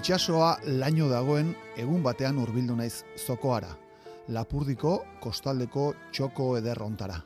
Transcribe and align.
Itxasoa 0.00 0.54
laino 0.80 1.10
dagoen 1.10 1.50
egun 1.76 2.00
batean 2.00 2.38
hurbildu 2.40 2.72
naiz 2.78 3.02
zokoara. 3.20 3.68
Lapurdiko 4.32 4.94
kostaldeko 5.20 5.90
txoko 6.08 6.46
ederrontara. 6.56 7.18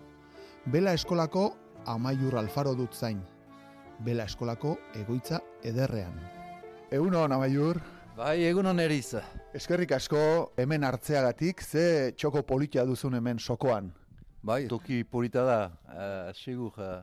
Bela 0.74 0.90
eskolako 0.98 1.44
amaiur 1.92 2.34
alfaro 2.40 2.72
dut 2.74 2.96
zain. 2.98 3.20
Bela 4.02 4.26
eskolako 4.26 4.72
egoitza 4.98 5.38
ederrean. 5.62 6.18
Egun 6.90 7.14
hon 7.14 7.36
amaiur, 7.38 7.78
Bai, 8.16 8.42
egun 8.48 8.66
on 8.66 8.80
eriz. 8.80 9.14
eskerrik 9.54 9.92
asko 9.92 10.52
hemen 10.58 10.82
hartzeagatik, 10.82 11.62
ze 11.62 12.12
txoko 12.16 12.42
politia 12.42 12.84
duzun 12.84 13.14
hemen 13.14 13.38
sokoan. 13.38 13.92
Bai, 14.42 14.66
toki 14.66 15.04
polita 15.04 15.44
da, 15.46 15.70
uh, 15.94 16.34
segur. 16.34 16.74
Uh, 16.74 17.02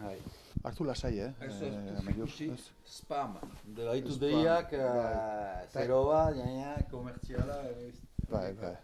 bai, 0.00 0.16
Bai. 0.62 0.70
Hartu 0.72 0.84
lasai, 0.84 1.18
eh? 1.20 1.32
Eh, 1.40 2.52
ez? 2.52 2.60
spam. 2.84 3.36
Dela 3.64 3.94
hitu 3.96 4.12
Spam, 4.12 4.28
deiak, 4.28 4.70
bai. 4.70 4.80
uh, 4.80 5.68
zero 5.72 6.04
bat, 6.08 6.34
jaina, 6.36 6.74
komertziala. 6.90 7.56
eh, 7.64 7.92
Bai, 8.30 8.52
bai. 8.54 8.76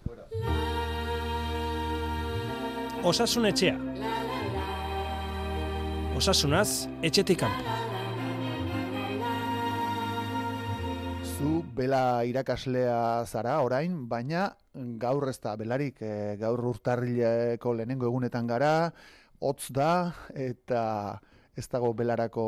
Osasun 3.04 3.46
etxea. 3.46 3.76
Osasunaz, 6.16 6.88
etxetik 7.02 7.38
kanpo. 7.38 7.62
Zu 11.36 11.62
bela 11.76 12.24
irakaslea 12.24 13.24
zara 13.28 13.60
orain, 13.62 14.08
baina 14.08 14.56
gaur 14.98 15.28
ez 15.28 15.38
da 15.44 15.54
belarik, 15.56 16.00
e, 16.00 16.36
gaur 16.40 16.64
urtarrileko 16.72 17.74
lehenengo 17.76 18.06
egunetan 18.08 18.46
gara, 18.48 18.90
hotz 19.40 19.68
da 19.70 20.14
eta 20.34 21.20
ez 21.56 21.66
dago 21.72 21.92
belarako 21.96 22.46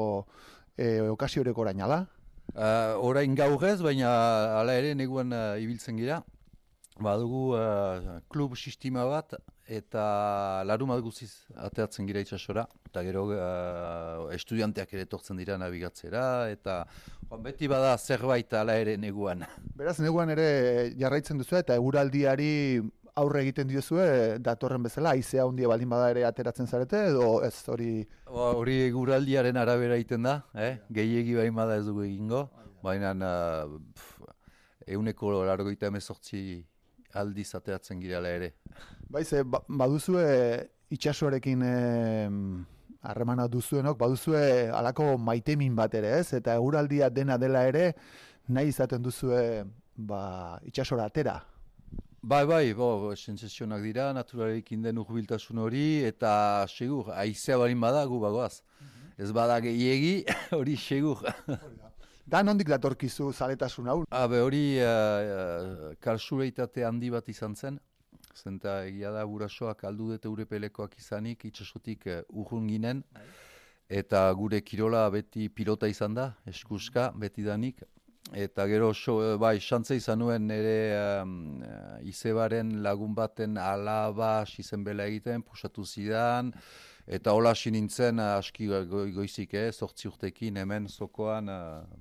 e, 0.76 1.00
okasioreko 1.10 1.66
orain, 1.66 1.82
ala? 1.82 2.04
Uh, 2.54 2.96
orain 3.04 3.34
gaur 3.36 3.62
ez, 3.68 3.78
baina 3.84 4.08
hala 4.58 4.74
ere 4.80 4.94
neguan 4.96 5.32
uh, 5.36 5.60
ibiltzen 5.60 5.98
gira. 6.00 6.22
Badugu 6.98 7.52
uh, 7.54 8.18
klub 8.32 8.56
sistema 8.56 9.04
bat 9.06 9.36
eta 9.68 10.64
larumat 10.66 11.02
guziz 11.04 11.44
ateatzen 11.54 12.08
gira 12.08 12.22
itxasora. 12.24 12.64
Eta 12.88 13.04
gero 13.06 13.26
uh, 13.34 14.32
estudianteak 14.34 14.94
ere 14.96 15.04
etortzen 15.04 15.38
dira 15.38 15.58
nabigatzera 15.60 16.48
eta 16.50 16.80
joan, 17.28 17.42
beti 17.44 17.68
bada 17.68 17.92
zerbait 17.98 18.52
hala 18.56 18.78
ere 18.80 18.96
neguan. 18.96 19.44
Beraz, 19.76 19.98
neguan 20.00 20.32
ere 20.32 20.48
jarraitzen 20.98 21.38
duzu 21.38 21.60
eta 21.60 21.76
eguraldiari 21.76 22.80
aurre 23.18 23.42
egiten 23.42 23.68
diozue 23.68 24.38
datorren 24.44 24.82
bezala, 24.86 25.10
haizea 25.16 25.44
handia 25.44 25.68
baldin 25.70 25.90
bada 25.90 26.10
ere 26.14 26.24
ateratzen 26.28 26.66
zarete 26.70 27.00
edo 27.10 27.42
ez 27.46 27.54
hori 27.68 27.90
Ba, 28.28 28.52
Hori 28.58 28.76
eguraldiaren 28.86 29.56
arabera 29.56 29.96
egiten 29.98 30.22
da, 30.28 30.36
eh? 30.54 30.78
gehiegi 30.92 31.34
bain 31.38 31.54
bada 31.56 31.76
ez 31.80 31.84
dugu 31.86 32.04
egingo, 32.06 32.44
baina 32.82 33.12
uh, 33.14 33.78
euneko 34.86 35.32
largoita 35.48 35.88
emezortzi 35.90 36.42
aldiz 37.18 37.48
ateatzen 37.56 38.00
girela 38.00 38.28
ere. 38.30 38.52
Bai, 39.08 39.24
ze 39.24 39.42
ba- 39.44 39.62
baduzue 39.68 40.24
itxasoarekin 40.92 41.62
em, 41.64 42.38
harremana 43.02 43.48
duzuenok, 43.48 43.98
baduzue 43.98 44.68
alako 44.72 45.16
maitemin 45.18 45.74
bat 45.76 45.94
ere, 45.94 46.14
ez? 46.20 46.32
Eta 46.36 46.54
eguraldia 46.60 47.08
dena 47.10 47.36
dela 47.40 47.64
ere, 47.68 47.94
nahi 48.48 48.68
izaten 48.72 49.02
duzue 49.02 49.42
ba, 49.96 50.60
itxasora 50.68 51.08
atera. 51.08 51.38
Bai, 52.20 52.44
bai, 52.46 52.74
bo, 52.74 53.14
sensazionak 53.14 53.82
dira, 53.82 54.08
naturalekin 54.12 54.82
den 54.82 54.96
urbiltasun 54.98 55.60
hori, 55.62 56.02
eta 56.02 56.66
segur, 56.66 57.12
aizea 57.14 57.56
barin 57.60 57.78
bada 57.80 58.04
gu 58.10 58.18
bagoaz. 58.18 58.62
Ez 59.16 59.30
bada 59.32 59.60
gehiegi, 59.62 60.24
hori 60.58 60.74
segur. 60.76 61.22
Da. 62.26 62.42
Nondik 62.42 62.68
datorkizu 62.68 63.30
zaletasun 63.32 63.86
hau? 63.86 64.02
Habe 64.10 64.40
hori 64.42 64.80
uh, 64.82 65.94
kalsureitate 66.02 66.82
handi 66.84 67.12
bat 67.14 67.28
izan 67.30 67.54
zen, 67.54 67.78
zenta 68.34 68.80
egia 68.88 69.14
da 69.14 69.22
burasoak 69.24 69.84
aldu 69.84 70.10
dute 70.10 70.28
urepelekoak 70.28 70.98
izanik, 70.98 71.46
itxasotik 71.46 72.02
uh, 72.10 72.24
urrun 72.34 72.66
ginen, 72.66 73.04
eta 73.88 74.26
gure 74.34 74.60
kirola 74.60 75.06
beti 75.14 75.46
pilota 75.48 75.86
izan 75.86 76.18
da, 76.18 76.32
eskuska, 76.50 77.12
beti 77.14 77.46
danik, 77.46 77.86
eta 78.34 78.66
gero 78.68 78.92
so, 78.94 79.20
eh, 79.22 79.36
bai, 79.36 79.58
xantza 79.60 79.94
izan 79.94 80.18
nuen 80.20 80.50
ere 80.50 80.76
um, 81.22 81.62
uh, 81.62 81.96
izebaren 82.02 82.82
lagun 82.82 83.14
baten 83.14 83.56
alaba 83.56 84.44
izen 84.58 84.84
bela 84.84 85.06
egiten, 85.06 85.42
pusatu 85.42 85.84
zidan, 85.84 86.52
Eta 87.08 87.32
hola 87.32 87.54
hasi 87.54 87.70
nintzen 87.72 88.20
eh, 88.20 88.34
aski 88.36 88.66
go, 88.68 88.82
goizik, 89.16 89.54
eh, 89.56 89.70
sortzi 89.72 90.10
urtekin 90.10 90.58
hemen 90.60 90.88
zokoan 90.92 91.48
eh, 91.48 91.60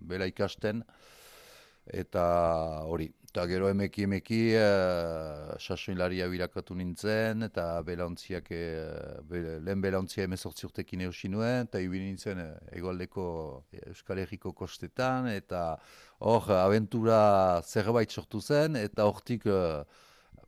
bela 0.10 0.28
ikasten. 0.28 0.82
Eta 1.88 2.24
hori, 2.84 3.08
eta 3.38 3.46
gero 3.46 3.68
emeki 3.70 4.08
emeki 4.08 4.38
uh, 4.58 5.52
sasoinlaria 5.62 6.26
birakatu 6.26 6.74
nintzen, 6.74 7.46
eta 7.46 7.66
belauntziak, 7.86 8.48
uh, 8.50 9.20
be, 9.30 9.42
lehen 9.62 9.84
belauntzia 9.84 10.26
emezortzi 10.26 10.66
urtekin 10.66 11.04
eusi 11.06 11.30
nuen, 11.30 11.68
eta 11.68 11.78
ibili 11.78 12.08
nintzen 12.08 12.42
uh, 12.42 12.48
egoaldeko 12.74 13.26
Euskal 13.92 14.24
Herriko 14.24 14.56
kostetan, 14.58 15.28
eta 15.30 15.76
hor 16.26 16.50
aventura 16.58 17.62
zerbait 17.62 18.10
sortu 18.10 18.42
zen, 18.42 18.80
eta 18.82 19.06
hortik 19.06 19.46
uh, 19.46 19.86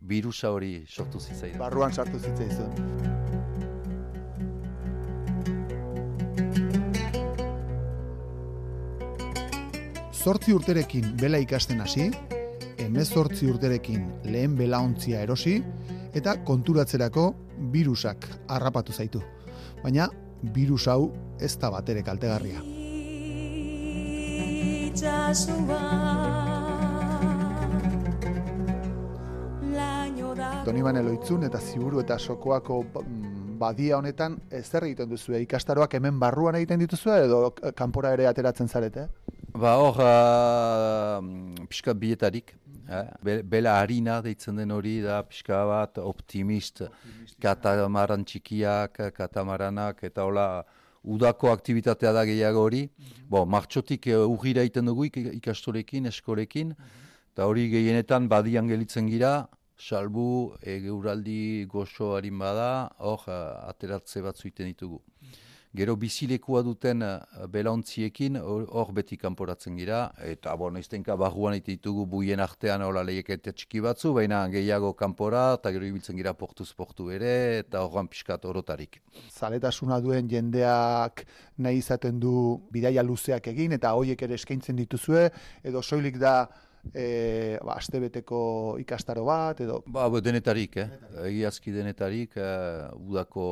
birusa 0.01 0.49
hori 0.49 0.79
sortu 0.89 1.21
zitzaidan. 1.21 1.61
Barruan 1.61 1.93
sartu 1.93 2.17
zitzaizun. 2.17 2.73
Zortzi 10.19 10.57
urterekin 10.57 11.13
bela 11.21 11.37
ikasten 11.37 11.85
hasi, 11.85 12.09
emezortzi 12.79 13.49
urterekin 13.51 14.05
lehen 14.23 14.55
belaontzia 14.57 15.21
erosi, 15.25 15.59
eta 16.15 16.37
konturatzerako 16.45 17.29
birusak 17.73 18.27
harrapatu 18.47 18.93
zaitu. 18.93 19.21
Baina, 19.83 20.09
birus 20.55 20.87
hau 20.87 21.11
ez 21.39 21.55
da 21.59 21.71
batere 21.71 22.03
kaltegarria. 22.03 22.63
Toni 30.65 30.81
Baneloitzun 30.85 31.43
eta 31.47 31.59
Ziburu 31.59 32.01
eta 32.03 32.17
Sokoako 32.19 32.83
mm, 32.83 33.57
badia 33.59 33.97
honetan 33.97 34.37
ez 34.51 34.65
zer 34.67 34.85
egiten 34.87 35.09
duzu 35.09 35.35
ikastaroak 35.39 35.93
hemen 35.97 36.19
barruan 36.19 36.55
egiten 36.59 36.79
dituzue 36.83 37.17
edo 37.25 37.39
eh, 37.63 37.71
kanpora 37.75 38.13
ere 38.15 38.27
ateratzen 38.29 38.67
zarete? 38.67 39.07
Ba 39.59 39.73
hor, 39.81 39.97
uh, 39.97 41.65
pixka 41.67 41.95
bietarik, 41.97 42.53
eh? 42.89 43.05
Be- 43.23 43.43
bela 43.43 43.77
harina 43.79 44.21
deitzen 44.21 44.55
den 44.57 44.71
hori 44.71 45.01
da 45.01 45.21
pixka 45.23 45.65
bat 45.69 45.97
optimist, 46.01 46.81
katamaran 47.41 48.25
txikiak, 48.25 48.99
katamaranak, 49.15 50.03
eta 50.03 50.23
hola 50.25 50.63
udako 51.03 51.51
aktivitatea 51.53 52.11
da 52.13 52.25
gehiago 52.25 52.65
hori. 52.67 52.89
Bo, 53.29 53.45
martxotik 53.45 54.07
uh, 54.11 54.25
urgira 54.27 54.61
egiten 54.65 54.85
dugu 54.89 55.05
ik- 55.07 55.33
ikastorekin, 55.39 56.05
eskolekin, 56.11 56.73
eta 57.33 57.45
hori 57.47 57.69
gehienetan 57.71 58.27
badian 58.27 58.67
gelitzen 58.67 59.07
gira, 59.07 59.47
salbu 59.79 60.55
egeuraldi 60.61 61.65
goxo 61.71 62.15
harin 62.17 62.37
bada, 62.39 62.89
hor 62.99 63.21
uh, 63.27 63.69
ateratze 63.69 64.21
batzu 64.21 64.49
egiten 64.49 64.73
ditugu. 64.73 64.99
Gero 65.77 65.93
bizilekua 66.01 66.63
duten 66.65 67.03
uh, 67.05 67.45
belaontziekin 67.53 68.39
hor 68.41 68.89
beti 68.97 69.19
kanporatzen 69.21 69.75
gira, 69.77 69.99
eta 70.25 70.55
bon, 70.57 70.79
iztenka 70.81 71.13
barruan 71.13 71.53
ditugu 71.61 72.07
buien 72.09 72.41
artean 72.41 72.81
hola 72.81 73.03
lehiaketa 73.05 73.53
txiki 73.53 73.83
batzu, 73.85 74.15
baina 74.15 74.39
gehiago 74.49 74.95
kanpora, 74.97 75.43
eta 75.59 75.69
gero 75.75 75.85
ibiltzen 75.85 76.17
gira 76.17 76.33
portuz 76.33 76.71
portu 76.73 77.11
ere, 77.13 77.59
eta 77.59 77.83
horran 77.85 78.09
pixkat 78.09 78.49
orotarik. 78.49 78.97
Zaletasuna 79.29 79.99
duen 80.01 80.25
jendeak 80.31 81.27
nahi 81.61 81.83
izaten 81.83 82.17
du 82.19 82.33
bidaia 82.73 83.05
luzeak 83.05 83.53
egin 83.53 83.77
eta 83.77 83.93
hoiek 83.93 84.25
ere 84.25 84.41
eskaintzen 84.41 84.75
dituzue 84.79 85.29
edo 85.61 85.85
soilik 85.85 86.17
da 86.17 86.35
e, 86.93 87.59
ba, 87.61 87.77
astebeteko 87.77 88.41
ikastaro 88.81 89.29
bat 89.29 89.61
edo 89.61 89.83
Ba, 89.85 90.09
denetarik, 90.17 90.81
eh? 90.81 90.89
egiazki 91.29 91.77
denetarik, 91.77 92.37
uh, 92.41 92.89
udako 92.97 93.49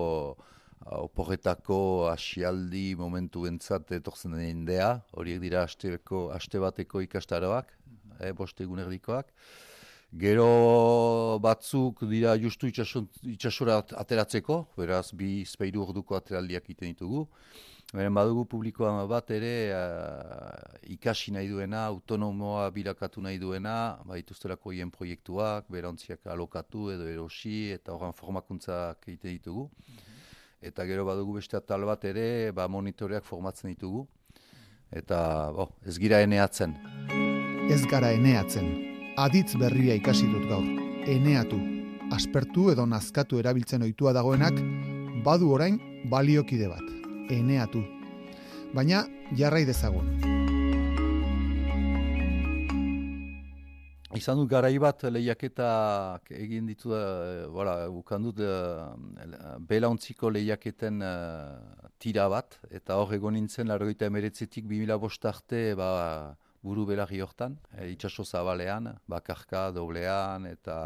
oporretako 0.85 2.07
asialdi 2.11 2.95
momentu 2.95 3.45
entzat 3.49 3.91
etortzen 3.91 4.31
den 4.37 4.47
indea, 4.49 5.01
horiek 5.13 5.41
dira 5.41 5.63
asteko, 5.63 6.29
aste 6.31 6.59
bateko 6.59 7.01
ikastaroak, 7.01 7.73
eh, 8.19 8.31
boste 8.31 8.63
egun 8.63 8.79
erdikoak. 8.79 9.33
Gero 10.15 11.39
batzuk 11.43 12.05
dira 12.07 12.35
justu 12.39 12.67
at- 13.67 13.93
ateratzeko, 13.93 14.67
beraz 14.77 15.11
bi 15.11 15.43
speiru 15.45 15.83
orduko 15.83 16.15
ateraldiak 16.15 16.69
iten 16.69 16.93
ditugu. 16.93 17.27
Beren 17.93 18.13
badugu 18.13 18.45
publikoa 18.45 19.05
bat 19.07 19.29
ere 19.31 19.71
uh, 19.71 20.77
ikasi 20.91 21.31
nahi 21.31 21.47
duena, 21.47 21.85
autonomoa 21.85 22.69
bilakatu 22.71 23.21
nahi 23.21 23.37
duena, 23.39 23.97
baituzterako 24.03 24.71
hien 24.71 24.91
proiektuak, 24.91 25.69
berantziak 25.71 26.27
alokatu 26.27 26.89
edo 26.91 27.07
erosi, 27.07 27.71
eta 27.71 27.93
horren 27.93 28.11
formakuntzak 28.11 29.07
egiten 29.07 29.37
ditugu. 29.37 29.69
Eta 30.61 30.85
gero 30.85 31.05
badugu 31.05 31.37
beste 31.37 31.57
atal 31.57 31.85
bat 31.85 32.03
ere, 32.05 32.51
ba 32.51 32.67
monitoreak 32.67 33.23
formatzen 33.23 33.69
ditugu. 33.73 34.07
eta 34.91 35.51
bo, 35.51 35.67
ez 35.85 35.97
gira 35.99 36.21
eneatzen. 36.23 36.73
Ez 37.69 37.85
gara 37.91 38.13
eneatzen. 38.15 38.69
Aditz 39.17 39.57
berria 39.59 39.95
ikasi 39.99 40.29
dut 40.31 40.47
gaur. 40.47 40.63
Eneatu. 41.07 41.59
Aspertu 42.15 42.71
edo 42.71 42.85
nazkatu 42.85 43.39
erabiltzen 43.39 43.83
ohitua 43.83 44.13
dagoenak, 44.15 44.55
badu 45.25 45.51
orain 45.51 45.79
baliokide 46.09 46.71
bat. 46.71 46.87
Eneatu. 47.29 47.83
Baina 48.73 49.03
jarrai 49.35 49.65
dezagun. 49.67 50.46
Izan 54.17 54.39
dut 54.39 54.49
garai 54.49 54.73
bat 54.81 55.03
lehiaketak 55.11 56.31
egin 56.33 56.65
ditu, 56.69 56.89
uh, 56.95 57.45
voilà, 57.53 57.75
bukan 57.93 58.23
dut 58.25 58.39
uh, 58.41 58.95
belauntziko 59.69 60.31
lehiaketen 60.33 61.03
uh, 61.05 61.87
tira 62.01 62.25
bat, 62.31 62.57
eta 62.73 62.97
hor 62.97 63.13
egon 63.17 63.37
nintzen, 63.37 63.69
largoita 63.69 64.09
emeretzetik 64.09 64.65
2000 64.69 64.97
bost 65.01 65.25
arte, 65.29 65.61
ba, 65.77 65.89
buru 66.65 66.85
belarri 66.89 67.21
hortan, 67.21 67.57
e, 67.75 67.89
itxaso 67.93 68.25
zabalean, 68.25 68.89
bakarka, 69.09 69.67
doblean, 69.75 70.47
eta 70.49 70.77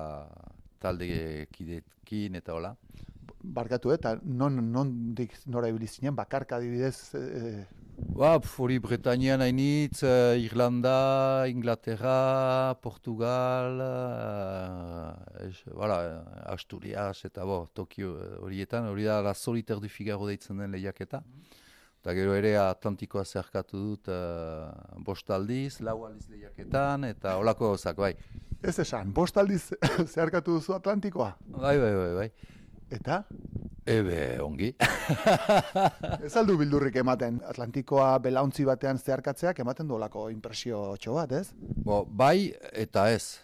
talde 0.82 1.48
kidekin, 1.56 2.36
eta 2.42 2.56
hola. 2.58 2.76
Barkatu, 3.42 3.94
eta 3.96 4.18
non, 4.24 4.60
non 4.72 4.92
dik 5.18 5.34
nora 5.48 5.72
ibilizinen, 5.72 6.16
bakarka 6.18 6.60
adibidez, 6.60 7.16
e, 7.16 7.66
Ba, 8.02 8.40
hori 8.58 8.80
Bretañean 8.80 9.42
hainitz, 9.42 10.04
uh, 10.04 10.36
Irlanda, 10.38 11.48
Inglaterra, 11.48 12.78
Portugal, 12.82 13.80
uh, 13.80 15.46
es, 15.46 15.64
voilà, 15.74 16.24
Asturias 16.46 17.24
eta 17.26 17.46
bo, 17.46 17.70
Tokio 17.74 18.16
horietan, 18.42 18.90
hori 18.90 19.06
da 19.06 19.22
la 19.22 19.34
soliter 19.34 19.80
du 19.80 19.90
Figaro 19.90 20.28
deitzen 20.28 20.58
den 20.58 20.72
lehiaketa. 20.72 21.22
Eta 22.02 22.16
gero 22.18 22.34
ere 22.34 22.56
Atlantikoa 22.58 23.24
zerkatu 23.26 23.78
dut 23.78 24.10
uh, 24.10 24.72
bost 25.06 25.30
aldiz, 25.30 25.80
lau 25.86 26.00
aldiz 26.08 26.26
lehiaketan, 26.30 27.06
eta 27.12 27.38
holako 27.38 27.76
gozak, 27.76 27.98
bai. 28.02 28.16
Ez 28.62 28.80
esan, 28.82 29.14
bost 29.14 29.38
aldiz 29.38 29.68
zerkatu 30.16 30.58
duzu 30.58 30.74
Atlantikoa? 30.74 31.36
Bai, 31.46 31.78
bai, 31.78 31.94
bai, 31.94 32.12
bai. 32.18 32.60
Eta? 32.92 33.24
Ebe, 33.88 34.42
ongi. 34.44 34.74
Ez 36.26 36.34
aldu 36.38 36.58
bildurrik 36.60 36.98
ematen, 37.02 37.40
Atlantikoa 37.48 38.10
belauntzi 38.24 38.66
batean 38.68 39.00
zeharkatzeak 39.00 39.62
ematen 39.64 39.88
duolako 39.90 40.28
impresio 40.34 40.84
txo 41.00 41.16
bat, 41.16 41.32
ez? 41.40 41.48
Bo, 41.88 42.04
bai 42.06 42.52
eta 42.84 43.08
ez. 43.16 43.40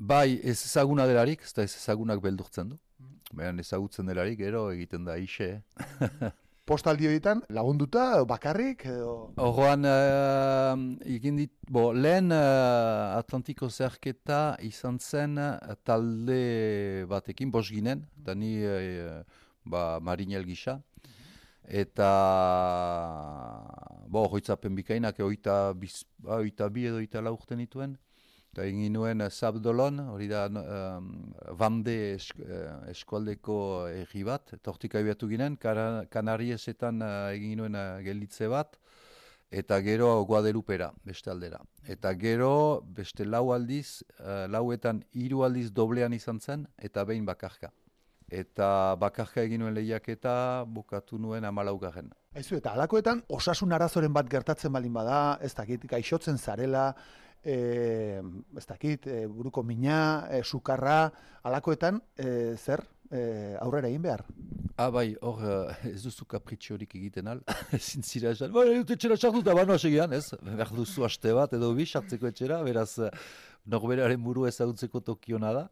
Bai 0.00 0.40
ez 0.42 0.56
ezaguna 0.56 1.06
delarik, 1.08 1.44
ez 1.44 1.52
da 1.54 1.66
ez 1.68 1.76
ezagunak 1.76 2.24
beldurtzen 2.24 2.72
du. 2.72 2.80
Behan 3.36 3.60
ezagutzen 3.60 4.08
delarik, 4.08 4.40
gero 4.40 4.70
egiten 4.72 5.04
da 5.06 5.16
ise. 5.20 5.60
Postaldi 6.66 7.06
horietan 7.06 7.44
lagunduta, 7.54 8.24
bakarrik? 8.26 8.80
Edo... 8.90 9.10
Horroan, 9.38 9.86
uh, 9.86 11.04
egin 11.06 11.36
dit, 11.38 11.52
bo, 11.70 11.92
lehen 11.94 12.34
uh, 12.34 13.14
Atlantiko 13.14 13.68
zerketa 13.70 14.56
izan 14.66 14.98
zen 14.98 15.38
talde 15.86 16.40
batekin, 17.06 17.52
bos 17.54 17.68
ginen, 17.70 18.02
eta 18.18 18.34
ni 18.34 18.50
uh, 18.66 19.22
ba, 19.62 20.00
marinel 20.02 20.42
gisa. 20.48 20.80
Eta, 21.62 22.10
bo, 24.10 24.26
hoitzapen 24.34 24.74
bikainak, 24.74 25.22
oita, 25.22 25.70
biz, 25.78 26.00
ba, 26.18 26.40
oita 26.42 26.66
bi 26.66 26.88
edo 26.90 26.98
oita 26.98 27.22
laurten 27.22 27.62
dituen. 27.62 27.94
Eta 28.56 28.64
egin 28.64 28.94
nuen 28.96 29.20
Zabdolon, 29.28 29.98
hori 30.14 30.30
da 30.30 30.46
um, 30.48 31.10
Vande 31.60 32.14
esk, 32.14 32.38
uh, 32.40 32.86
eskualdeko 32.88 33.56
erri 33.90 34.22
bat, 34.24 34.54
eta 34.56 34.70
hortik 34.72 34.94
ginen, 35.28 35.58
Kanariesetan 35.60 37.02
uh, 37.02 37.34
egin 37.34 37.58
nuen 37.58 37.74
uh, 37.76 38.00
gelditze 38.00 38.48
bat, 38.48 38.78
eta 39.50 39.78
gero 39.84 40.24
Guadelupera, 40.24 40.90
beste 41.04 41.30
aldera. 41.30 41.60
Eta 41.84 42.14
gero, 42.14 42.80
beste 42.80 43.26
lau 43.26 43.52
aldiz, 43.52 44.02
uh, 44.20 44.46
lauetan 44.48 45.04
hiru 45.12 45.44
aldiz 45.44 45.70
doblean 45.70 46.14
izan 46.14 46.40
zen, 46.40 46.66
eta 46.78 47.04
behin 47.04 47.26
bakarka 47.26 47.74
eta 48.26 48.96
bakarka 48.98 49.42
egin 49.42 49.60
nuen 49.60 49.74
lehiak 49.74 50.08
eta 50.08 50.64
bukatu 50.66 51.18
nuen 51.18 51.44
amalaugarren. 51.44 52.08
Aizu, 52.34 52.56
eta 52.56 52.72
alakoetan 52.72 53.22
osasun 53.28 53.72
arazoren 53.72 54.12
bat 54.12 54.26
gertatzen 54.28 54.72
balin 54.72 54.92
bada, 54.92 55.38
ez 55.40 55.54
dakit, 55.54 55.86
gaixotzen 55.86 56.38
zarela, 56.38 56.94
e, 57.46 58.20
ez 58.58 58.66
dakit, 58.66 59.06
e, 59.06 59.26
buruko 59.30 59.62
mina, 59.62 60.26
e, 60.30 60.42
sukarra, 60.42 61.12
alakoetan, 61.46 62.00
e, 62.18 62.56
zer, 62.56 62.82
e, 63.10 63.54
aurrera 63.62 63.88
egin 63.88 64.02
behar? 64.02 64.24
Ah, 64.76 64.90
bai, 64.92 65.06
hor, 65.22 65.40
ez 65.88 66.02
duzu 66.02 66.26
kapritxo 66.28 66.74
horik 66.74 66.96
egiten 66.98 67.30
al, 67.32 67.44
ezin 67.78 68.04
zira 68.04 68.34
esan, 68.34 68.52
bai, 68.52 68.66
etxera 68.82 69.16
sartu 69.16 69.44
eta 69.44 69.54
banoa 69.56 69.78
segian, 69.78 70.12
ez, 70.12 70.26
behar 70.42 70.74
duzu 70.74 71.06
aste 71.06 71.32
bat, 71.36 71.54
edo 71.56 71.70
bi, 71.78 71.86
sartzeko 71.86 72.28
etxera, 72.32 72.60
beraz, 72.66 72.90
norberaren 73.70 74.22
buru 74.22 74.46
ezagutzeko 74.50 75.00
tokiona 75.06 75.54
da 75.54 75.64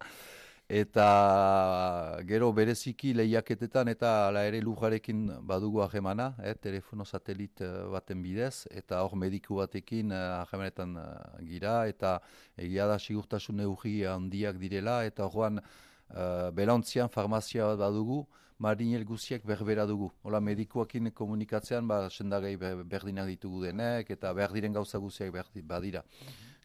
eta 0.75 2.19
gero 2.27 2.49
bereziki 2.53 3.13
lehiaketetan 3.15 3.93
eta 3.93 4.09
ala 4.29 4.43
ere 4.49 4.59
lujarekin 4.61 5.21
badugu 5.47 5.83
ahemana, 5.85 6.35
eh, 6.43 6.55
telefono 6.55 7.05
satelit 7.05 7.61
eh, 7.63 7.69
baten 7.93 8.23
bidez, 8.23 8.67
eta 8.71 9.03
hor 9.05 9.15
mediku 9.15 9.61
batekin 9.61 10.11
eh, 10.11 10.23
ahemanetan 10.41 10.97
eh, 10.99 11.45
gira, 11.47 11.77
eta 11.87 12.17
egia 12.59 12.89
da 12.91 12.99
sigurtasun 12.99 13.63
eugi 13.69 14.03
handiak 14.03 14.59
direla, 14.59 15.05
eta 15.07 15.29
horrean 15.29 15.63
eh, 15.63 16.51
belantzian 16.51 17.09
farmazia 17.09 17.71
bat 17.71 17.85
badugu, 17.85 18.25
marinel 18.59 19.05
guziak 19.07 19.47
berbera 19.47 19.87
dugu. 19.87 20.11
Hola 20.25 20.41
medikuakin 20.41 21.13
komunikatzean, 21.15 21.87
ba, 21.87 22.09
sendagai 22.11 22.57
berdinak 22.59 23.31
ditugu 23.31 23.63
denek, 23.69 24.11
eta 24.11 24.35
berdiren 24.35 24.75
gauza 24.75 24.99
guziak 24.99 25.35
badira. 25.63 26.03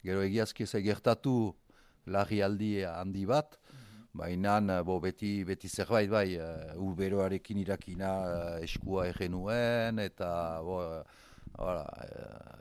Gero 0.01 0.25
egiazki 0.25 0.63
ez 0.63 0.81
gertatu 0.81 1.53
larri 2.07 2.41
aldi 2.41 2.79
handi 2.83 3.25
bat, 3.25 3.58
Baina, 4.11 4.57
eh, 4.57 4.81
bo, 4.83 4.99
beti, 4.99 5.43
beti 5.45 5.69
zerbait, 5.69 6.09
bai, 6.09 6.33
uh, 6.41 6.73
uberoarekin 6.81 7.59
irakina 7.61 8.13
uh, 8.25 8.63
eskua 8.65 9.05
egenuen, 9.11 9.99
eta, 10.01 10.29
bo, 10.65 10.79
uh, 10.97 11.19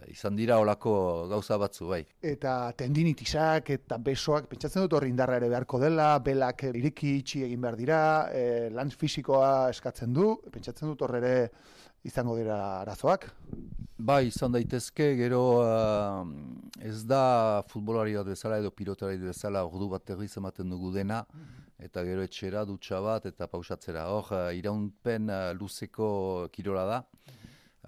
izan 0.09 0.37
dira 0.37 0.59
olako 0.61 0.93
gauza 1.31 1.57
batzu, 1.61 1.89
bai. 1.89 2.03
Eta 2.25 2.73
tendinitisak 2.77 3.71
eta 3.75 3.99
besoak, 4.03 4.49
pentsatzen 4.53 4.85
dut 4.85 4.97
horri 4.99 5.11
indarra 5.13 5.39
ere 5.41 5.49
beharko 5.53 5.81
dela, 5.83 6.11
belak 6.25 6.65
iriki 6.71 7.17
itxi 7.23 7.45
egin 7.47 7.61
behar 7.65 7.77
dira, 7.81 8.01
e, 8.33 8.71
lan 8.75 8.91
fisikoa 8.91 9.69
eskatzen 9.73 10.13
du, 10.17 10.33
pentsatzen 10.53 10.89
dut 10.89 11.05
horre 11.05 11.21
ere 11.23 11.35
izango 12.09 12.37
dira 12.39 12.59
arazoak? 12.81 13.29
Bai, 13.99 14.29
izan 14.29 14.55
daitezke, 14.55 15.13
gero 15.19 15.43
uh, 15.61 16.23
ez 16.81 17.05
da 17.07 17.63
futbolari 17.69 18.15
bat 18.17 18.27
bezala 18.27 18.59
edo 18.63 18.71
pilotari 18.71 19.19
bezala 19.19 19.65
ordu 19.67 19.89
bat 19.95 20.11
erriz 20.11 20.37
ematen 20.41 20.71
dugu 20.71 20.93
dena, 20.95 21.25
eta 21.79 22.05
gero 22.07 22.23
etxera, 22.27 22.65
dutxa 22.67 23.01
bat 23.03 23.27
eta 23.31 23.47
pausatzera. 23.51 24.09
Hor, 24.13 24.33
uh, 24.33 24.51
iraunpen 24.55 25.31
uh, 25.31 25.53
luzeko 25.59 26.49
kirola 26.53 26.85
da. 26.87 27.01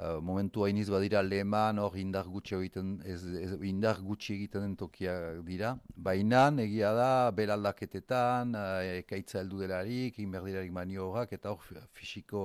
Uh, 0.00 0.16
momentu 0.24 0.64
hainiz 0.64 0.86
badira 0.88 1.20
leheman 1.20 1.78
hor 1.82 1.96
indar 2.00 2.28
gutxi 2.30 2.54
egiten, 2.56 2.94
ez, 3.04 3.20
ez, 3.36 3.50
indar 3.68 4.00
gutxi 4.00 4.34
egiten 4.38 4.64
den 4.64 4.76
tokiak 4.80 5.42
dira. 5.44 5.74
Baina 5.96 6.46
egia 6.62 6.94
da, 6.96 7.10
belaldaketetan, 7.36 8.54
uh, 8.56 8.96
ekaitza 9.02 9.42
heldu 9.42 9.60
delarik, 9.66 10.18
inberdirarik 10.22 10.72
manioak, 10.72 11.34
eta 11.36 11.52
hor 11.52 11.84
fisiko 11.92 12.42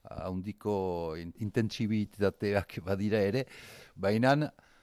handiko 0.00 0.74
intentsibitateak 1.20 2.78
badira 2.86 3.18
ere, 3.20 3.44
baina 4.00 4.32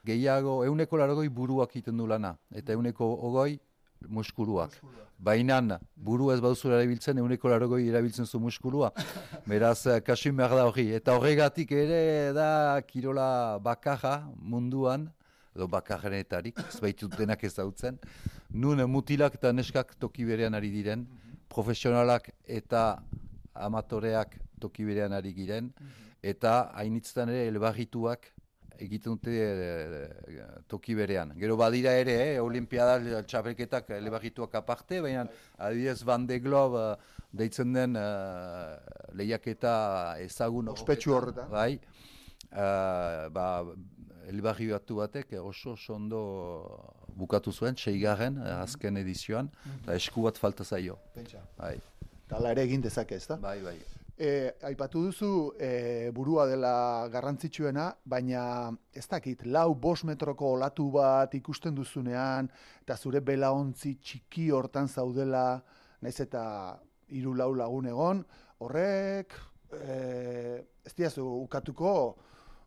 gehiago 0.08 0.62
euneko 0.66 1.00
largoi 1.02 1.28
buruak 1.30 1.76
egiten 1.76 1.98
du 1.98 2.08
lana, 2.08 2.36
eta 2.56 2.74
euneko 2.74 3.10
ogoi 3.30 3.60
muskuruak. 4.06 4.78
Baina 5.18 5.80
buru 5.96 6.30
ez 6.32 6.40
baduzura 6.40 6.78
erabiltzen, 6.78 7.18
euneko 7.18 7.50
largoi 7.50 7.88
erabiltzen 7.90 8.26
zu 8.26 8.40
muskulua. 8.40 8.92
Beraz, 9.52 9.88
eh, 9.88 10.00
kasu 10.02 10.32
behar 10.32 10.54
da 10.56 10.66
hori. 10.70 10.92
Eta 10.94 11.18
horregatik 11.18 11.72
ere 11.72 12.34
da 12.34 12.80
kirola 12.86 13.58
bakarra 13.64 14.30
munduan, 14.38 15.10
edo 15.56 15.68
bakarrenetarik, 15.68 16.60
ez 16.62 16.80
baitut 16.80 17.18
denak 17.18 17.44
ez 17.44 17.56
dautzen. 17.56 17.98
Nun 18.54 18.84
mutilak 18.90 19.40
eta 19.40 19.52
neskak 19.52 19.96
toki 20.00 20.26
berean 20.26 20.54
ari 20.54 20.70
diren, 20.70 21.08
profesionalak 21.50 22.30
eta 22.46 23.02
amatoreak 23.56 24.38
toki 24.62 24.86
berean 24.86 25.14
ari 25.18 25.34
giren, 25.34 25.72
eta 26.22 26.70
hainitztan 26.78 27.34
ere 27.34 27.48
elbarrituak 27.50 28.30
egiten 28.79 29.17
dute 29.17 29.34
e, 29.34 30.46
toki 30.67 30.96
berean. 30.98 31.34
Gero 31.39 31.57
badira 31.60 31.93
ere, 31.98 32.15
eh, 32.27 32.39
olimpiada 32.41 33.22
txapelketak 33.24 33.89
elbarrituak 33.98 34.55
aparte, 34.60 35.01
baina 35.01 35.25
adibidez 35.57 36.01
Van 36.07 36.25
de 36.27 36.39
Globe 36.43 36.84
uh, 36.93 37.17
deitzen 37.38 37.74
den 37.74 37.98
uh, 38.00 38.77
lehiaketa 39.17 39.74
ezagun 40.24 40.72
ospetsu 40.74 41.13
horretan. 41.15 41.51
Bai, 41.51 41.79
uh, 42.51 43.27
ba, 43.34 43.48
elbarri 44.27 44.72
batu 44.72 45.01
batek 45.01 45.38
oso 45.41 45.75
ondo 45.93 46.24
bukatu 47.17 47.51
zuen, 47.51 47.77
seigarren, 47.77 48.38
mm 48.38 48.63
azken 48.67 48.98
edizioan, 49.03 49.51
eta 49.81 49.96
esku 49.96 50.25
bat 50.25 50.38
falta 50.38 50.65
zaio. 50.65 50.98
Pentsa. 51.15 51.43
Bai. 51.57 51.77
Tala 52.27 52.51
ere 52.51 52.67
egin 52.67 52.84
dezake, 52.84 53.15
ez 53.15 53.27
da? 53.29 53.38
Bai, 53.39 53.60
bai. 53.63 53.77
E, 54.17 54.50
aipatu 54.65 55.03
duzu 55.05 55.53
e, 55.62 56.09
burua 56.09 56.47
dela 56.50 57.07
garrantzitsuena, 57.13 57.91
baina 58.01 58.71
ez 58.89 59.05
dakit, 59.05 59.43
lau 59.45 59.75
bos 59.77 60.01
metroko 60.09 60.55
olatu 60.55 60.88
bat 60.95 61.36
ikusten 61.38 61.75
duzunean, 61.77 62.50
eta 62.81 62.97
zure 62.97 63.21
belaontzi 63.21 63.93
txiki 64.01 64.47
hortan 64.50 64.89
zaudela, 64.89 65.62
naiz 66.01 66.15
eta 66.25 66.41
hiru 67.13 67.36
lau 67.38 67.51
lagun 67.53 67.91
egon, 67.93 68.25
horrek 68.57 69.38
e, 69.77 70.65
ez 70.81 70.95
diazu 70.97 71.27
ukatuko 71.43 71.93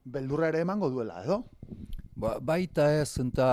beldurra 0.07 0.55
ere 0.55 0.63
emango 0.63 0.87
duela, 0.95 1.25
edo? 1.27 1.43
Ba, 2.15 2.37
baita 2.39 2.93
ez, 2.95 3.11
eta 3.19 3.51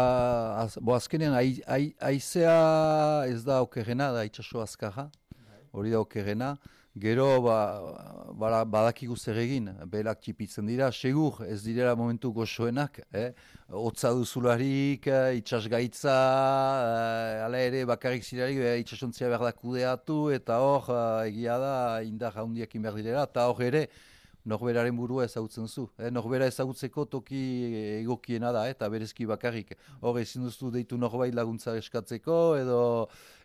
az, 0.62 0.78
bo 0.78 0.94
azkenean 0.94 1.34
ai- 1.34 1.64
ai- 1.66 1.96
aizea 2.14 3.26
ez 3.26 3.42
da 3.48 3.64
okerrena, 3.66 4.12
da 4.14 4.22
itxaso 4.28 4.62
azkarra, 4.62 5.10
hori 5.74 5.98
da 5.98 6.06
okerrena. 6.06 6.60
Gero 7.00 7.42
ba, 7.42 7.58
bara, 8.34 8.64
badakigu 8.66 9.16
zer 9.18 9.38
egin, 9.38 9.68
belak 9.92 10.22
txipitzen 10.24 10.66
dira, 10.66 10.88
segur 10.92 11.44
ez 11.46 11.60
direla 11.62 11.94
momentu 12.00 12.32
goxoenak, 12.34 12.98
eh? 13.14 13.28
Otza 13.70 14.14
duzularik, 14.18 15.06
eh, 15.06 15.38
itxas 15.38 15.68
gaitza, 15.70 16.16
eh, 16.16 17.46
ala 17.46 17.62
ere 17.62 17.84
bakarrik 17.86 18.26
zirarik 18.26 18.58
eh, 18.64 18.80
itxasontzia 18.82 19.30
behar 19.30 19.46
da 19.46 19.54
eta 20.40 20.60
hor 20.60 20.90
eh, 20.90 21.30
egia 21.30 21.60
da 21.60 22.02
indar 22.02 22.34
handiak 22.36 22.74
behar 22.74 22.96
direla, 22.96 23.24
eta 23.24 23.48
hor 23.48 23.62
ere 23.62 23.88
norberaren 24.48 24.96
burua 24.96 25.26
ezagutzen 25.26 25.68
zu. 25.68 25.90
Eh? 26.00 26.10
Norbera 26.10 26.48
ezagutzeko 26.48 27.06
toki 27.06 27.42
egokiena 28.02 28.52
da, 28.56 28.68
eh? 28.68 28.72
eta 28.72 28.90
berezki 28.90 29.26
bakarrik. 29.26 29.76
Hor 30.02 30.20
ezin 30.22 30.48
duzu 30.48 30.72
deitu 30.72 30.98
norbait 30.98 31.36
laguntza 31.36 31.76
eskatzeko, 31.78 32.56
edo, 32.58 32.80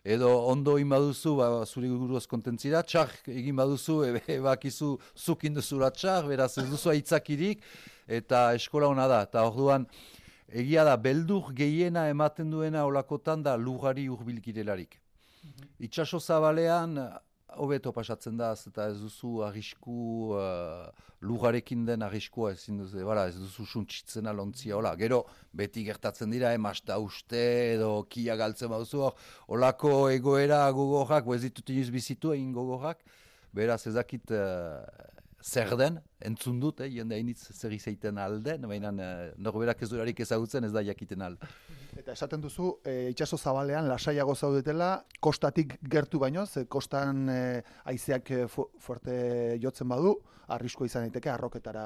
edo 0.03 0.29
ondo 0.51 0.75
egin 0.77 0.89
baduzu, 0.91 1.35
ba, 1.39 1.47
zure 1.65 1.87
guruaz 1.87 2.25
kontentzira, 2.27 2.83
txar 2.83 3.11
egin 3.31 3.55
baduzu, 3.55 3.99
ebe, 4.09 4.23
bakizu 4.49 4.97
zuk 5.15 5.45
induzula 5.47 5.91
txar, 5.95 6.27
beraz 6.27 6.57
ez 6.59 6.67
duzu 6.69 6.91
aitzakirik, 6.91 7.63
eta 8.07 8.49
eskola 8.57 8.91
hona 8.91 9.07
da. 9.07 9.21
Eta 9.29 9.45
orduan, 9.47 9.87
egia 10.51 10.83
da, 10.83 10.97
beldur 10.99 11.53
gehiena 11.55 12.09
ematen 12.11 12.51
duena 12.51 12.83
olakotan 12.89 13.43
da 13.43 13.55
lugari 13.55 14.09
urbilkirelarik. 14.11 14.99
Itxaso 15.83 16.19
zabalean, 16.19 16.99
hobeto 17.61 17.91
pasatzen 17.93 18.37
da, 18.37 18.51
eta 18.53 18.87
ez 18.91 18.99
duzu 19.01 19.41
arrisku, 19.45 20.35
uh, 20.37 20.89
lugarekin 21.23 21.85
den 21.87 22.03
arriskua 22.05 22.51
ezin 22.53 22.81
duzu, 22.81 23.03
bara, 23.07 23.27
ez 23.31 23.37
duzu 23.39 23.65
suntsitzen 23.65 24.27
alontzia, 24.29 24.75
hola. 24.77 24.93
Gero, 24.99 25.23
beti 25.53 25.85
gertatzen 25.87 26.33
dira, 26.33 26.53
emasta 26.57 26.99
uste, 26.99 27.43
edo 27.75 27.91
kia 28.09 28.35
galtzen 28.39 28.71
baduzu, 28.73 29.09
holako 29.47 30.09
egoera 30.13 30.65
gogorrak, 30.75 31.29
ez 31.35 31.43
ditut 31.47 31.73
inoiz 31.73 31.89
bizitu 31.93 32.33
egin 32.35 32.51
gogorrak, 32.55 33.03
beraz 33.53 33.81
ez 33.87 33.95
dakit 33.95 34.33
uh, 34.33 34.83
zer 35.43 35.73
den, 35.77 35.97
entzun 36.23 36.59
dut, 36.61 36.79
eh, 36.79 36.87
jende 36.87 37.17
hainitz 37.17 37.49
zer 37.51 37.73
izaiten 37.75 38.17
alden, 38.17 38.63
baina 38.69 38.91
uh, 38.95 39.31
norberak 39.43 39.81
ez 39.83 39.89
durarik 39.91 40.19
ezagutzen 40.23 40.63
ez 40.63 40.71
da 40.71 40.81
jakiten 40.87 41.21
al. 41.21 41.35
Eta 41.99 42.13
esaten 42.15 42.41
duzu, 42.41 42.71
e, 42.87 43.09
itxaso 43.11 43.37
zabalean 43.37 43.85
lasaiago 43.91 44.33
zaudetela, 44.35 45.03
kostatik 45.21 45.75
gertu 45.83 46.17
baino, 46.23 46.45
ze 46.47 46.63
kostan 46.65 47.27
e, 47.29 47.41
aizeak 47.91 48.31
e, 48.31 48.47
fu- 48.47 48.69
fuerte 48.79 49.59
jotzen 49.61 49.87
badu, 49.91 50.15
arrisko 50.47 50.87
izan 50.87 51.05
daiteke 51.05 51.29
arroketara 51.29 51.83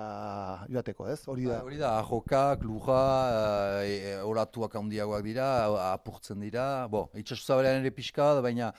joateko, 0.69 1.09
ez? 1.11 1.19
Hori 1.27 1.49
da. 1.49 1.57
Ba, 1.57 1.65
Hori 1.67 1.77
da, 1.81 1.91
ahokak, 1.99 2.63
luja, 2.63 3.01
e, 3.83 3.97
e, 4.13 4.15
olatuak 4.23 4.77
handiagoak 4.79 5.25
dira, 5.27 5.49
apurtzen 5.91 6.39
dira, 6.45 6.87
bo, 6.87 7.09
itxaso 7.17 7.43
zabalean 7.43 7.81
ere 7.83 7.91
pixka, 7.91 8.35
baina 8.41 8.71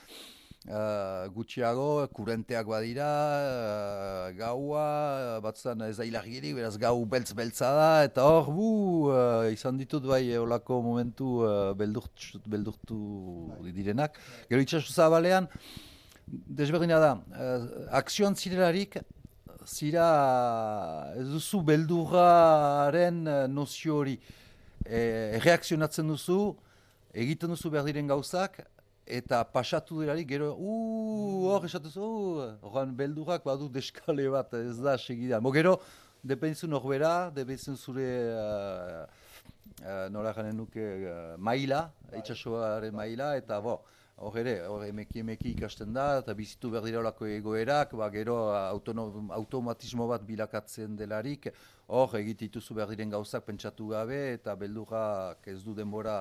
uh, 0.67 1.27
gutxiago, 1.35 2.07
kurenteak 2.15 2.67
badira, 2.67 3.09
uh, 3.09 4.31
gaua, 4.37 5.39
batzutan 5.45 5.85
ez 5.87 5.95
da 5.97 6.07
hilargirik, 6.07 6.55
beraz 6.57 6.75
gau 6.81 6.97
beltz-beltza 7.05 7.69
da, 7.77 7.91
eta 8.09 8.25
hor, 8.27 8.49
bu, 8.55 8.71
uh, 9.13 9.47
izan 9.53 9.79
ditut 9.79 10.03
bai 10.09 10.23
olako 10.37 10.81
momentu 10.83 11.39
uh, 11.45 11.71
beldurtu, 11.79 12.41
beldurtu 12.49 12.99
direnak. 13.71 14.19
Gero 14.49 14.65
itxaso 14.65 14.91
zabalean, 14.91 15.47
desberdina 16.27 16.99
da, 16.99 17.15
uh, 17.37 17.87
akzioan 18.01 18.35
zirelarik, 18.35 18.99
zira 19.69 21.13
ez 21.17 21.27
duzu 21.29 21.61
beldurraren 21.65 23.21
eh, 23.27 23.45
nozio 23.47 23.99
hori 24.01 24.15
e, 24.85 25.37
reakzionatzen 25.43 26.07
duzu, 26.09 26.39
egiten 27.13 27.53
duzu 27.53 27.71
behar 27.73 27.85
diren 27.89 28.09
gauzak, 28.09 28.61
eta 29.09 29.41
pasatu 29.43 30.03
delarik 30.03 30.27
gero, 30.29 30.53
uuu, 30.53 31.49
hor 31.49 31.65
esatu 31.65 31.89
zu, 31.89 32.09
horren 32.61 32.93
beldurrak 32.95 33.43
badu 33.45 33.69
deskale 33.73 34.27
bat, 34.29 34.53
ez 34.53 34.77
da 34.77 34.97
segidan. 34.97 35.41
Bo 35.43 35.51
gero, 35.55 35.79
dependizu 36.23 36.69
norbera, 36.69 37.13
dependizu 37.33 37.75
zure, 37.75 38.09
uh, 38.37 39.05
uh, 39.81 40.05
nola 40.13 40.33
janen 40.37 40.61
nuke, 40.61 40.85
uh, 41.09 41.37
maila, 41.37 41.87
itxasoaren 42.21 42.93
maila, 42.95 43.33
eta 43.41 43.57
bo, 43.65 43.79
hor 44.19 44.37
ere, 44.41 44.55
hor 44.67 44.85
emeki 44.85 45.23
emeki 45.23 45.55
ikasten 45.55 45.93
da, 45.95 46.19
eta 46.21 46.35
bizitu 46.37 46.69
behar 46.73 46.85
dira 46.85 47.01
horako 47.01 47.27
egoerak, 47.33 47.97
ba, 47.97 48.11
gero 48.13 48.37
autono, 48.53 49.09
automatismo 49.41 50.09
bat 50.11 50.25
bilakatzen 50.27 50.97
delarik, 50.99 51.49
hor 51.87 52.17
egitituzu 52.21 52.77
behar 52.77 52.93
diren 52.93 53.17
gauzak 53.17 53.47
pentsatu 53.47 53.89
gabe, 53.95 54.25
eta 54.37 54.55
beldurrak 54.59 55.47
ez 55.49 55.61
du 55.63 55.73
denbora 55.73 56.17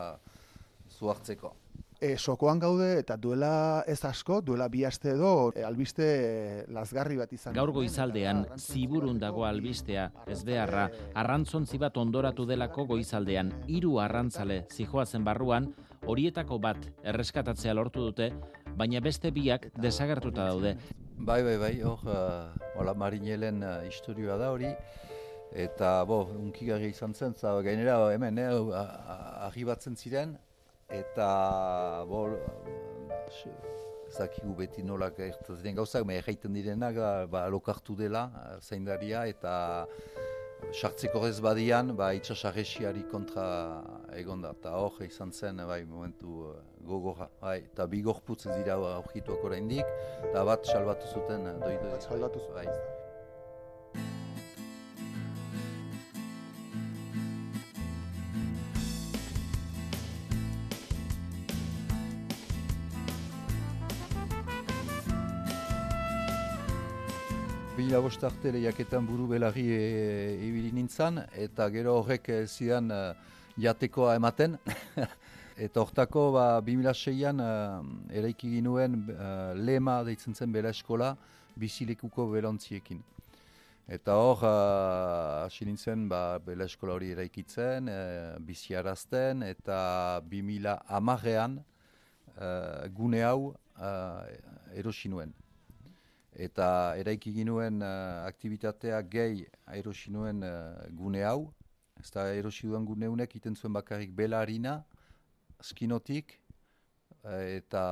zuhartzeko. 0.96 1.56
E, 2.00 2.12
sokoan 2.16 2.60
gaude 2.62 3.00
eta 3.00 3.16
duela 3.18 3.82
ez 3.90 4.04
asko, 4.06 4.36
duela 4.40 4.68
bi 4.70 4.84
aste 4.86 5.10
edo, 5.16 5.50
e, 5.50 5.64
albiste 5.66 6.04
e, 6.06 6.60
lazgarri 6.70 7.16
bat 7.18 7.32
izan. 7.34 7.56
Gaur 7.56 7.72
genuen, 7.72 7.88
goizaldean 7.88 8.44
eta 8.44 8.58
ziburun 8.62 9.18
dago 9.18 9.42
albistea, 9.48 10.04
ez 10.30 10.44
beharra, 10.46 10.84
arrantzontzi 11.18 11.80
bat 11.82 11.96
ondoratu 11.98 12.46
delako 12.46 12.86
goizaldean, 12.92 13.50
hiru 13.66 13.98
arrantzale 13.98 14.60
zijoazen 14.70 15.26
barruan, 15.26 15.72
horietako 16.06 16.60
bat 16.62 16.86
erreskatatzea 17.02 17.74
lortu 17.74 18.06
dute, 18.06 18.30
baina 18.78 19.02
beste 19.02 19.32
biak 19.34 19.66
desagertuta 19.82 20.46
daude. 20.52 20.76
Bai, 21.18 21.42
bai, 21.42 21.56
bai, 21.58 21.74
hor, 21.82 21.98
uh, 22.06 22.52
hola 22.78 22.94
marinelen 22.94 23.58
uh, 23.66 23.80
historioa 23.90 24.36
da 24.38 24.52
hori, 24.54 24.70
eta, 25.50 26.04
bo, 26.06 26.28
unkigarria 26.38 26.94
izan 26.94 27.10
zen, 27.14 27.34
za, 27.34 27.56
gainera 27.66 27.98
hemen, 28.14 28.38
eh, 28.38 28.52
a- 28.54 28.84
a- 28.86 29.46
arribatzen 29.48 29.96
ziren, 29.98 30.38
eta, 30.88 32.04
bo, 32.08 32.24
zakigu 34.08 34.54
beti 34.56 34.82
nola 34.82 35.10
gertatzen 35.12 35.60
diren 35.62 35.76
gauzak, 35.82 36.06
me 36.08 36.16
erraiten 36.18 36.54
direnak, 36.56 36.96
da, 36.96 37.12
ba, 37.30 37.46
lokartu 37.52 37.96
dela, 37.96 38.28
zaindaria, 38.62 39.26
eta 39.28 39.52
sartzeko 40.72 41.22
ez 41.28 41.38
badian, 41.44 41.94
ba, 41.96 42.10
itxasarresiari 42.18 43.04
kontra 43.12 43.46
egon 44.18 44.42
da, 44.44 44.54
eta 44.58 44.74
hor 44.80 45.00
izan 45.06 45.32
zen, 45.32 45.62
bai, 45.68 45.82
momentu 45.88 46.44
uh, 46.48 46.54
gogorra, 46.88 47.28
bai, 47.40 47.58
eta 47.70 47.86
bi 47.86 48.02
gorputz 48.02 48.46
ez 48.46 48.56
dira 48.56 48.78
aurkituak 48.96 49.44
oraindik, 49.44 49.98
eta 50.30 50.44
bat 50.48 50.66
salbatu 50.66 51.12
zuten, 51.12 51.46
uh, 51.46 51.58
doi 51.64 51.76
doi. 51.76 51.92
Bat 51.92 52.08
salbatu 52.10 52.46
zuten, 52.46 52.56
Bai. 52.58 52.97
Bila 67.78 68.00
bost 68.02 68.24
arte 68.26 68.50
lehiaketan 68.50 69.04
buru 69.06 69.28
belarri 69.30 69.68
e, 69.70 69.82
ibili 70.48 70.72
nintzan, 70.74 71.20
eta 71.38 71.68
gero 71.70 71.92
horrek 72.00 72.26
e, 72.34 72.38
zidan 72.50 72.90
e, 72.90 72.96
jatekoa 73.62 74.16
ematen. 74.18 74.56
eta 75.66 75.84
hortako 75.84 76.24
ba, 76.34 76.46
2006an 76.66 77.44
e, 77.44 77.52
eraiki 78.18 78.50
ginuen 78.56 78.98
e, 79.14 79.30
lema 79.62 80.00
deitzen 80.10 80.34
zen 80.34 80.50
bela 80.58 80.74
eskola 80.74 81.12
bizilekuko 81.54 82.26
belontziekin. 82.34 82.98
Eta 83.86 84.18
hor, 84.20 84.42
uh, 84.42 85.46
hasi 85.46 85.64
nintzen, 85.64 86.08
ba, 86.10 86.36
bela 86.44 86.66
eskola 86.68 86.98
hori 86.98 87.14
eraikitzen, 87.14 87.86
uh, 87.88 88.34
biziarazten, 88.44 89.46
eta 89.46 89.78
2000 90.28 90.74
amarean 90.98 91.60
uh, 91.62 92.88
gune 92.90 93.22
hau 93.24 93.52
uh, 93.54 94.26
erosi 94.74 95.08
nuen. 95.14 95.37
Eta 96.38 96.94
eraiki 96.94 97.32
ginuen 97.34 97.82
uh, 97.82 98.22
aktibitatea 98.28 99.00
gehi 99.10 99.40
erosi 99.74 100.12
nuen 100.14 100.44
uh, 100.46 100.84
gune 100.94 101.24
hau. 101.26 101.48
Ez 101.98 102.12
da 102.14 102.28
erosi 102.30 102.68
duen 102.70 102.84
gune 102.86 103.08
honek 103.10 103.34
iten 103.40 103.56
zuen 103.58 103.74
bakarrik 103.74 104.12
bela 104.14 104.38
harina, 104.38 104.76
skinotik, 105.58 106.36
eh, 107.24 107.56
eta 107.58 107.82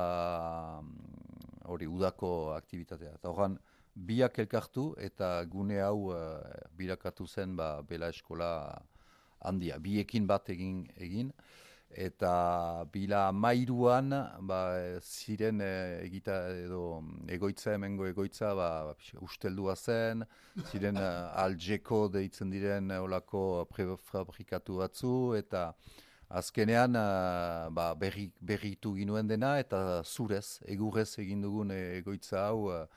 mm, 0.79 1.65
hori 1.67 1.89
udako 1.91 2.29
aktibitatea. 2.55 3.17
Eta 3.19 3.33
horren, 3.33 3.57
biak 3.93 4.39
elkartu 4.39 4.93
eta 5.09 5.43
gune 5.51 5.81
hau 5.83 6.13
uh, 6.13 6.39
birakatu 6.79 7.27
zen 7.27 7.57
ba, 7.59 7.81
bela 7.83 8.07
eskola 8.15 8.49
handia. 9.43 9.75
Biekin 9.77 10.27
bat 10.27 10.47
egin, 10.55 10.85
egin. 10.95 11.33
Eta 11.89 12.85
bila 12.91 13.31
mairuan 13.31 14.09
ba, 14.41 14.59
ziren 15.01 15.61
e, 15.61 16.01
egita 16.05 16.35
edo 16.51 17.01
egoitza 17.27 17.73
hemengo 17.73 18.07
egoitza 18.07 18.53
ba, 18.55 18.95
usteldua 19.21 19.75
zen, 19.75 20.25
ziren 20.71 20.97
e, 21.01 21.07
aljeko 21.43 22.07
deitzen 22.13 22.51
diren 22.51 22.91
olako 22.91 23.65
prefabrikatu 23.71 24.77
batzu 24.83 25.15
eta 25.37 25.71
azkenean 26.27 26.93
ba, 27.71 27.93
berri, 27.95 28.29
berritu 28.41 28.93
ginuen 28.97 29.27
dena 29.27 29.57
eta 29.59 30.03
zurez, 30.03 30.59
egurrez 30.67 31.13
egin 31.23 31.41
dugun 31.41 31.71
egoitza 31.71 32.49
hau 32.49 32.87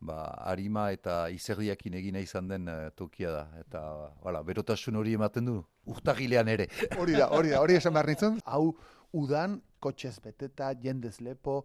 ba, 0.00 0.22
harima 0.46 0.90
eta 0.94 1.28
izerdiakin 1.34 1.94
egina 1.98 2.22
izan 2.24 2.48
den 2.48 2.70
tokia 2.96 3.32
da. 3.34 3.44
Eta, 3.60 3.82
wala, 4.24 4.42
berotasun 4.46 4.96
hori 4.96 5.14
ematen 5.18 5.50
du, 5.50 5.58
urtagilean 5.90 6.48
ere. 6.48 6.68
Hori 7.00 7.16
da, 7.18 7.30
hori 7.36 7.54
da, 7.54 7.60
hori 7.62 7.78
esan 7.78 7.94
behar 7.96 8.10
nintzen. 8.10 8.40
Hau, 8.46 8.74
udan, 9.16 9.60
kotxez 9.82 10.18
beteta, 10.24 10.72
jendez 10.82 11.18
lepo, 11.24 11.62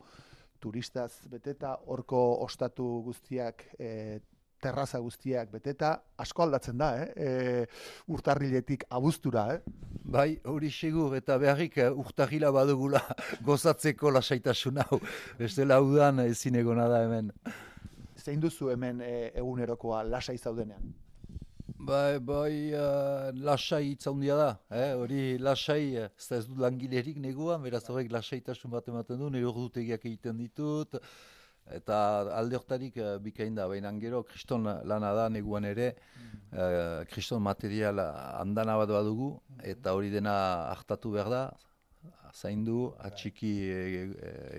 turistaz 0.62 1.12
beteta, 1.32 1.76
horko 1.92 2.22
ostatu 2.46 2.86
guztiak, 3.06 3.68
e, 3.78 4.22
terraza 4.62 5.02
guztiak 5.04 5.52
beteta, 5.52 5.92
asko 6.18 6.46
aldatzen 6.46 6.80
da, 6.80 6.90
eh? 7.04 7.12
E, 7.16 7.68
urtarriletik 8.16 8.88
abuztura, 8.98 9.46
eh? 9.54 9.62
Bai, 10.16 10.30
hori 10.50 10.72
segur, 10.72 11.14
eta 11.18 11.38
beharrik 11.42 11.78
urtarrila 11.92 12.52
badugula 12.56 13.02
gozatzeko 13.48 14.14
lasaitasun 14.16 14.82
hau. 14.86 15.00
Bestela 15.38 15.82
udan 15.84 16.24
ezin 16.26 16.62
egona 16.64 16.90
da 16.90 17.04
hemen 17.06 17.32
zein 18.26 18.42
duzu 18.42 18.72
hemen 18.74 19.02
e, 19.06 19.16
egunerokoa 19.42 20.04
lasai 20.10 20.38
zaudenean? 20.38 20.94
Bai, 21.86 22.18
bai, 22.18 22.74
uh, 22.74 23.30
lasai 23.46 23.92
itzaundia 23.92 24.36
da, 24.40 24.48
eh? 24.74 24.94
hori 24.98 25.38
lasai, 25.38 25.84
eh, 26.02 26.08
ez 26.18 26.28
da 26.32 26.40
ez 26.40 26.46
dut 26.48 26.58
langilerik 26.64 27.20
neguan, 27.22 27.62
beraz 27.62 27.84
horrek 27.92 28.10
lasaitasun 28.16 28.72
bat 28.74 28.88
ematen 28.90 29.20
du, 29.22 29.28
nire 29.30 29.46
urdutegiak 29.52 30.08
egiten 30.10 30.40
ditut, 30.42 30.98
eta 31.78 31.98
alde 32.40 32.58
hortarik 32.58 32.98
uh, 32.98 33.12
bikain 33.22 33.60
da, 33.60 33.68
baina 33.70 33.92
gero 34.02 34.24
kriston 34.26 34.66
lana 34.66 35.12
da 35.20 35.28
neguan 35.30 35.68
ere, 35.70 35.92
uh, 36.56 37.04
kriston 37.12 37.46
material 37.46 38.02
handana 38.02 38.80
bat 38.82 38.96
badugu, 38.96 39.30
eta 39.76 39.94
hori 39.94 40.10
dena 40.16 40.36
hartatu 40.72 41.14
behar 41.20 41.30
da, 41.36 41.44
zaindu, 42.34 42.80
atxiki 43.12 43.54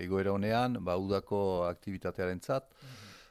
egoera 0.05 0.31
honean, 0.37 0.79
ba, 0.79 0.95
udako 0.95 1.41
aktivitatearen 1.73 2.39
zat, 2.39 2.71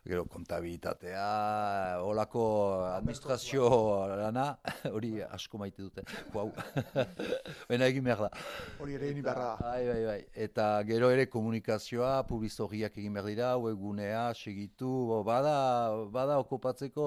gero 0.07 0.25
kontabilitatea, 0.31 2.01
olako 2.07 2.45
administrazio 2.93 3.69
lana, 4.17 4.47
hori 4.95 5.19
asko 5.27 5.59
maite 5.59 5.83
dute, 5.83 6.05
guau, 6.33 6.53
baina 7.69 7.89
egin 7.91 8.07
behar 8.07 8.27
da. 8.27 8.31
Hori 8.81 8.97
ere 8.99 9.11
egin 9.11 9.27
behar 9.27 9.43
da. 9.43 9.51
Bai, 9.61 9.83
bai, 9.89 10.01
bai. 10.07 10.19
Eta 10.47 10.69
gero 10.89 11.11
ere 11.15 11.27
komunikazioa, 11.33 12.15
publizoriak 12.31 12.99
egin 13.03 13.19
behar 13.19 13.31
dira, 13.33 13.53
webgunea, 13.61 14.29
segitu, 14.35 14.93
bada, 15.27 15.57
bada 16.15 16.39
okupatzeko 16.45 17.07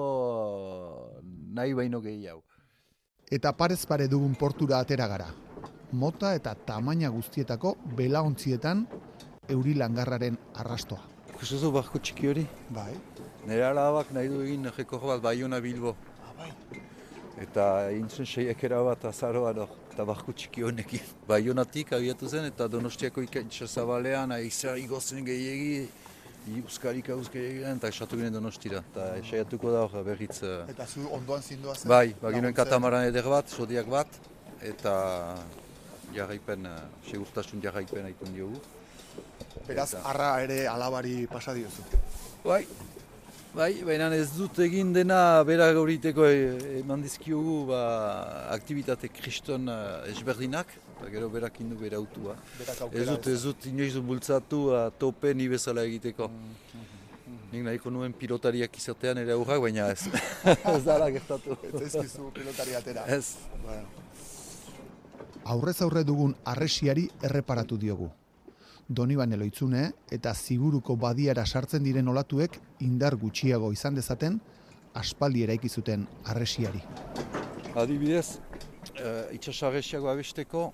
nahi 1.56 1.76
baino 1.76 2.02
gehiago. 2.04 2.44
Eta 3.30 3.52
parez 3.54 3.84
pare 3.86 4.08
dugun 4.10 4.34
portura 4.34 4.80
atera 4.82 5.06
gara. 5.06 5.30
Mota 5.92 6.34
eta 6.34 6.54
tamaina 6.66 7.08
guztietako 7.10 7.76
belaontzietan 7.98 8.84
euri 9.50 9.74
langarraren 9.78 10.36
arrastoa. 10.62 11.19
Ikusten 11.40 11.70
barko 11.72 11.96
txiki 11.96 12.26
hori? 12.28 12.42
Bai. 12.76 12.90
Nire 13.48 13.62
alabak 13.64 14.10
nahi 14.12 14.28
du 14.28 14.42
egin 14.44 14.66
rekor 14.76 15.00
bat 15.08 15.22
Baiona 15.24 15.56
Bilbo. 15.64 15.94
Ah, 16.20 16.32
bai. 16.36 16.50
Eta 17.40 17.64
egin 17.88 18.10
zen 18.12 18.26
seiekera 18.28 18.82
bat 18.84 19.06
azaroa 19.08 19.54
da. 19.56 19.64
Eta 19.86 20.04
barko 20.10 20.34
txiki 20.36 20.66
honekin. 20.68 21.06
Baionatik 21.30 21.94
abiatu 21.96 22.28
zen 22.28 22.44
eta 22.44 22.66
donostiako 22.68 23.24
ikaitxa 23.24 23.70
zabalean 23.72 24.34
aizera 24.36 24.76
igozen 24.76 25.24
gehiagi. 25.24 25.88
Euskarik 26.58 27.08
euskarik 27.14 27.64
eta 27.70 27.88
esatu 27.88 28.20
ginen 28.20 28.36
donostira. 28.36 28.82
Eta 28.92 29.06
esaiatuko 29.22 29.72
da 29.72 29.86
hor 29.86 30.04
berriz. 30.10 30.42
Eh, 30.44 30.58
eta 30.74 30.84
zu 30.84 31.06
ondoan 31.08 31.40
zindua 31.40 31.78
zen? 31.78 31.88
Bai, 31.88 32.10
baginoen 32.20 32.58
katamaran 32.60 33.08
eder 33.08 33.32
bat, 33.32 33.48
zodiak 33.48 33.88
bat. 33.88 34.20
Eta 34.60 34.92
jarraipen, 36.12 36.68
eh, 36.68 36.84
segurtasun 37.14 37.64
jarraipen 37.64 38.12
haitun 38.12 38.36
diogu. 38.36 38.60
Beraz, 39.66 39.94
arra 40.04 40.30
ere 40.42 40.66
alabari 40.68 41.26
pasa 41.30 41.54
diozu. 41.54 41.82
Bai, 42.44 42.64
bai, 43.54 43.72
baina 43.86 44.08
ez 44.16 44.30
dut 44.34 44.58
egin 44.64 44.92
dena 44.94 45.42
bera 45.46 45.70
gauriteko 45.76 46.26
e, 46.26 46.38
eman 46.80 47.02
dizkiogu 47.04 47.56
ba, 47.70 47.80
aktivitate 48.54 49.10
kriston 49.12 49.68
uh, 49.68 50.00
ezberdinak, 50.10 50.72
eta 50.96 51.10
gero 51.12 51.28
berak 51.32 51.60
indu 51.64 51.78
bera 51.80 51.98
autua. 52.00 52.36
Ez 52.92 53.06
dut, 53.08 53.26
ez 53.26 53.40
dut 53.44 53.66
inoiz 53.70 53.94
bultzatu 53.98 54.62
uh, 54.70 54.86
tope 54.98 55.34
ni 55.34 55.48
bezala 55.50 55.84
egiteko. 55.88 56.28
Mm, 56.28 56.54
mm, 56.74 56.84
mm. 57.32 57.40
Nik 57.52 57.66
nahiko 57.66 57.94
nuen 57.94 58.14
pilotariak 58.14 58.78
izatean 58.78 59.22
ere 59.24 59.34
aurrak, 59.34 59.62
baina 59.66 59.90
ez. 59.94 60.06
ez 60.76 60.82
dara 60.86 61.10
gertatu. 61.10 61.58
Ez 61.72 61.82
ezkizu 61.90 62.30
pilotariatera. 62.36 63.06
Ez. 63.18 63.36
Bueno. 63.64 63.86
Aurrez 65.50 65.80
aurre 65.82 66.04
dugun 66.04 66.34
arresiari 66.44 67.08
erreparatu 67.26 67.78
diogu. 67.80 68.10
Doniban 68.90 69.30
eloitzune 69.32 69.84
eta 70.10 70.32
ziburuko 70.34 70.96
badiara 70.98 71.44
sartzen 71.46 71.84
diren 71.86 72.08
olatuek 72.10 72.56
indar 72.82 73.14
gutxiago 73.20 73.70
izan 73.70 73.94
dezaten 73.94 74.40
aspaldi 74.98 75.44
eraiki 75.46 75.68
zuten 75.70 76.08
arresiari. 76.32 76.82
Adibidez, 77.78 78.40
e, 78.96 79.12
itxasarresiago 79.38 80.10
abesteko, 80.10 80.64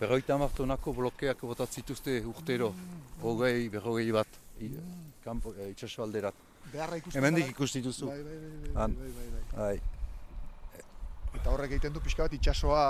berroita 0.00 0.36
martonako 0.36 0.92
blokeak 1.00 1.40
botatzituzte 1.48 2.18
urtero, 2.28 2.74
hogei, 3.22 3.70
berrogei 3.72 4.10
bat, 4.12 4.38
kampo, 5.24 5.56
e, 5.56 5.70
itxasualderat. 5.72 6.44
Beharra 6.72 7.00
ikusten 7.00 7.22
Hemen 7.22 7.40
dik 7.40 7.56
ikustituzu. 7.56 8.12
Bai, 8.12 8.22
bai, 8.22 8.38
bai, 8.44 8.72
bai, 8.76 8.94
bai, 9.00 9.28
bai, 9.32 9.44
bai. 9.56 9.93
Eta 11.44 11.52
horrek 11.52 11.74
egiten 11.74 11.92
du 11.92 12.00
pixka 12.00 12.24
bat 12.24 12.32
itxasoa 12.32 12.82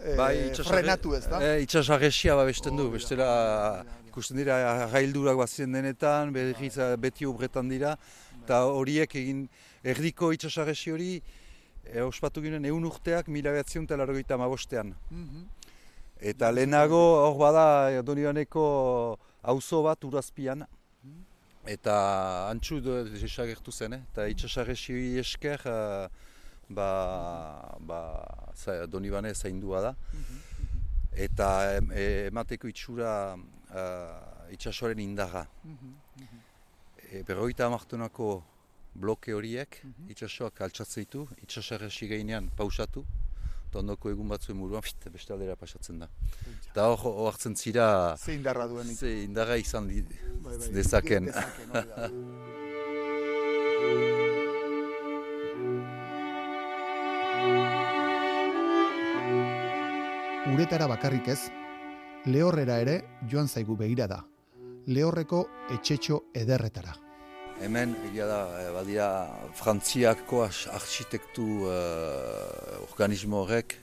e, 0.00 0.12
bai, 0.16 0.34
frenatu 0.64 1.10
ez 1.12 1.26
da? 1.28 1.36
E, 1.44 1.48
itxasarresia 1.66 2.32
babesten 2.38 2.78
du, 2.80 2.86
bestela 2.94 3.26
ikusten 4.08 4.40
dira 4.40 4.56
gaildurak 4.94 5.36
bat 5.36 5.52
ziren 5.52 5.76
denetan, 5.76 6.32
berriz 6.32 6.78
beti 7.02 7.28
obretan 7.28 7.68
dira, 7.68 7.90
eta 8.38 8.62
horiek 8.72 9.18
egin 9.20 9.42
erdiko 9.92 10.30
itxasarresi 10.32 10.94
hori 10.94 11.10
e, 11.18 12.00
ospatu 12.06 12.40
ginen 12.40 12.64
egun 12.70 12.88
urteak 12.88 13.28
mila 13.28 13.52
behatzion 13.58 13.84
eta 13.84 14.00
largoita 14.00 14.40
mabostean. 14.40 14.94
Mhm. 15.10 15.44
Eta 16.32 16.48
lehenago 16.56 17.02
hor 17.26 17.36
bada 17.44 17.68
Donibaneko 18.00 18.64
auzo 19.52 19.82
bat 19.90 20.08
urazpian, 20.08 20.64
mhm. 21.04 21.20
eta 21.76 22.00
antxu 22.48 22.80
desagertu 23.12 23.76
zen, 23.76 24.00
eh? 24.00 24.02
eta 24.08 24.30
itxasarresi 24.32 25.18
esker 25.20 25.68
ba, 26.70 27.76
ba, 27.80 28.00
za, 28.54 28.86
doni 28.86 29.10
bane 29.10 29.34
zaindua 29.34 29.80
da. 29.80 29.94
Eta 31.10 31.48
emateko 32.30 32.70
itxura 32.70 33.12
uh, 33.34 34.52
itxasoaren 34.54 35.00
indaga. 35.02 35.46
E, 37.10 37.22
berroita 37.26 37.66
amartunako 37.66 38.30
bloke 38.94 39.34
horiek, 39.34 39.80
itxasoak 40.10 40.62
altxatzeitu, 40.66 41.26
itxasarresi 41.42 42.08
gainean 42.10 42.48
pausatu, 42.56 43.04
eta 43.68 43.82
ondoko 43.82 44.10
egun 44.10 44.30
batzuen 44.30 44.58
muruan, 44.58 44.82
fit, 44.86 45.10
beste 45.14 45.34
aldera 45.34 45.56
pasatzen 45.58 46.02
da. 46.02 46.08
Eta 46.70 46.86
hor 46.90 47.28
hartzen 47.30 47.54
zira... 47.54 48.16
Ze 48.18 48.34
indarra 48.38 48.66
duen. 48.70 48.90
Ze 48.94 49.12
indarra 49.24 49.58
izan 49.58 49.86
di, 49.90 50.02
bai, 50.42 50.56
bai, 50.56 50.72
dezaken. 50.74 51.30
uretara 60.50 60.86
bakarrik 60.90 61.28
ez, 61.30 61.40
lehorrera 62.26 62.80
ere 62.82 62.96
joan 63.30 63.48
zaigu 63.48 63.76
begira 63.78 64.06
da. 64.10 64.18
Lehorreko 64.90 65.44
etxetxo 65.76 66.18
ederretara. 66.34 66.96
Hemen, 67.60 67.92
egia 68.08 68.26
da, 68.26 68.40
eh, 68.58 68.70
badira, 68.74 69.08
frantziako 69.54 70.42
arxitektu 70.48 71.46
uh, 71.68 72.80
organismo 72.88 73.44
horrek 73.44 73.76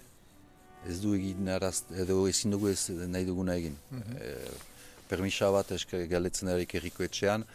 ez 0.88 0.98
du 1.04 1.14
egin 1.16 1.48
araz, 1.54 1.84
edo 2.04 2.24
ezin 2.28 2.56
dugu 2.56 2.72
ez 2.74 2.90
nahi 2.90 3.28
duguna 3.28 3.56
egin. 3.62 3.78
Mm 3.92 4.66
permisa 5.08 5.48
bat 5.56 5.70
esker 5.72 6.02
galetzen 6.12 6.50
erik 6.52 6.74
eriko 6.76 7.06
etxean, 7.06 7.46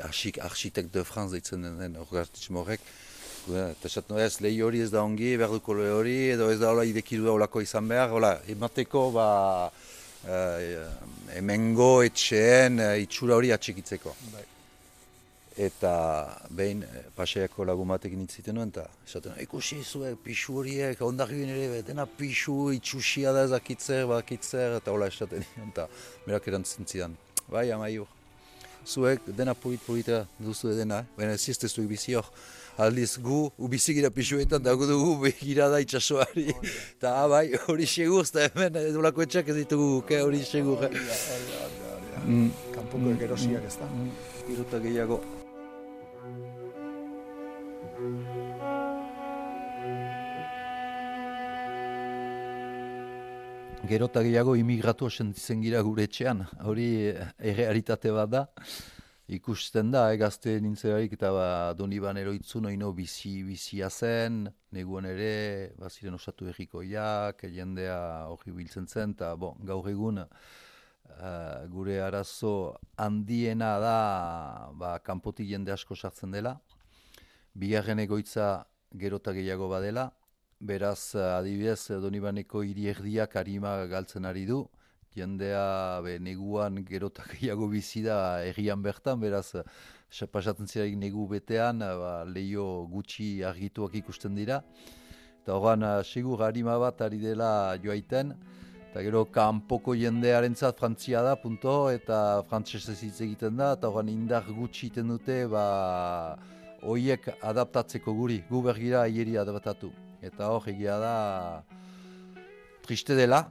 arxitek 0.00 0.86
de 0.94 1.02
France 1.04 1.34
deitzen 1.34 1.66
den 1.76 1.98
organismo 2.00 2.62
horrek, 2.62 2.80
Eta 3.46 3.86
esaten 3.86 4.18
ez, 4.18 4.40
lehi 4.42 4.58
hori 4.62 4.80
ez 4.82 4.90
da 4.90 5.04
ongi, 5.06 5.36
behar 5.38 5.52
lehi 5.54 5.92
hori, 5.94 6.16
edo 6.34 6.50
ez 6.50 6.58
da 6.58 6.72
hola 6.72 6.84
idekidu 6.84 7.24
da 7.24 7.36
holako 7.36 7.60
izan 7.62 7.86
behar, 7.88 8.10
hola, 8.10 8.32
emateko 8.50 9.10
ba, 9.14 9.28
uh, 10.26 11.38
emengo 11.38 12.02
etxeen 12.02 12.80
uh, 12.80 12.92
itxura 12.98 13.36
hori 13.38 13.52
atxikitzeko. 13.54 14.14
Bai. 14.32 14.44
eta 15.56 15.90
behin 16.52 16.82
eh, 16.84 17.04
pasaiako 17.16 17.64
lagun 17.64 17.88
batekin 17.88 18.26
itziten 18.26 18.58
nuen, 18.58 18.68
eta 18.68 18.82
esaten 19.06 19.38
ikusi 19.40 19.78
zuek 19.80 20.18
pixu 20.20 20.58
horiek, 20.60 21.00
ondarri 21.00 21.46
ere, 21.48 21.80
dena 21.86 22.04
pixu, 22.04 22.74
itxusia 22.76 23.32
da 23.32 23.46
ezakitzer, 23.48 24.04
bakitzer, 24.10 24.76
eta 24.82 24.92
hola 24.92 25.08
esaten 25.08 25.46
nuen, 25.54 25.70
eta 25.72 25.86
berak 26.26 26.50
erantzen 26.52 26.84
zidan. 26.84 27.16
Bai, 27.48 27.70
amaiur, 27.72 28.10
zuek 28.84 29.24
dena 29.38 29.54
purit-purita 29.56 30.26
duzu 30.38 30.74
edena, 30.74 31.00
eh? 31.00 31.16
baina 31.16 31.32
ez 31.32 31.48
ez 31.48 31.72
zuek 31.72 31.88
bizi 31.88 32.14
hor, 32.20 32.28
aldiz 32.78 33.16
gu, 33.18 33.50
ubizigira 33.58 34.10
pixuetan, 34.10 34.62
da 34.62 34.74
gu 34.74 34.86
dugu 34.88 35.14
begira 35.22 35.68
da 35.72 35.80
itxasoari, 35.80 36.50
eta 36.96 37.14
ah, 37.22 37.28
bai, 37.28 37.46
hori 37.68 37.86
segur, 37.88 38.26
eta 38.28 38.48
hemen 38.50 38.76
edulako 38.82 39.24
etxak 39.24 39.48
ez 39.52 39.56
ditugu, 39.62 40.02
hori 40.20 40.42
segur. 40.44 40.84
Kanpoko 42.74 43.12
egerosiak 43.14 43.64
ez 43.68 43.76
da. 43.80 43.88
Iruta 44.52 44.80
gehiago. 44.82 45.20
Gero 53.86 54.08
eta 54.10 54.22
gehiago 54.26 54.56
imigratu 54.58 55.08
sentitzen 55.08 55.62
gira 55.62 55.80
gure 55.86 56.08
etxean, 56.08 56.42
hori 56.66 56.88
errealitate 57.38 58.10
bat 58.12 58.30
da. 58.32 58.44
Ikusten 59.26 59.90
da, 59.90 60.12
eh, 60.14 60.60
nintzeraik 60.62 61.12
eta 61.16 61.32
ba, 61.32 61.74
doni 61.74 61.98
ban 61.98 62.16
eroitzu 62.16 62.60
noino 62.60 62.92
bizi, 62.92 63.42
bizia 63.42 63.88
zen, 63.90 64.46
neguan 64.70 65.04
ere, 65.04 65.72
baziren 65.76 66.14
osatu 66.14 66.46
errikoiak, 66.46 67.42
jendea 67.50 68.28
hori 68.30 68.52
biltzen 68.52 68.86
zen, 68.86 69.16
eta 69.16 69.34
bon, 69.34 69.58
gaur 69.66 69.88
egun 69.90 70.22
uh, 70.22 71.66
gure 71.66 71.98
arazo 72.00 72.76
handiena 72.96 73.80
da 73.80 74.70
ba, 74.78 75.00
kanpoti 75.00 75.48
jende 75.50 75.72
asko 75.72 75.96
sartzen 75.96 76.30
dela, 76.30 76.60
bigarren 77.52 77.98
egoitza 77.98 78.64
gero 78.94 79.16
eta 79.16 79.32
gehiago 79.32 79.66
badela, 79.68 80.12
beraz 80.60 81.16
adibidez 81.16 81.98
donibaneko 82.00 82.62
hiri 82.62 82.86
erdiak 82.94 83.34
harima 83.34 83.74
galtzen 83.90 84.24
ari 84.24 84.46
du, 84.46 84.68
jendea 85.14 86.00
be, 86.02 86.18
neguan 86.18 86.82
gerotak 86.84 87.30
gehiago 87.36 87.68
bizi 87.68 88.02
da 88.02 88.42
egian 88.44 88.82
bertan, 88.82 89.20
beraz, 89.20 89.52
pasatzen 90.32 90.66
ziraik 90.66 90.96
negu 90.96 91.26
betean, 91.28 91.80
ba, 91.80 92.24
leio 92.24 92.86
gutxi 92.90 93.42
argituak 93.44 93.94
ikusten 93.94 94.34
dira. 94.34 94.62
Eta 95.42 95.54
horren, 95.54 95.84
segur 96.02 96.42
harima 96.42 96.78
bat 96.78 97.00
ari 97.06 97.18
dela 97.22 97.76
joaiten, 97.82 98.34
eta 98.90 99.02
gero 99.04 99.24
kanpoko 99.30 99.94
jendearen 99.94 100.54
zat 100.56 100.78
frantzia 100.80 101.22
da, 101.22 101.36
punto, 101.36 101.88
eta 101.90 102.42
frantzesez 102.50 102.98
hitz 103.02 103.20
egiten 103.20 103.56
da, 103.60 103.74
eta 103.76 103.90
horren 103.90 104.08
indar 104.08 104.46
gutxi 104.48 104.88
iten 104.88 105.12
dute, 105.12 105.44
ba, 105.52 106.36
hoiek 106.82 107.28
adaptatzeko 107.42 108.14
guri, 108.14 108.40
gu 108.50 108.62
bergira 108.62 109.04
hieri 109.06 109.36
adaptatu. 109.38 109.92
Eta 110.24 110.50
hor, 110.50 110.66
egia 110.72 110.96
da, 110.98 111.14
triste 112.86 113.14
dela, 113.18 113.44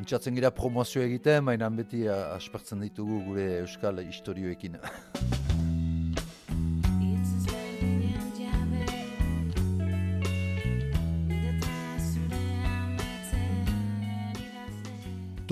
Entzatzen 0.00 0.34
gira 0.34 0.50
promozio 0.54 1.02
egiten, 1.04 1.44
baina 1.44 1.68
beti 1.70 2.06
aspertzen 2.08 2.80
ditugu 2.80 3.18
gure 3.26 3.44
euskal 3.60 4.00
historioekin. 4.00 4.78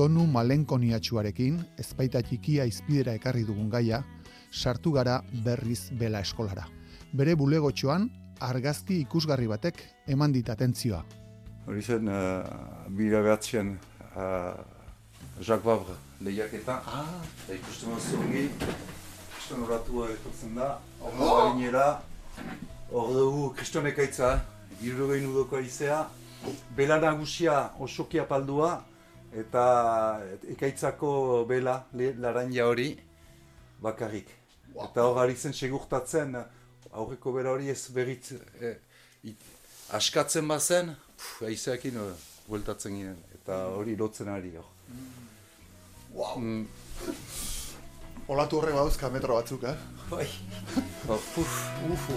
Tonu 0.00 0.24
malenkoniatxuarekin, 0.33 1.59
ezpaita 1.83 2.22
txikia 2.24 2.64
izpidera 2.64 3.12
ekarri 3.18 3.44
dugun 3.44 3.68
gaia, 3.68 4.00
sartu 4.50 4.94
gara 4.96 5.18
berriz 5.44 5.90
bela 6.00 6.22
eskolara. 6.24 6.64
Bere 7.12 7.35
bulegotxoan, 7.37 8.09
argazki 8.40 9.03
ikusgarri 9.05 9.50
batek 9.50 9.83
eman 10.09 10.33
dit 10.33 10.48
atentzioa. 10.48 11.05
Hori 11.68 11.83
zen, 11.85 12.09
uh, 12.09 12.88
Jacques 14.14 15.64
Vabre 15.64 15.94
lehiaketa. 16.20 16.83
Ah. 16.87 17.23
Ikusten 17.53 17.94
bat 17.94 18.03
zongi, 18.03 18.44
kriston 19.35 19.64
horatua 19.64 20.11
etortzen 20.12 20.55
da, 20.59 20.70
hor 21.01 21.16
oh. 21.16 21.37
gainera, 21.38 21.87
hor 22.92 23.12
dugu 23.14 23.46
kriston 23.57 23.88
ekaitza, 23.90 24.35
irrogein 24.85 25.27
udoko 25.31 25.57
aizea, 25.61 26.03
bela 26.77 27.01
nagusia 27.01 27.57
osokia 27.81 28.27
paldua, 28.29 28.73
eta 29.33 29.64
ekaitzako 30.53 31.44
bela, 31.49 31.81
laranja 31.94 32.66
hori, 32.68 32.92
bakarrik. 33.83 34.29
Eta 34.75 35.07
hor 35.07 35.23
ari 35.25 35.37
zen 35.37 35.57
segurtatzen, 35.57 36.37
aurreko 36.92 37.33
bela 37.33 37.55
hori 37.55 37.70
ez 37.73 37.83
berriz, 37.94 38.35
eh, 38.61 38.77
askatzen 39.96 40.46
bazen, 40.49 40.94
aizeakin 41.46 41.96
uh, 42.01 42.12
bueltatzen 42.49 42.94
ginen 42.96 43.18
eta 43.40 43.57
hori 43.74 43.96
lotzen 43.96 44.29
ari 44.29 44.53
jo. 44.55 44.64
Wow. 46.14 46.38
Mm. 46.38 46.66
Olatu 48.31 48.61
horre 48.61 48.72
bauzka 48.76 49.09
metro 49.11 49.35
batzuk, 49.35 49.64
eh? 49.64 49.74
Bai. 50.11 50.26
Ba, 51.07 51.16
uf, 51.42 51.57
uf, 51.90 52.09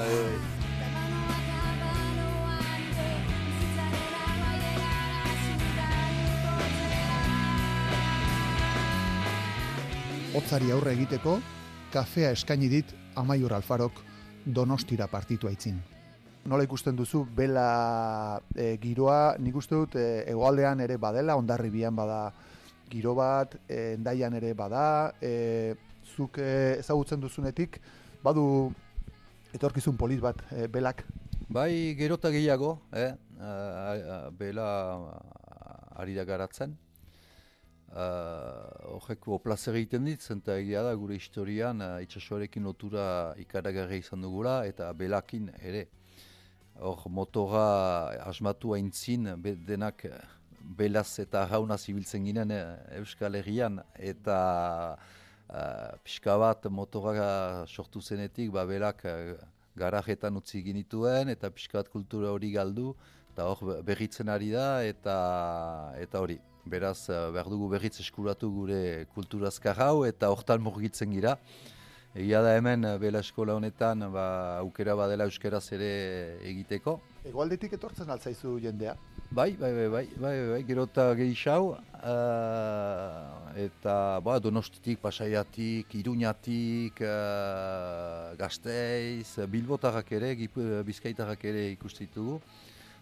Otzari 10.33 10.71
aurre 10.73 10.93
egiteko, 10.97 11.39
kafea 11.93 12.33
eskaini 12.33 12.69
dit 12.69 12.93
Amaiur 13.15 13.53
Alfarok 13.53 14.01
donostira 14.45 15.07
partitu 15.07 15.47
aitzin 15.47 15.81
nola 16.45 16.63
ikusten 16.65 16.95
duzu 16.95 17.23
bela 17.35 18.39
e, 18.55 18.75
giroa, 18.81 19.35
nik 19.39 19.55
uste 19.55 19.77
dut 19.77 19.95
e, 19.95 20.23
egoaldean 20.31 20.83
ere 20.83 20.97
badela, 20.99 21.37
ondarri 21.39 21.71
bian 21.71 21.95
bada 21.95 22.27
giro 22.91 23.15
bat, 23.15 23.55
e, 23.67 23.93
endaian 23.95 24.35
ere 24.39 24.53
bada, 24.57 24.85
e, 25.21 25.75
zuk 26.15 26.39
e, 26.43 26.79
ezagutzen 26.81 27.23
duzunetik, 27.23 27.79
badu 28.23 28.45
etorkizun 29.55 29.97
polit 29.97 30.21
bat 30.23 30.43
e, 30.51 30.67
belak? 30.67 31.05
Bai, 31.53 31.95
gerota 31.99 32.31
gehiago, 32.33 32.77
eh? 32.95 33.11
bela 34.39 34.67
ari 35.99 36.15
da 36.15 36.23
garatzen. 36.25 36.77
Horreko 37.93 39.37
uh, 39.37 39.57
egiten 39.75 40.07
dit, 40.07 40.21
zenta 40.21 40.55
egia 40.57 40.81
da 40.81 40.95
gure 40.97 41.13
historian 41.13 41.83
itxasoarekin 42.01 42.63
lotura 42.63 43.35
ikaragarri 43.37 43.99
izan 44.01 44.23
dugula 44.25 44.63
eta 44.65 44.87
belakin 44.97 45.51
ere 45.61 45.83
hor 46.79 47.09
motora 47.09 48.09
asmatu 48.27 48.73
haintzin, 48.73 49.29
denak 49.67 50.05
eh, 50.05 50.19
belaz 50.77 51.19
eta 51.19 51.45
jauna 51.49 51.77
zibiltzen 51.77 52.25
ginen 52.25 52.51
eh, 52.51 52.99
Euskal 52.99 53.35
Herrian, 53.35 53.81
eta 53.99 54.37
uh, 55.49 55.91
pixka 56.03 56.37
bat 56.39 56.65
motora 56.71 57.65
sortu 57.67 58.01
zenetik, 58.01 58.51
ba, 58.51 58.65
belak 58.65 59.03
garajetan 59.77 60.37
utzi 60.39 60.63
ginituen, 60.63 61.29
eta 61.29 61.51
pixka 61.51 61.81
bat 61.81 61.91
kultura 61.91 62.31
hori 62.31 62.51
galdu, 62.53 62.95
eta 63.33 63.49
hor 63.49 63.83
berritzen 63.85 64.29
ari 64.29 64.51
da, 64.53 64.83
eta 64.85 65.93
eta 65.99 66.23
hori. 66.23 66.39
Beraz, 66.63 67.09
behar 67.09 67.49
dugu 67.51 67.67
berritz 67.73 67.97
eskuratu 67.99 68.47
gure 68.47 69.05
kulturazkar 69.13 69.81
hau, 69.83 70.05
eta 70.07 70.29
hortan 70.31 70.61
murgitzen 70.63 71.11
gira. 71.11 71.33
Egia 72.13 72.43
da 72.45 72.51
hemen, 72.53 72.83
eh, 72.85 72.97
bela 73.01 73.23
eskola 73.25 73.55
honetan, 73.57 74.03
ba, 74.13 74.23
aukera 74.59 74.93
badela 74.93 75.25
euskeraz 75.25 75.63
ere 75.73 75.87
egiteko. 76.45 76.99
Egoaldetik 77.25 77.73
etortzen 77.73 78.11
altzaizu 78.13 78.59
jendea? 78.61 78.93
Bai, 79.31 79.55
bai, 79.57 79.71
bai, 79.73 79.87
bai, 79.89 80.03
bai, 80.21 80.33
bai, 80.51 80.59
gero 80.67 80.83
eta 80.85 81.07
gehixau, 81.17 81.71
uh, 81.73 83.55
eta 83.63 83.95
ba, 84.21 84.37
donostitik, 84.37 85.01
pasaiatik, 85.01 85.95
iruñatik, 86.03 87.01
uh, 87.01 88.35
gazteiz, 88.37 89.49
bilbotarrak 89.49 90.13
ere, 90.13 90.35
bizkaitarrak 90.85 91.49
ere 91.49 91.65
ikustitugu. 91.71 92.37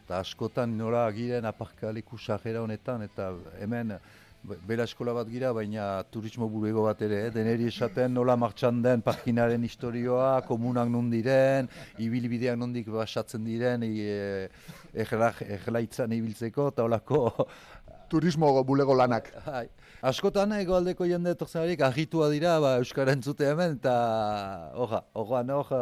Eta 0.05 0.23
askotan 0.23 0.77
nora 0.77 1.03
giren 1.11 1.51
aparkaleku 1.51 2.15
sajera 2.15 2.63
honetan, 2.63 3.03
eta 3.11 3.33
hemen, 3.59 3.97
bela 4.43 4.85
eskola 4.89 5.13
bat 5.13 5.29
gira, 5.29 5.51
baina 5.53 6.03
turismo 6.11 6.47
burego 6.49 6.85
bat 6.87 7.01
ere, 7.05 7.25
eh? 7.27 7.31
deneri 7.33 7.67
esaten 7.69 8.13
nola 8.13 8.35
martxan 8.39 8.81
den 8.81 9.03
parkinaren 9.05 9.63
historioa, 9.67 10.41
komunak 10.47 10.89
non 10.89 11.09
diren, 11.11 11.69
ibilbideak 12.01 12.57
nondik 12.57 12.89
basatzen 12.89 13.45
diren, 13.45 13.85
e, 13.85 14.49
egelaitzan 14.93 16.17
ibiltzeko, 16.17 16.71
eta 16.73 16.87
olako... 16.89 17.27
Turismo 18.11 18.49
bulego 18.67 18.91
lanak. 18.91 19.29
Hai. 19.47 19.69
Askotan 20.03 20.51
egoaldeko 20.57 21.05
jende 21.07 21.31
etortzen 21.31 21.69
agitua 21.87 22.27
dira, 22.27 22.57
ba, 22.59 22.73
Euskaren 22.81 23.23
zute 23.23 23.47
hemen, 23.47 23.77
eta 23.79 23.93
hoja, 24.75 24.99
hoja, 25.15 25.43
hoja, 25.55 25.79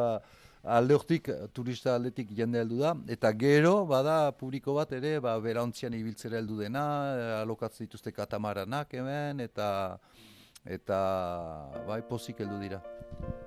alde 0.63 0.95
hortik, 0.95 1.30
turista 1.54 1.95
aldetik 1.95 2.32
jende 2.36 2.60
heldu 2.60 2.80
da, 2.82 2.93
eta 3.08 3.32
gero, 3.32 3.86
bada, 3.88 4.32
publiko 4.36 4.76
bat 4.76 4.91
ere, 4.98 5.19
ba, 5.24 5.38
bera 5.39 5.63
ontzian 5.63 5.93
ibiltzera 5.95 6.38
heldu 6.39 6.60
dena, 6.60 6.84
alokatzen 7.41 7.88
dituzte 7.88 8.12
katamaranak 8.12 8.93
hemen, 8.93 9.39
eta 9.39 9.69
eta 10.67 11.00
bai 11.88 12.02
pozik 12.04 12.41
heldu 12.43 12.60
dira. 12.60 12.82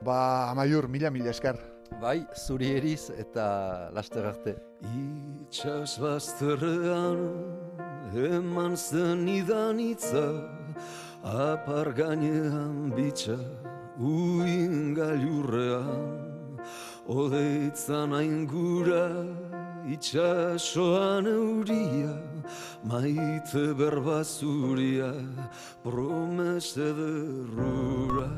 Ba, 0.03 0.51
amaiur, 0.51 0.88
mila 0.88 1.11
mila 1.11 1.31
esker. 1.31 1.59
Bai, 2.01 2.25
zuri 2.35 2.70
eriz 2.79 3.11
eta 3.20 3.90
laster 3.92 4.25
arte. 4.27 4.57
Itxas 4.81 5.98
bazterrean 6.01 7.20
eman 8.16 8.77
zen 8.77 9.29
idanitza 9.29 10.25
apar 11.22 11.92
gainean 11.96 12.90
bitxa 12.96 13.37
uin 13.98 14.94
gailurrean 14.96 16.22
odeitzan 17.09 18.15
aingura 18.15 19.11
itxasoan 19.91 21.27
euria 21.27 22.15
maite 22.85 23.75
berbazuria 23.75 25.12
promese 25.83 26.95
derrura 26.99 28.31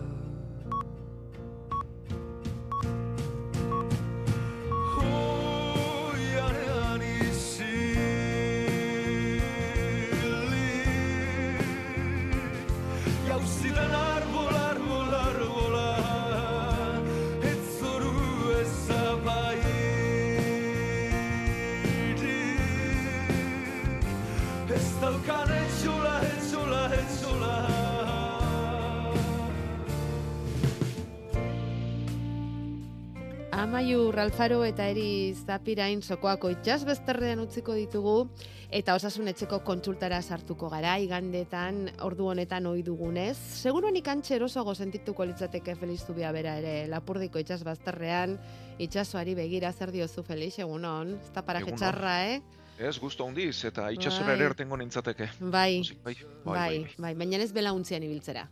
Amaiur 33.74 34.20
Alfaro 34.22 34.60
eta 34.62 34.84
Eri 34.86 35.34
Zapirain 35.34 35.98
sokoako 35.98 36.52
itxas 36.52 36.84
bezterrean 36.86 37.40
utziko 37.42 37.74
ditugu 37.74 38.28
eta 38.70 38.94
osasun 38.94 39.26
etxeko 39.32 39.58
kontsultara 39.66 40.20
sartuko 40.22 40.68
gara 40.70 40.92
igandetan 41.02 41.88
ordu 42.06 42.28
honetan 42.30 42.68
ohi 42.70 42.84
dugunez. 42.86 43.34
Seguro 43.34 43.90
nik 43.90 44.06
antxe 44.12 44.36
erosoago 44.36 44.76
sentituko 44.78 45.26
litzateke 45.26 45.74
Feliz 45.74 46.04
Zubia 46.06 46.30
bera 46.30 46.54
ere 46.62 46.76
Lapurdiko 46.86 47.42
itxas 47.42 47.64
bazterrean 47.66 48.38
itxasoari 48.78 49.34
begira 49.42 49.72
zer 49.72 49.90
diozu 49.90 50.22
Feliz 50.22 50.54
egunon. 50.62 51.16
Ez 51.18 51.34
da 51.34 51.42
paraje 51.42 51.74
txarra, 51.74 52.16
eh? 52.30 52.40
Ez, 52.78 52.94
guztu 53.02 53.26
handiz, 53.26 53.56
eta 53.66 53.90
itxasora 53.90 54.30
Bai. 54.30 54.38
ere 54.38 54.50
ertengo 54.52 54.78
nintzateke. 54.78 55.32
Bai, 55.40 55.80
Pozik, 55.82 56.02
bai, 56.06 56.16
bai, 56.46 56.80
bai, 56.94 57.14
baina 57.24 57.42
ez 57.42 57.50
belauntzian 57.50 58.06
ibiltzera. 58.06 58.46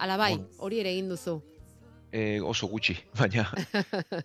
Ala 0.00 0.16
bai, 0.16 0.38
hori 0.64 0.80
ere 0.80 0.96
egin 0.96 1.12
duzu. 1.12 1.42
E, 2.12 2.40
oso 2.44 2.68
gutxi, 2.68 2.98
baina 3.18 3.46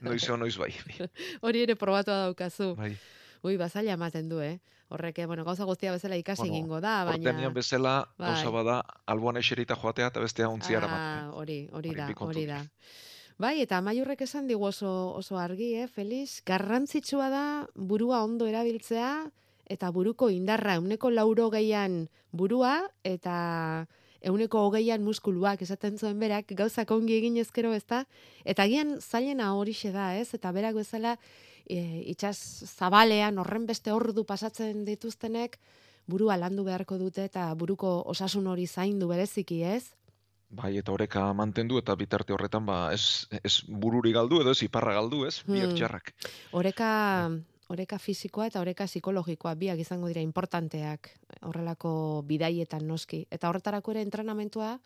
noiz 0.04 0.28
noiz 0.30 0.58
bai. 0.60 0.74
Hori 1.46 1.62
ere 1.64 1.76
probatua 1.76 2.26
daukazu. 2.28 2.74
bai. 2.76 2.98
Ui, 3.46 3.56
bazaila 3.58 3.94
ematen 3.94 4.28
du, 4.30 4.42
eh? 4.42 4.58
Horrek, 4.90 5.20
bueno, 5.28 5.44
gauza 5.44 5.66
guztia 5.68 5.92
bezala 5.92 6.16
ikasi 6.16 6.42
Bueno, 6.44 6.56
egingo 6.56 6.80
da, 6.82 7.04
baina... 7.04 7.30
Hortenean 7.30 7.54
bezala, 7.54 8.08
Bai. 8.18 8.30
gauza 8.32 8.52
bada, 8.56 8.78
alboan 9.06 9.38
eserita 9.38 9.76
joatea 9.76 10.08
eta 10.14 10.24
bestea 10.24 10.48
untziara 10.50 10.88
Ah, 10.90 11.30
hori, 11.34 11.68
hori 11.74 11.92
Hori 11.92 11.98
da, 11.98 12.08
hori 12.24 12.46
da. 12.48 12.62
Bai, 13.38 13.60
eta 13.62 13.78
amaiurrek 13.78 14.24
esan 14.26 14.48
digu 14.48 14.66
oso, 14.66 15.14
oso 15.20 15.38
argi, 15.38 15.74
eh, 15.76 15.88
Feliz? 15.88 16.42
Garrantzitsua 16.46 17.30
da 17.30 17.44
burua 17.76 18.24
ondo 18.24 18.48
erabiltzea 18.48 19.30
eta 19.68 19.92
buruko 19.92 20.30
indarra, 20.32 20.78
euneko 20.80 21.12
lauro 21.12 21.50
geian 21.52 22.08
burua 22.32 22.80
eta 23.04 23.88
euneko 24.22 24.66
hogeian 24.68 25.04
muskuluak 25.04 25.62
esaten 25.62 25.98
zuen 25.98 26.20
berak, 26.20 26.46
gauzak 26.58 26.92
ongi 26.92 27.18
egin 27.18 27.38
ezkero 27.38 27.74
ez 27.74 27.84
da, 27.86 28.06
eta 28.46 28.64
agian 28.64 28.98
zailena 29.02 29.54
horixe 29.56 29.92
da, 29.92 30.16
ez? 30.18 30.34
Eta 30.34 30.52
berak 30.52 30.76
bezala 30.76 31.18
e, 31.70 32.04
itxas 32.14 32.38
zabalean 32.78 33.38
horren 33.38 33.66
beste 33.68 33.92
ordu 33.92 34.24
pasatzen 34.24 34.86
dituztenek 34.86 35.60
burua 36.08 36.38
landu 36.38 36.64
beharko 36.64 36.98
dute 36.98 37.26
eta 37.28 37.54
buruko 37.56 38.02
osasun 38.08 38.48
hori 38.48 38.66
zaindu 38.68 39.08
bereziki, 39.08 39.62
ez? 39.64 39.84
Bai, 40.50 40.78
eta 40.80 40.94
oreka 40.94 41.34
mantendu 41.36 41.76
eta 41.78 41.94
bitarte 42.00 42.32
horretan, 42.32 42.64
ba, 42.66 42.94
ez, 42.96 43.28
ez 43.44 43.58
bururi 43.68 44.14
galdu 44.16 44.40
edo 44.40 44.54
ez 44.56 44.62
iparra 44.64 44.94
galdu, 44.96 45.26
ez? 45.28 45.42
Biak 45.44 45.68
Hmm. 45.68 45.76
txarrak. 45.76 46.14
Oreka, 46.56 46.92
oreka 47.74 48.00
fisikoa 48.00 48.48
eta 48.48 48.62
oreka 48.62 48.88
psikologikoa 48.88 49.56
biak 49.56 49.80
izango 49.80 50.08
dira 50.08 50.22
importanteak 50.24 51.10
horrelako 51.42 52.24
bidaietan 52.28 52.88
noski. 52.88 53.26
Eta 53.32 53.50
horretarako 53.50 53.96
ere 53.96 54.06
entrenamentua 54.08 54.78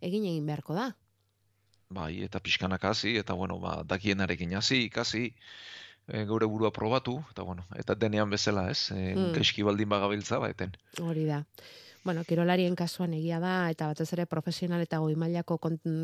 egin 0.00 0.24
egin 0.24 0.46
beharko 0.46 0.74
da. 0.74 0.90
Bai, 1.90 2.22
eta 2.22 2.38
pixkanak 2.40 2.84
hasi, 2.86 3.16
eta 3.18 3.34
bueno, 3.34 3.58
ba, 3.58 3.80
dakienarekin 3.82 4.54
hasi, 4.54 4.84
ikasi, 4.86 5.24
e, 6.06 6.24
geure 6.24 6.46
burua 6.46 6.70
probatu, 6.70 7.16
eta 7.32 7.42
bueno, 7.42 7.64
eta 7.76 7.96
denean 7.98 8.30
bezala, 8.30 8.68
ez? 8.70 8.92
E, 8.94 9.14
Hmm. 9.14 9.32
Gaizki 9.34 9.66
baldin 9.66 9.88
bagabiltza, 9.88 10.38
ba, 10.38 10.50
eten. 10.50 10.76
Hori 11.02 11.26
da. 11.26 11.44
Bueno, 12.04 12.22
kirolarien 12.24 12.76
kasuan 12.76 13.12
egia 13.12 13.40
da, 13.40 13.68
eta 13.70 13.90
batez 13.90 14.08
ere 14.14 14.24
profesional 14.26 14.80
eta 14.80 15.02
goi 15.02 15.16
mailako 15.16 15.58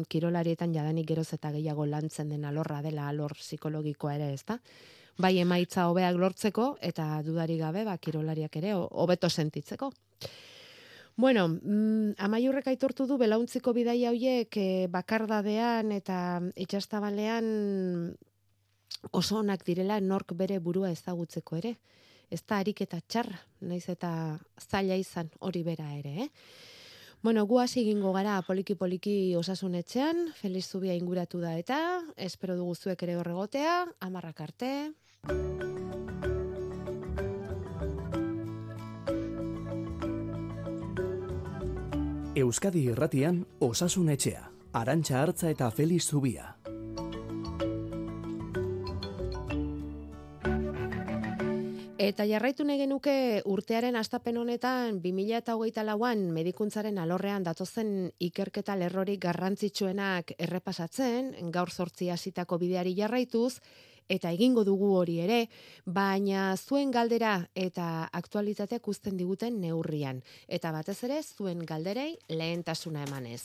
kirolarietan 0.08 0.74
jadanik 0.74 1.06
geroz 1.08 1.32
eta 1.32 1.52
gehiago 1.54 1.86
lantzen 1.86 2.28
den 2.28 2.44
alorra 2.44 2.82
dela 2.82 3.08
alor 3.08 3.32
psikologikoa 3.38 4.16
ere, 4.16 4.34
ezta? 4.34 4.58
Bai 5.18 5.38
emaitza 5.40 5.86
hobeak 5.88 6.16
lortzeko, 6.20 6.76
eta 6.84 7.22
dudari 7.24 7.56
gabe, 7.56 7.84
ba, 7.88 7.96
kirolariak 7.96 8.56
ere 8.60 8.74
ho- 8.74 8.88
hobeto 8.92 9.30
sentitzeko. 9.30 9.90
Bueno, 11.16 11.48
mm, 11.48 12.18
amaiurrek 12.20 12.66
aitortu 12.68 13.06
du 13.08 13.16
belauntziko 13.16 13.72
bidaia 13.72 14.10
hoiek 14.12 14.56
eh, 14.60 14.86
bakardadean 14.92 15.92
eta 15.96 16.42
itxastabalean 16.60 17.46
oso 19.12 19.38
onak 19.40 19.64
direla 19.64 19.96
nork 20.00 20.34
bere 20.36 20.58
burua 20.60 20.90
ezagutzeko 20.92 21.56
ere. 21.56 21.78
Ez 22.28 22.42
da 22.44 22.58
ariketa 22.58 23.00
txarra, 23.00 23.38
naiz 23.60 23.86
eta 23.88 24.10
zaila 24.60 24.96
izan 25.00 25.30
hori 25.40 25.62
bera 25.62 25.88
ere, 25.94 26.26
eh? 26.26 26.28
Bueno, 27.22 27.46
gu 27.46 27.58
hasi 27.62 27.80
egingo 27.80 28.12
gara 28.12 28.36
poliki-poliki 28.44 29.34
osasunetxean, 29.38 30.32
Feliz 30.36 30.66
Zubia 30.68 30.94
inguratu 30.94 31.40
da 31.40 31.56
eta, 31.58 32.02
espero 32.16 32.56
dugu 32.58 32.74
zuek 32.74 33.02
ere 33.02 33.16
horregotea, 33.16 33.86
amarrak 34.00 34.40
arte. 34.44 34.92
Euskadi 42.36 42.82
Irratian 42.92 43.46
Osasun 43.64 44.10
Etxea, 44.12 44.42
Arantxa 44.76 45.22
Hartza 45.22 45.48
eta 45.48 45.70
Feliz 45.72 46.04
Zubia. 46.04 46.50
Eta 52.06 52.26
jarraitu 52.28 52.62
nahi 52.68 52.78
genuke 52.78 53.14
urtearen 53.48 53.96
astapen 53.96 54.36
honetan 54.36 55.00
2008 55.00 55.82
lauan 55.88 56.28
medikuntzaren 56.36 57.00
alorrean 57.02 57.42
datozen 57.42 58.12
ikerketa 58.20 58.76
lerrorik 58.76 59.24
garrantzitsuenak 59.24 60.36
errepasatzen, 60.38 61.32
gaur 61.50 61.72
sortzi 61.72 62.12
hasitako 62.12 62.60
bideari 62.60 62.92
jarraituz, 63.00 63.56
eta 64.08 64.32
egingo 64.32 64.64
dugu 64.64 64.92
hori 64.96 65.18
ere, 65.20 65.40
baina 65.84 66.54
zuen 66.56 66.90
galdera 66.90 67.38
eta 67.54 68.08
aktualitateak 68.12 68.88
uzten 68.88 69.16
diguten 69.16 69.60
neurrian. 69.60 70.22
Eta 70.48 70.72
batez 70.72 71.02
ere 71.04 71.22
zuen 71.22 71.64
galderei 71.66 72.16
lehentasuna 72.28 73.04
emanez. 73.06 73.42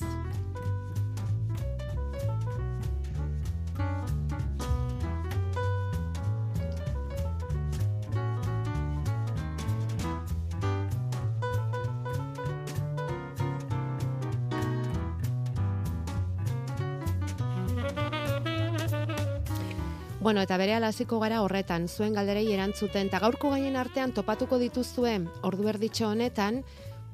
Bueno, 20.21 20.43
eta 20.45 20.53
bere 20.62 20.75
hasiko 20.75 21.17
gara 21.19 21.41
horretan, 21.41 21.88
zuen 21.89 22.13
galderei 22.13 22.45
erantzuten, 22.53 23.07
eta 23.07 23.17
gaurko 23.19 23.49
gaien 23.49 23.75
artean 23.75 24.12
topatuko 24.13 24.60
dituzue, 24.62 25.15
ordu 25.41 25.67
erditxo 25.67 26.10
honetan, 26.10 26.60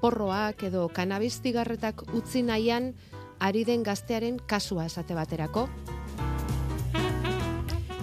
porroak 0.02 0.64
edo 0.68 0.90
kanabis 0.90 1.40
zigarretak 1.40 2.04
utzi 2.14 2.42
nahian 2.44 2.90
ari 3.40 3.64
den 3.64 3.84
gaztearen 3.84 4.42
kasua 4.46 4.90
esate 4.92 5.16
baterako. 5.16 5.70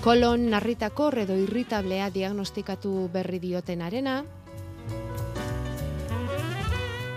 Kolon 0.01 0.49
narritakor 0.49 1.19
edo 1.19 1.37
irritablea 1.37 2.09
diagnostikatu 2.09 3.11
berri 3.13 3.43
dioten 3.45 3.83
arena. 3.83 4.23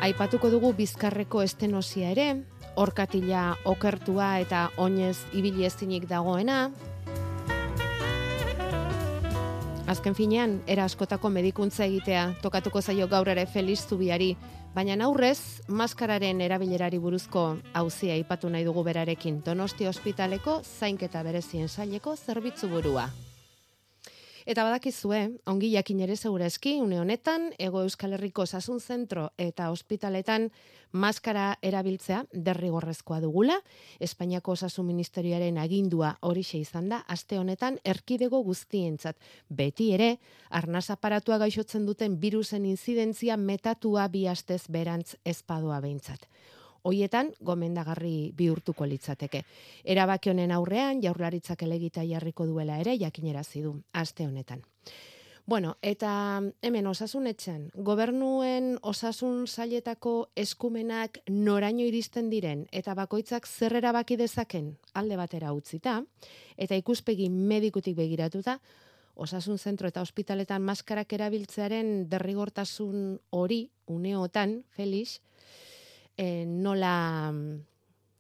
Aipatuko 0.04 0.52
dugu 0.52 0.73
bizkarreko 0.76 1.41
estenosia 1.41 2.12
ere, 2.12 2.43
orkatila 2.76 3.56
okertua 3.63 4.39
eta 4.43 4.67
oinez 4.76 5.17
ibili 5.32 5.63
ezinik 5.65 6.04
dagoena, 6.12 6.69
Azken 9.88 10.15
finean, 10.15 10.62
era 10.67 10.84
askotako 10.84 11.30
medikuntza 11.32 11.86
egitea 11.86 12.23
tokatuko 12.43 12.82
zaio 12.82 13.08
gaur 13.08 13.30
ere 13.32 13.45
Feliz 13.47 13.80
Zubiari 13.88 14.34
Baina 14.78 14.97
aurrez, 15.06 15.63
maskararen 15.67 16.41
erabilerari 16.45 17.00
buruzko 17.02 17.45
hauzia 17.73 18.13
aipatu 18.13 18.52
nahi 18.54 18.67
dugu 18.67 18.84
berarekin 18.86 19.39
Donosti 19.45 19.88
Ospitaleko 19.89 20.60
zainketa 20.62 21.23
berezien 21.26 21.67
saileko 21.67 22.13
zerbitzu 22.15 22.69
burua. 22.76 23.08
Eta 24.48 24.64
badakizue, 24.64 25.18
ongi 25.52 25.74
jakin 25.74 26.00
ere 26.06 26.16
segurazki, 26.16 26.78
une 26.80 27.02
honetan, 27.02 27.50
Ego 27.60 27.82
Euskal 27.84 28.14
Herriko 28.16 28.46
Osasun 28.46 28.80
Zentro 28.80 29.26
eta 29.36 29.66
ospitaletan 29.74 30.46
maskara 30.96 31.58
erabiltzea 31.62 32.22
derrigorrezkoa 32.32 33.20
dugula. 33.20 33.58
Espainiako 34.00 34.56
Osasun 34.56 34.88
Ministerioaren 34.88 35.60
agindua 35.60 36.14
horixe 36.22 36.62
izan 36.64 36.88
da, 36.88 37.02
aste 37.12 37.42
honetan 37.42 37.82
erkidego 37.84 38.40
guztientzat. 38.48 39.20
Beti 39.50 39.92
ere, 39.98 40.14
arnaz 40.50 40.86
aparatua 40.96 41.42
gaixotzen 41.44 41.84
duten 41.86 42.16
virusen 42.22 42.64
inzidentzia 42.72 43.36
metatua 43.36 44.08
bi 44.08 44.30
astez 44.32 44.64
berantz 44.72 45.18
ezpadua 45.26 45.82
behintzat 45.84 46.24
hoietan 46.88 47.34
gomendagarri 47.43 48.32
bihurtuko 48.38 48.88
litzateke. 48.88 49.43
Erabaki 49.84 50.32
honen 50.32 50.56
aurrean 50.56 51.04
jaurlaritzak 51.04 51.67
elegita 51.67 52.06
jarriko 52.08 52.47
duela 52.47 52.80
ere 52.80 52.97
jakinerazi 53.00 53.62
du 53.67 53.76
aste 53.93 54.28
honetan. 54.28 54.63
Bueno, 55.47 55.78
eta 55.82 56.41
hemen 56.62 56.88
osasunetxan, 56.91 57.69
gobernuen 57.88 58.73
osasun 58.84 59.45
sailetako 59.47 60.34
eskumenak 60.36 61.21
noraino 61.32 61.86
iristen 61.88 62.28
diren 62.30 62.65
eta 62.76 62.91
bakoitzak 63.00 63.47
zer 63.47 63.78
erabaki 63.80 64.17
dezaken 64.19 64.73
alde 64.93 65.15
batera 65.15 65.54
utzita 65.56 66.02
eta 66.58 66.76
ikuspegi 66.76 67.30
medikutik 67.30 67.95
begiratuta, 67.95 68.58
osasun 69.15 69.58
zentro 69.58 69.88
eta 69.88 70.04
ospitaletan 70.04 70.67
maskarak 70.67 71.15
erabiltzearen 71.15 72.10
derrigortasun 72.12 73.08
hori 73.32 73.62
uneotan, 73.88 74.65
Felix, 74.69 75.21
e, 76.17 76.45
nola 76.45 77.32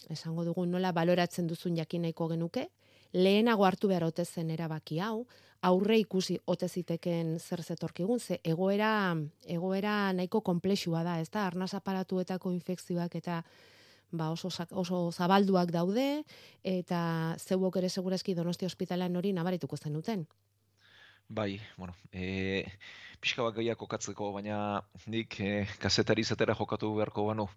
esango 0.09 0.45
dugu 0.45 0.65
nola 0.65 0.93
baloratzen 0.95 1.47
duzun 1.47 1.75
jakin 1.75 2.05
nahiko 2.05 2.29
genuke, 2.31 2.69
lehenago 3.13 3.65
hartu 3.65 3.89
behar 3.91 4.05
ote 4.07 4.25
zen 4.25 4.51
erabaki 4.51 4.99
hau, 5.03 5.25
aurre 5.67 5.97
ikusi 5.99 6.37
ote 6.45 6.69
ziteken 6.69 7.37
zer 7.39 7.63
zetorkigun, 7.63 8.19
ze 8.19 8.39
egoera, 8.43 9.15
egoera 9.45 10.13
nahiko 10.13 10.41
komplexua 10.41 11.03
da, 11.03 11.19
ez 11.19 11.29
da, 11.29 11.47
arnaz 11.47 11.73
aparatuetako 11.73 12.51
infekzioak 12.53 13.15
eta 13.15 13.41
ba 14.11 14.29
oso, 14.31 14.49
oso 14.71 15.11
zabalduak 15.11 15.71
daude, 15.71 16.23
eta 16.63 17.35
zeuok 17.39 17.81
ere 17.81 17.89
segurazki 17.89 18.35
donosti 18.35 18.65
ospitalan 18.65 19.15
hori 19.15 19.33
nabarituko 19.33 19.77
zenuten. 19.77 20.27
Bai, 21.29 21.59
bueno, 21.75 21.93
e, 22.11 22.63
pixka 23.19 23.43
bat 23.43 23.55
gaiak 23.55 23.77
kokatzeko, 23.79 24.29
baina 24.35 24.57
nik 25.11 25.35
e, 25.43 25.65
kasetari 25.83 26.23
zatera 26.23 26.55
jokatu 26.55 26.93
beharko 26.95 27.25
banu, 27.27 27.47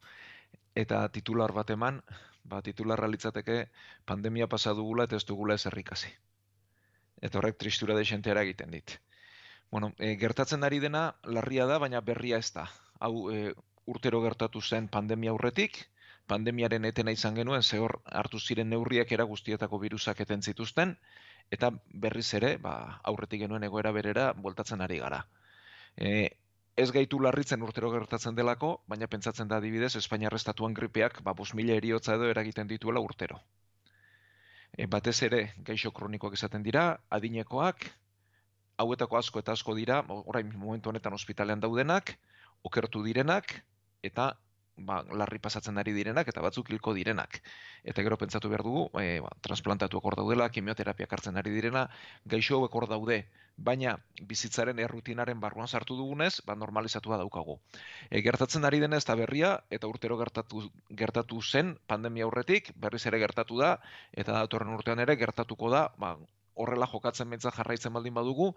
eta 0.83 1.05
titular 1.15 1.55
bat 1.55 1.71
eman, 1.71 2.01
ba, 2.51 2.61
titularra 2.67 3.09
litzateke 3.13 3.61
pandemia 4.11 4.49
pasa 4.49 4.75
dugula 4.75 5.07
eta 5.07 5.17
ez 5.21 5.25
dugula 5.29 5.55
ez 5.55 5.67
errikasi. 5.71 6.11
Eta 7.23 7.39
horrek 7.39 7.59
tristura 7.63 7.95
desentera 7.95 8.43
egiten 8.43 8.75
dit. 8.75 8.97
Bueno, 9.71 9.93
e, 9.99 10.17
gertatzen 10.19 10.67
ari 10.67 10.81
dena 10.83 11.05
larria 11.39 11.67
da, 11.71 11.79
baina 11.79 12.01
berria 12.01 12.43
ez 12.43 12.51
da. 12.57 12.67
Hau 12.99 13.31
e, 13.31 13.55
urtero 13.87 14.21
gertatu 14.27 14.61
zen 14.61 14.89
pandemia 14.89 15.31
aurretik, 15.31 15.85
pandemiaren 16.27 16.91
etena 16.91 17.15
izan 17.15 17.39
genuen, 17.39 17.63
zehor 17.63 18.01
hartu 18.23 18.41
ziren 18.41 18.71
neurriak 18.71 19.13
era 19.13 19.29
guztietako 19.31 19.79
virusak 19.79 20.27
eten 20.27 20.43
zituzten, 20.43 20.97
eta 21.51 21.71
berriz 22.05 22.29
ere, 22.39 22.57
ba, 22.63 23.01
aurretik 23.11 23.43
genuen 23.43 23.67
egoera 23.67 23.93
berera, 23.93 24.31
bueltatzen 24.33 24.81
ari 24.87 24.99
gara. 25.03 25.25
E, 25.97 26.31
ez 26.77 26.91
gaitu 26.95 27.19
larritzen 27.21 27.63
urtero 27.67 27.91
gertatzen 27.93 28.37
delako, 28.39 28.77
baina 28.89 29.09
pentsatzen 29.11 29.49
da 29.51 29.59
adibidez 29.59 29.97
Espainiar 30.01 30.35
estatuan 30.39 30.75
gripeak 30.75 31.21
ba 31.27 31.35
5000 31.35 31.77
eriotza 31.77 32.15
edo 32.15 32.31
eragiten 32.31 32.71
dituela 32.71 33.03
urtero. 33.03 33.41
E, 34.79 34.87
batez 34.87 35.17
ere 35.27 35.43
gaixo 35.67 35.91
kronikoak 35.91 36.39
izaten 36.39 36.63
dira, 36.63 36.85
adinekoak, 37.11 37.89
hauetako 38.81 39.19
asko 39.19 39.43
eta 39.43 39.53
asko 39.59 39.75
dira, 39.75 40.01
orain 40.09 40.53
momentu 40.57 40.95
honetan 40.95 41.19
ospitalean 41.19 41.61
daudenak, 41.61 42.15
okertu 42.65 43.03
direnak 43.03 43.59
eta 44.07 44.31
ba, 44.87 45.01
larri 45.13 45.39
pasatzen 45.43 45.79
ari 45.79 45.93
direnak 45.97 46.29
eta 46.33 46.43
batzuk 46.45 46.71
hilko 46.71 46.95
direnak. 46.97 47.41
Eta 47.85 48.03
gero 48.07 48.19
pentsatu 48.21 48.51
behar 48.53 48.65
dugu, 48.67 48.89
e, 49.01 49.21
ba, 49.25 49.31
transplantatu 49.45 50.01
hor 50.03 50.17
daudela, 50.19 50.49
kimioterapia 50.51 51.09
hartzen 51.11 51.37
ari 51.37 51.53
direna, 51.55 51.87
gaixo 52.25 52.59
hauek 52.59 52.77
daude, 52.91 53.21
baina 53.57 53.97
bizitzaren 54.29 54.79
errutinaren 54.81 55.41
barruan 55.41 55.69
sartu 55.69 55.97
dugunez, 55.97 56.41
ba, 56.47 56.57
normalizatua 56.57 57.19
daukagu. 57.21 57.59
E, 58.11 58.23
gertatzen 58.25 58.65
ari 58.65 58.81
denez 58.81 59.03
eta 59.05 59.17
berria, 59.21 59.55
eta 59.71 59.89
urtero 59.89 60.17
gertatu, 60.19 60.67
gertatu 60.91 61.41
zen 61.43 61.77
pandemia 61.87 62.25
aurretik, 62.25 62.73
berriz 62.77 63.05
ere 63.07 63.21
gertatu 63.21 63.59
da, 63.61 63.77
eta 64.13 64.33
datorren 64.33 64.73
urtean 64.75 65.01
ere 65.01 65.17
gertatuko 65.17 65.71
da, 65.71 65.89
ba, 65.99 66.17
horrela 66.55 66.89
jokatzen 66.91 67.29
mentza 67.29 67.53
jarraitzen 67.55 67.93
baldin 67.93 68.15
badugu, 68.15 68.55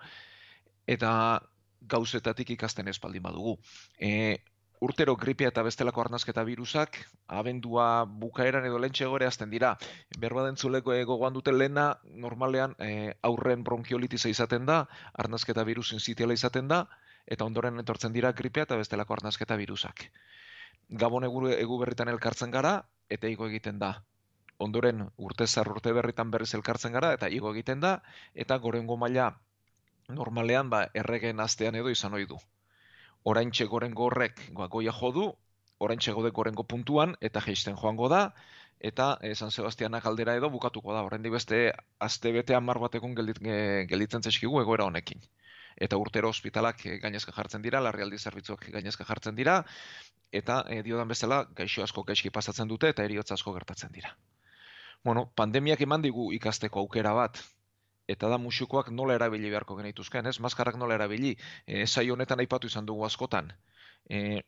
eta 0.87 1.11
gauzetatik 1.87 2.55
ikasten 2.55 2.87
ez 2.87 2.99
baldin 2.99 3.23
badugu. 3.23 3.57
E, 3.99 4.39
urtero 4.79 5.15
gripea 5.15 5.49
eta 5.51 5.63
bestelako 5.63 6.01
arnazketa 6.01 6.43
virusak, 6.43 6.97
abendua 7.27 8.05
bukaeran 8.05 8.65
edo 8.67 8.79
lentxe 8.81 9.05
gore 9.07 9.25
azten 9.25 9.49
dira. 9.53 9.73
Berba 10.19 10.43
dentzuleko 10.45 10.95
gogoan 11.09 11.33
dute 11.33 11.53
lehena, 11.53 11.99
normalean 12.25 12.75
e, 12.79 13.13
aurren 13.21 13.63
bronkiolitiza 13.63 14.29
izaten 14.29 14.65
da, 14.65 14.87
arnazketa 15.13 15.63
virus 15.63 15.91
inzitiala 15.93 16.33
izaten 16.33 16.67
da, 16.67 16.85
eta 17.25 17.45
ondoren 17.45 17.79
etortzen 17.79 18.13
dira 18.13 18.33
gripea 18.33 18.67
eta 18.67 18.79
bestelako 18.79 19.13
arnazketa 19.19 19.55
virusak. 19.55 20.09
Gabon 20.89 21.23
egu, 21.23 21.47
egu 21.55 21.79
berritan 21.79 22.11
elkartzen 22.11 22.51
gara, 22.51 22.81
eta 23.09 23.27
igo 23.27 23.47
egiten 23.47 23.79
da. 23.79 23.93
Ondoren 24.59 25.07
urte 25.17 25.47
zar 25.47 25.69
urte 25.71 25.93
berritan 25.93 26.31
berriz 26.31 26.53
elkartzen 26.55 26.91
gara, 26.93 27.13
eta 27.13 27.29
igo 27.29 27.53
egiten 27.55 27.79
da, 27.79 28.01
eta 28.33 28.57
gorengo 28.57 28.97
maila 28.97 29.31
normalean 30.09 30.69
ba, 30.69 30.89
erregen 30.93 31.39
astean 31.39 31.75
edo 31.79 31.89
izan 31.89 32.13
ohi 32.19 32.27
du 32.27 32.39
orain 33.23 33.51
txegoren 33.51 33.93
gorrek 33.95 34.41
goia 34.53 34.93
jodu, 34.99 35.31
orain 35.79 35.99
txegode 35.99 36.31
gorengo 36.31 36.63
puntuan, 36.63 37.15
eta 37.21 37.41
geisten 37.41 37.77
joango 37.79 38.09
da, 38.11 38.23
eta 38.79 39.17
e, 39.21 39.33
San 39.35 39.51
Sebastianak 39.51 40.05
aldera 40.05 40.35
edo 40.39 40.49
bukatuko 40.53 40.93
da, 40.95 41.03
orain 41.07 41.23
beste 41.31 41.63
azte 41.99 42.31
bete 42.35 42.55
amar 42.55 42.79
batekun 42.83 43.15
geldit, 43.15 43.39
gelditzen 43.89 44.23
zeskigu 44.23 44.61
egoera 44.61 44.87
honekin. 44.89 45.23
Eta 45.75 45.97
urtero 45.97 46.29
ospitalak 46.29 46.85
e, 46.85 46.99
gainezka 47.03 47.33
jartzen 47.35 47.63
dira, 47.63 47.81
larrialdi 47.81 48.19
zerbitzuak 48.19 48.69
gainezka 48.75 49.07
jartzen 49.07 49.35
dira, 49.39 49.61
eta 50.31 50.63
e, 50.69 50.81
diodan 50.83 51.07
bezala 51.07 51.43
gaixo 51.55 51.83
asko 51.83 52.03
gaizki 52.03 52.29
pasatzen 52.29 52.67
dute 52.67 52.91
eta 52.93 53.05
eriotza 53.07 53.37
asko 53.39 53.53
gertatzen 53.53 53.91
dira. 53.95 54.15
Bueno, 55.03 55.25
pandemiak 55.35 55.81
eman 55.83 56.03
digu 56.03 56.31
ikasteko 56.35 56.85
aukera 56.85 57.11
bat, 57.13 57.39
eta 58.07 58.29
da 58.29 58.37
musukoak 58.37 58.89
nola 58.91 59.15
erabili 59.15 59.49
beharko 59.49 59.77
genituzken, 59.79 60.27
ez? 60.27 60.39
Maskarrak 60.39 60.77
nola 60.79 60.95
erabili, 60.95 61.35
e, 61.67 61.85
sai 61.87 62.09
honetan 62.11 62.39
aipatu 62.43 62.67
izan 62.67 62.85
dugu 62.85 63.05
askotan. 63.05 63.53
E, 64.09 64.41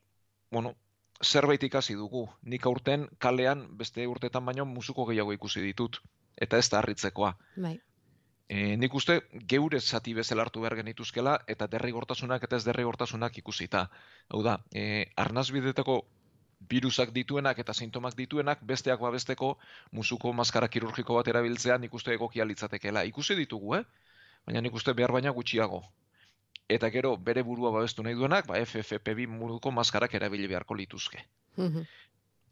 bueno, 0.51 0.75
zerbait 1.23 1.63
ikasi 1.63 1.95
dugu, 1.95 2.27
nik 2.43 2.65
aurten 2.65 3.07
kalean 3.19 3.65
beste 3.77 4.07
urtetan 4.07 4.45
baino 4.45 4.65
musuko 4.65 5.05
gehiago 5.05 5.33
ikusi 5.33 5.63
ditut, 5.63 6.01
eta 6.35 6.57
ez 6.57 6.69
da 6.69 6.79
harritzekoa. 6.79 7.35
Bai. 7.55 7.77
E, 8.49 8.75
nik 8.77 8.93
uste 8.93 9.21
geure 9.49 9.79
zati 9.79 10.13
bezala 10.13 10.43
hartu 10.45 10.61
behar 10.61 10.75
genituzkela, 10.81 11.39
eta 11.47 11.67
derrigortasunak 11.67 12.43
eta 12.43 12.59
ez 12.59 12.65
derrigortasunak 12.67 13.37
ikusita. 13.41 13.87
Hau 14.29 14.43
da, 14.43 14.59
e, 14.73 15.05
arnazbidetako 15.15 16.03
virusak 16.69 17.11
dituenak 17.15 17.59
eta 17.59 17.73
sintomak 17.73 18.15
dituenak 18.17 18.61
besteak 18.61 18.99
babesteko 18.99 19.57
musuko 19.91 20.33
maskara 20.33 20.67
kirurgiko 20.67 21.15
bat 21.15 21.27
erabiltzea 21.27 21.77
nik 21.77 21.93
uste 21.93 22.13
egokia 22.13 22.45
litzatekeela. 22.45 23.03
Ikusi 23.11 23.35
ditugu, 23.35 23.75
eh? 23.75 23.83
Baina 24.45 24.61
nik 24.61 24.73
uste 24.73 24.93
behar 24.93 25.11
baina 25.11 25.31
gutxiago. 25.31 25.83
Eta 26.69 26.89
gero 26.89 27.15
bere 27.17 27.43
burua 27.43 27.71
babestu 27.71 28.03
nahi 28.03 28.15
duenak, 28.17 28.47
ba 28.47 28.57
FFP2 28.57 29.27
muruko 29.29 29.71
maskarak 29.71 30.13
erabili 30.17 30.47
beharko 30.47 30.73
lituzke. 30.73 31.25
Mhm. 31.57 31.85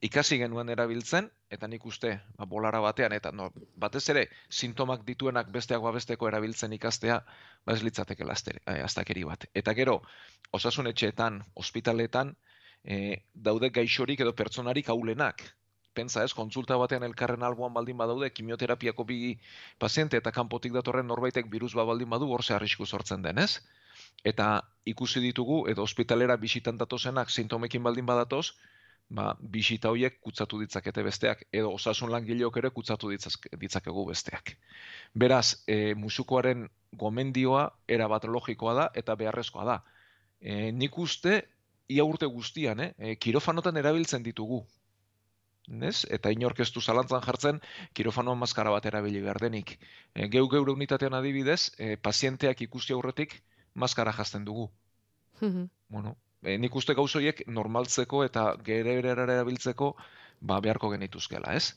Ikasi 0.04 0.38
genuen 0.38 0.68
erabiltzen, 0.70 1.30
eta 1.50 1.68
nik 1.72 1.86
uste 1.88 2.10
ba, 2.38 2.46
bolara 2.46 2.82
batean, 2.84 3.14
eta 3.16 3.32
no, 3.32 3.52
batez 3.80 4.04
ere, 4.12 4.26
sintomak 4.50 5.06
dituenak 5.08 5.52
besteak 5.52 5.82
babesteko 5.82 6.28
erabiltzen 6.28 6.74
ikastea, 6.76 7.22
ba 7.66 7.74
ez 7.74 7.84
litzateke 7.84 8.26
eh, 8.28 8.84
aztakeri 8.84 9.24
bat. 9.24 9.46
Eta 9.56 9.74
gero, 9.74 10.02
osasun 10.52 10.88
etxeetan, 10.88 11.44
ospitaletan, 11.56 12.36
e, 12.84 13.24
daude 13.34 13.70
gaixorik 13.70 14.24
edo 14.24 14.34
pertsonarik 14.36 14.90
aulenak. 14.90 15.44
Pentsa 15.94 16.24
ez, 16.26 16.34
kontsulta 16.34 16.78
batean 16.82 17.04
elkarren 17.06 17.44
alboan 17.46 17.74
baldin 17.74 17.98
badaude, 17.98 18.32
kimioterapiako 18.34 19.06
bi 19.06 19.38
paziente 19.80 20.18
eta 20.18 20.32
kanpotik 20.34 20.74
datorren 20.74 21.08
norbaitek 21.08 21.50
virus 21.52 21.74
bat 21.78 21.86
baldin 21.86 22.10
badu, 22.10 22.32
hor 22.34 22.42
arrisku 22.56 22.86
sortzen 22.86 23.22
denez. 23.22 23.62
Eta 24.26 24.64
ikusi 24.86 25.22
ditugu, 25.22 25.68
edo 25.70 25.84
ospitalera 25.84 26.38
bisitan 26.38 26.78
datozenak 26.78 27.30
sintomekin 27.30 27.84
baldin 27.84 28.06
badatoz, 28.06 28.56
ba, 29.10 29.34
bisita 29.40 29.92
horiek 29.94 30.20
kutsatu 30.22 30.60
ditzakete 30.60 31.04
besteak, 31.04 31.46
edo 31.54 31.72
osasun 31.78 32.12
langileok 32.12 32.58
ere 32.58 32.70
kutsatu 32.74 33.12
ditzakegu 33.12 34.06
besteak. 34.10 34.56
Beraz, 35.14 35.64
e, 35.68 35.94
musukoaren 35.94 36.70
gomendioa 36.98 37.68
era 37.88 38.08
bat 38.08 38.26
logikoa 38.26 38.74
da 38.74 38.90
eta 38.96 39.16
beharrezkoa 39.16 39.66
da. 39.66 39.82
E, 40.42 40.72
nik 40.72 40.98
uste 40.98 41.42
ia 41.88 42.04
urte 42.04 42.26
guztian, 42.26 42.80
eh, 42.80 42.94
e, 42.98 43.16
kirofanotan 43.16 43.78
erabiltzen 43.78 44.24
ditugu. 44.24 44.64
Nez? 45.68 46.04
Eta 46.12 46.32
inork 46.32 46.60
ez 46.60 46.72
du 46.76 46.82
zalantzan 46.82 47.22
jartzen, 47.24 47.62
kirofanoan 47.94 48.38
maskara 48.38 48.72
bat 48.72 48.86
erabili 48.86 49.22
behar 49.22 49.40
denik. 49.40 49.78
E, 50.14 50.28
geu 50.28 50.48
geure 50.52 50.72
unitatean 50.72 51.14
adibidez, 51.14 51.72
e, 51.78 51.96
pazienteak 51.96 52.62
ikusi 52.62 52.94
aurretik 52.94 53.42
maskara 53.74 54.14
jazten 54.14 54.46
dugu. 54.46 54.70
Bueno, 55.90 56.16
e, 56.42 56.58
nik 56.58 56.76
uste 56.76 56.94
gauzoiek 56.94 57.44
normaltzeko 57.48 58.24
eta 58.24 58.54
gere 58.64 59.00
erabiltzeko 59.00 59.96
ba, 60.42 60.60
beharko 60.60 60.92
genituzkela, 60.92 61.56
ez? 61.56 61.74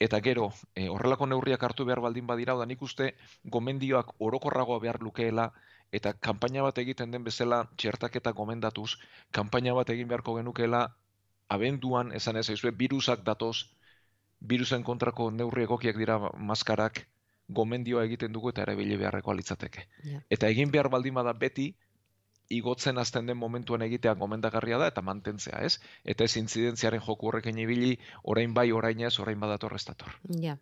Eta 0.00 0.20
gero, 0.24 0.50
e, 0.74 0.88
horrelako 0.88 1.26
neurriak 1.26 1.62
hartu 1.62 1.84
behar 1.84 2.00
baldin 2.00 2.26
badira, 2.26 2.54
da 2.56 2.66
nik 2.66 2.82
uste 2.82 3.12
gomendioak 3.44 4.14
orokorragoa 4.18 4.78
behar 4.80 5.00
lukeela, 5.02 5.50
eta 5.92 6.12
kanpaina 6.12 6.62
bat 6.62 6.78
egiten 6.78 7.10
den 7.10 7.24
bezala 7.24 7.64
txertaketa 7.76 8.32
gomendatuz, 8.32 8.96
kanpaina 9.32 9.74
bat 9.74 9.90
egin 9.90 10.08
beharko 10.08 10.36
genukeela 10.38 10.86
abenduan, 11.48 12.12
esan 12.14 12.36
ez 12.36 12.48
aizue, 12.50 12.70
virusak 12.70 13.24
datoz, 13.26 13.66
virusen 14.40 14.84
kontrako 14.86 15.30
neurri 15.30 15.66
egokiak 15.66 15.98
dira 15.98 16.18
maskarak, 16.50 17.06
gomendioa 17.50 18.04
egiten 18.06 18.32
dugu 18.32 18.52
eta 18.52 18.62
erabili 18.62 18.96
beharreko 18.96 19.32
alitzateke. 19.32 19.86
Ja. 20.06 20.20
Eta 20.30 20.48
egin 20.54 20.70
behar 20.70 20.88
baldin 20.88 21.16
bada 21.18 21.32
beti, 21.34 21.72
igotzen 22.50 22.98
hasten 22.98 23.26
den 23.26 23.38
momentuan 23.38 23.82
egitea 23.86 24.14
gomendagarria 24.18 24.78
da 24.78 24.88
eta 24.90 25.02
mantentzea, 25.06 25.60
ez? 25.66 25.78
Eta 26.04 26.26
ez 26.26 26.36
intzidentziaren 26.40 27.02
joku 27.06 27.30
horrekin 27.30 27.58
ibili, 27.62 27.92
orain 28.22 28.54
bai, 28.54 28.70
orain 28.72 29.02
ez, 29.06 29.12
orain 29.22 29.40
badator 29.40 29.74
ez 29.78 29.84
dator. 29.86 30.16
Ja. 30.42 30.56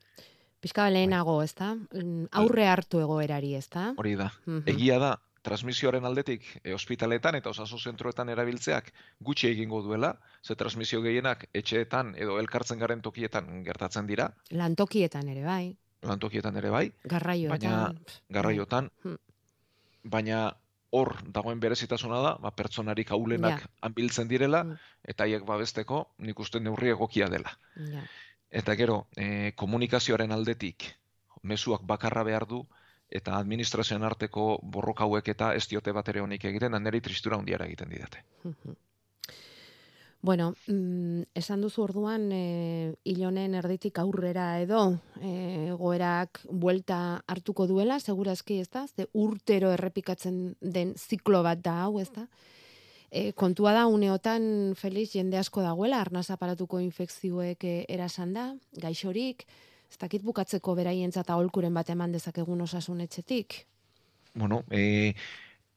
Pixka 0.61 0.83
bat 0.89 0.93
lehenago, 0.93 1.37
ez 1.45 1.53
da? 1.55 1.75
Mm, 1.95 2.27
Aurre 2.41 2.67
hartu 2.67 2.99
egoerari, 3.01 3.53
ez 3.55 3.69
da? 3.71 3.93
Hori 3.97 4.17
da. 4.19 4.31
Mhm. 4.47 4.65
Egia 4.73 4.99
da, 4.99 5.13
transmisioaren 5.47 6.05
aldetik 6.05 6.43
e, 6.65 6.73
ospitaletan 6.75 7.39
eta 7.39 7.53
osasun 7.55 7.79
zentroetan 7.79 8.29
erabiltzeak 8.29 8.91
gutxi 9.25 9.49
egingo 9.53 9.81
duela, 9.87 10.17
ze 10.43 10.57
transmisio 10.59 11.01
gehienak 11.03 11.47
etxeetan 11.55 12.15
edo 12.19 12.41
elkartzen 12.43 12.79
garen 12.83 13.01
tokietan 13.03 13.63
gertatzen 13.65 14.07
dira, 14.11 14.33
Lantokietan 14.51 15.29
ere, 15.29 15.45
bai. 15.47 15.77
lantokietan 16.03 16.57
ere 16.57 16.71
bai, 16.71 16.93
Garraioetan. 17.05 17.61
Baina 17.61 17.95
garraiotan, 18.29 18.91
Hmm. 19.05 19.17
baina 20.05 20.57
hor 20.91 21.15
dagoen 21.27 21.61
berezitasuna 21.61 22.21
da, 22.23 22.35
ba, 22.41 22.51
pertsonarik 22.51 23.11
aulenak 23.13 23.61
Ja. 23.61 23.69
hanbiltzen 23.83 24.29
direla, 24.29 24.65
Hmm. 24.65 24.77
eta 25.05 25.25
haiek 25.25 25.45
babesteko 25.45 26.09
nik 26.19 26.39
uste 26.41 26.61
neurri 26.61 26.89
egokia 26.91 27.29
dela. 27.29 27.59
Ja. 27.77 28.03
Eta 28.51 28.75
gero, 28.75 29.07
e, 29.17 29.53
komunikazioaren 29.57 30.33
aldetik, 30.33 30.85
mezuak 31.43 31.85
bakarra 31.85 32.25
behar 32.25 32.47
du, 32.49 32.65
eta 33.09 33.39
administrazioan 33.39 34.05
arteko 34.05 34.59
borroka 34.63 35.05
hauek 35.05 35.29
eta 35.33 35.55
ez 35.57 35.67
diote 35.69 35.93
bat 35.93 36.09
ere 36.09 36.21
honik 36.21 36.45
egiten, 36.45 36.77
niri 36.83 37.01
tristura 37.01 37.39
handiara 37.41 37.69
egiten 37.69 37.97
didate. 37.97 38.25
Bueno, 40.21 40.55
mm, 40.67 41.31
esan 41.39 41.61
duzu 41.63 41.85
orduan 41.85 42.25
e, 42.35 42.95
ilonen 43.07 43.53
erditik 43.55 44.01
aurrera 44.03 44.49
edo 44.59 44.81
e, 45.23 45.71
goerak 45.79 46.41
buelta 46.51 47.23
hartuko 47.31 47.69
duela, 47.71 48.01
segurazki 48.01 48.59
ez 48.59 48.67
da? 48.69 48.83
Ze 48.89 49.07
urtero 49.15 49.71
errepikatzen 49.71 50.57
den 50.61 50.97
ziklo 50.99 51.45
bat 51.47 51.63
da 51.63 51.77
hau, 51.85 52.01
ez 52.03 52.11
da? 52.11 52.27
E, 53.11 53.33
kontua 53.33 53.73
da, 53.73 53.87
uneotan, 53.89 54.75
Felix, 54.77 55.15
jende 55.17 55.39
asko 55.41 55.63
dagoela, 55.65 56.03
arnaz 56.05 56.29
aparatuko 56.31 56.81
infekzioek 56.85 57.65
e, 57.65 57.75
erasan 57.89 58.35
da, 58.37 58.51
gaixorik, 58.77 59.47
ez 59.89 59.97
dakit 59.97 60.25
bukatzeko 60.25 60.75
beraientzat 60.77 61.31
aholkuren 61.33 61.73
bat 61.75 61.89
eman 61.89 62.13
dezakegun 62.13 62.61
osasun 62.67 63.01
etxetik. 63.01 63.63
Bueno, 64.35 64.61
e, 64.71 65.15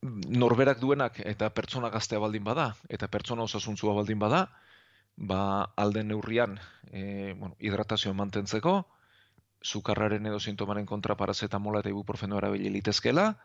norberak 0.01 0.81
duenak 0.81 1.21
eta 1.23 1.49
pertsona 1.55 1.89
gaztea 1.93 2.19
baldin 2.19 2.43
bada, 2.43 2.73
eta 2.89 3.07
pertsona 3.07 3.47
osasuntzua 3.47 3.93
baldin 3.95 4.19
bada, 4.19 4.47
ba 5.15 5.71
alden 5.77 6.09
neurrian 6.11 6.57
e, 6.91 7.33
bueno, 7.37 7.55
hidratazioa 7.59 8.13
mantentzeko, 8.17 8.81
sukarraren 9.61 10.25
edo 10.25 10.39
sintomaren 10.39 10.87
kontra 10.89 11.15
parazetamola 11.15 11.79
eta 11.79 11.93
ibuprofenoa 11.93 12.41
erabili 12.41 12.71
litezkela, 12.73 13.35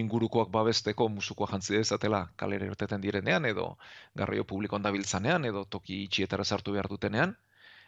ingurukoak 0.00 0.50
babesteko 0.52 1.08
musukoa 1.08 1.48
jantzi 1.52 1.76
dezatela 1.76 2.26
kalera 2.36 2.66
irteten 2.66 3.00
direnean 3.00 3.44
edo 3.44 3.76
garraio 4.16 4.44
publikoan 4.44 4.82
dabiltzanean 4.82 5.44
edo 5.44 5.64
toki 5.64 6.02
itxietara 6.04 6.44
sartu 6.44 6.72
behar 6.76 6.88
dutenean 6.92 7.36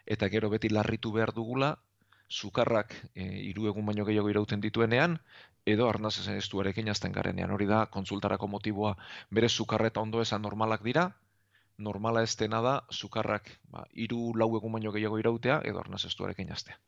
eta 0.07 0.29
gero 0.29 0.51
beti 0.51 0.71
larritu 0.73 1.13
behar 1.13 1.35
dugula 1.37 1.77
sukarrak 2.29 2.95
e, 3.15 3.25
hiru 3.49 3.69
egun 3.69 3.87
baino 3.87 4.05
gehiago 4.05 4.31
irauten 4.31 4.61
dituenean 4.61 5.19
edo 5.69 5.89
arnaz 5.89 6.19
estuarekin 6.33 6.89
azten 6.89 7.13
garenean. 7.13 7.51
Hori 7.51 7.67
da, 7.67 7.87
kontsultarako 7.93 8.49
motiboa 8.49 8.95
bere 9.31 9.49
sukarra 9.49 9.89
eta 9.93 10.01
ondo 10.01 10.23
esan 10.25 10.43
normalak 10.43 10.85
dira, 10.85 11.09
normala 11.79 12.23
ez 12.23 12.37
dena 12.37 12.61
da, 12.65 12.75
sukarrak 12.91 13.51
ba, 13.73 13.85
iru 13.93 14.33
lau 14.37 14.51
egun 14.57 14.73
baino 14.73 14.93
gehiago 14.93 15.19
irautea 15.19 15.61
edo 15.65 15.81
arnaz 15.81 16.05
estuarekin 16.09 16.53
aztea. 16.53 16.79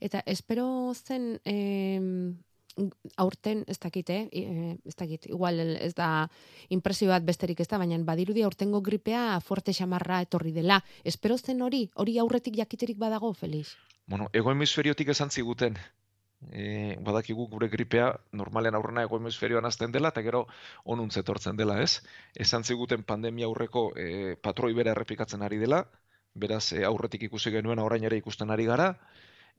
Eta 0.00 0.22
espero 0.26 0.66
zen 0.94 1.38
em, 1.44 2.36
aurten, 3.16 3.64
ez 3.66 3.78
dakit, 3.78 4.10
eh? 4.10 4.28
Eh, 4.32 4.76
ez 4.84 4.94
dakit, 4.96 5.26
igual 5.26 5.60
ez 5.60 5.94
da 5.94 6.28
impresio 6.68 7.08
bat 7.08 7.24
besterik 7.24 7.60
ez 7.60 7.68
da, 7.68 7.78
baina 7.78 7.98
badirudi 8.04 8.42
aurtengo 8.42 8.80
gripea 8.82 9.40
forte 9.40 9.72
xamarra 9.72 10.20
etorri 10.26 10.52
dela. 10.52 10.80
Espero 11.04 11.38
zen 11.38 11.62
hori, 11.62 11.88
hori 11.94 12.18
aurretik 12.18 12.56
jakiterik 12.56 12.98
badago, 12.98 13.32
Felix? 13.34 13.76
Bueno, 14.06 14.28
ego 14.32 14.50
hemisferiotik 14.50 15.08
esan 15.08 15.30
ziguten, 15.30 15.78
e, 16.52 16.96
badakigu 17.00 17.46
gure 17.48 17.68
gripea 17.68 18.08
normalean 18.32 18.74
aurrena 18.74 19.04
ego 19.06 19.18
hemisferioan 19.20 19.64
azten 19.64 19.92
dela, 19.92 20.10
eta 20.12 20.22
gero 20.22 20.46
onuntz 20.84 21.16
etortzen 21.16 21.56
dela, 21.56 21.80
ez? 21.82 22.02
Esan 22.34 22.64
ziguten 22.64 23.04
pandemia 23.04 23.46
aurreko 23.46 23.92
e, 23.96 24.36
patroi 24.36 24.72
bera 24.74 24.92
errepikatzen 24.92 25.42
ari 25.42 25.60
dela, 25.62 25.84
beraz 26.34 26.72
e, 26.72 26.84
aurretik 26.84 27.28
ikusi 27.30 27.54
genuen 27.54 27.78
orain 27.78 28.04
ere 28.04 28.18
ikusten 28.20 28.50
ari 28.50 28.66
gara, 28.66 28.94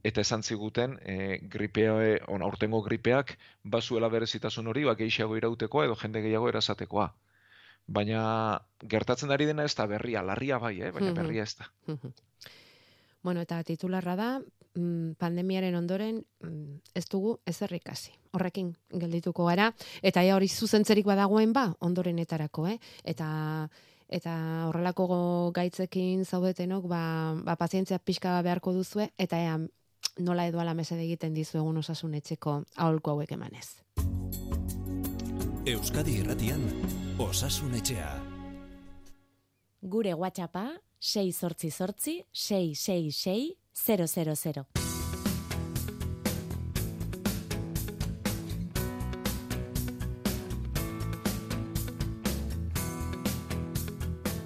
eta 0.06 0.22
esan 0.22 0.44
ziguten 0.44 1.00
e, 1.02 1.40
gripea, 1.50 1.94
e, 2.06 2.18
on, 2.30 2.44
aurtengo 2.46 2.82
gripeak 2.86 3.36
bazuela 3.64 4.10
berezitasun 4.14 4.68
hori, 4.70 4.84
ba, 4.86 4.94
gehiago 5.00 5.38
irautekoa 5.40 5.88
edo 5.88 5.96
jende 5.98 6.22
gehiago 6.22 6.50
erasatekoa. 6.52 7.08
Baina 7.88 8.22
gertatzen 8.82 9.34
ari 9.34 9.48
dena 9.50 9.66
ez 9.66 9.74
da 9.78 9.86
berria, 9.90 10.22
larria 10.26 10.60
bai, 10.62 10.76
eh? 10.82 10.92
baina 10.94 11.14
berria 11.14 11.44
ez 11.44 11.56
da. 11.58 11.70
bueno, 13.26 13.42
eta 13.42 13.64
titularra 13.66 14.16
da, 14.16 14.28
mm, 14.76 15.18
pandemiaren 15.22 15.76
ondoren 15.76 16.22
mm, 16.22 16.94
ez 16.94 17.06
dugu 17.10 17.40
ezer 17.50 17.74
ikasi. 17.74 18.14
Horrekin 18.38 18.76
geldituko 18.92 19.48
gara, 19.50 19.72
eta 20.06 20.22
ja 20.26 20.36
hori 20.38 20.50
zuzentzerik 20.50 21.06
badagoen 21.10 21.54
ba, 21.54 21.72
ondorenetarako, 21.80 22.68
eh? 22.74 22.78
Eta 23.04 23.30
eta 24.06 24.36
horrelako 24.68 25.50
gaitzekin 25.56 26.28
zaudetenok, 26.30 26.86
ba, 26.86 27.02
ba 27.42 27.56
pazientzia 27.58 27.98
pixka 27.98 28.38
beharko 28.46 28.76
duzue, 28.76 29.10
eta 29.18 29.40
ea 29.42 29.58
nola 30.20 30.46
edo 30.48 30.60
ala 30.60 30.74
mesede 30.74 31.04
egiten 31.04 31.34
dizuegun 31.34 31.78
osasun 31.78 32.14
etxeko 32.16 32.64
aholku 32.76 33.10
hauek 33.10 33.32
emanez. 33.32 33.82
Euskadi 35.66 36.20
Irratian 36.22 36.62
Osasun 37.18 37.74
Etxea. 37.74 38.12
Gure 39.82 40.14
WhatsAppa 40.14 40.68
6 41.00 41.32
sortzi 41.34 41.72
sortzi 41.72 42.24
666 42.32 43.58
000. 43.76 44.66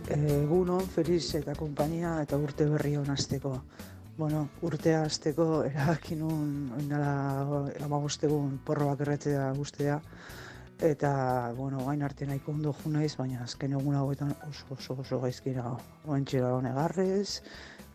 Egunon, 0.09 0.87
Feliz 0.89 1.35
eta 1.37 1.53
konpainia 1.55 2.15
eta 2.21 2.37
urte 2.37 2.65
berri 2.69 2.95
hon 2.97 3.09
hasteko. 3.13 3.61
Bueno, 4.19 4.49
urtea 4.67 5.05
hasteko 5.05 5.43
erabaki 5.63 6.17
nun 6.19 6.73
oinala 6.75 7.11
amabostegun 7.85 8.57
porroak 8.67 8.99
erretzea 9.05 9.45
guztea. 9.55 9.95
Eta, 10.89 11.11
bueno, 11.55 11.85
gain 11.85 12.03
arte 12.03 12.27
nahiko 12.27 12.51
ondo 12.51 12.73
jo 12.81 12.91
naiz, 12.91 13.13
baina 13.15 13.45
azken 13.45 13.77
egun 13.79 13.95
hauetan 13.95 14.35
oso 14.49 14.75
oso 14.75 14.97
oso 15.05 15.21
gaizki 15.23 15.55
nago. 15.55 15.79
Oentxe 16.11 16.43
gau 16.43 16.59
negarrez, 16.67 17.39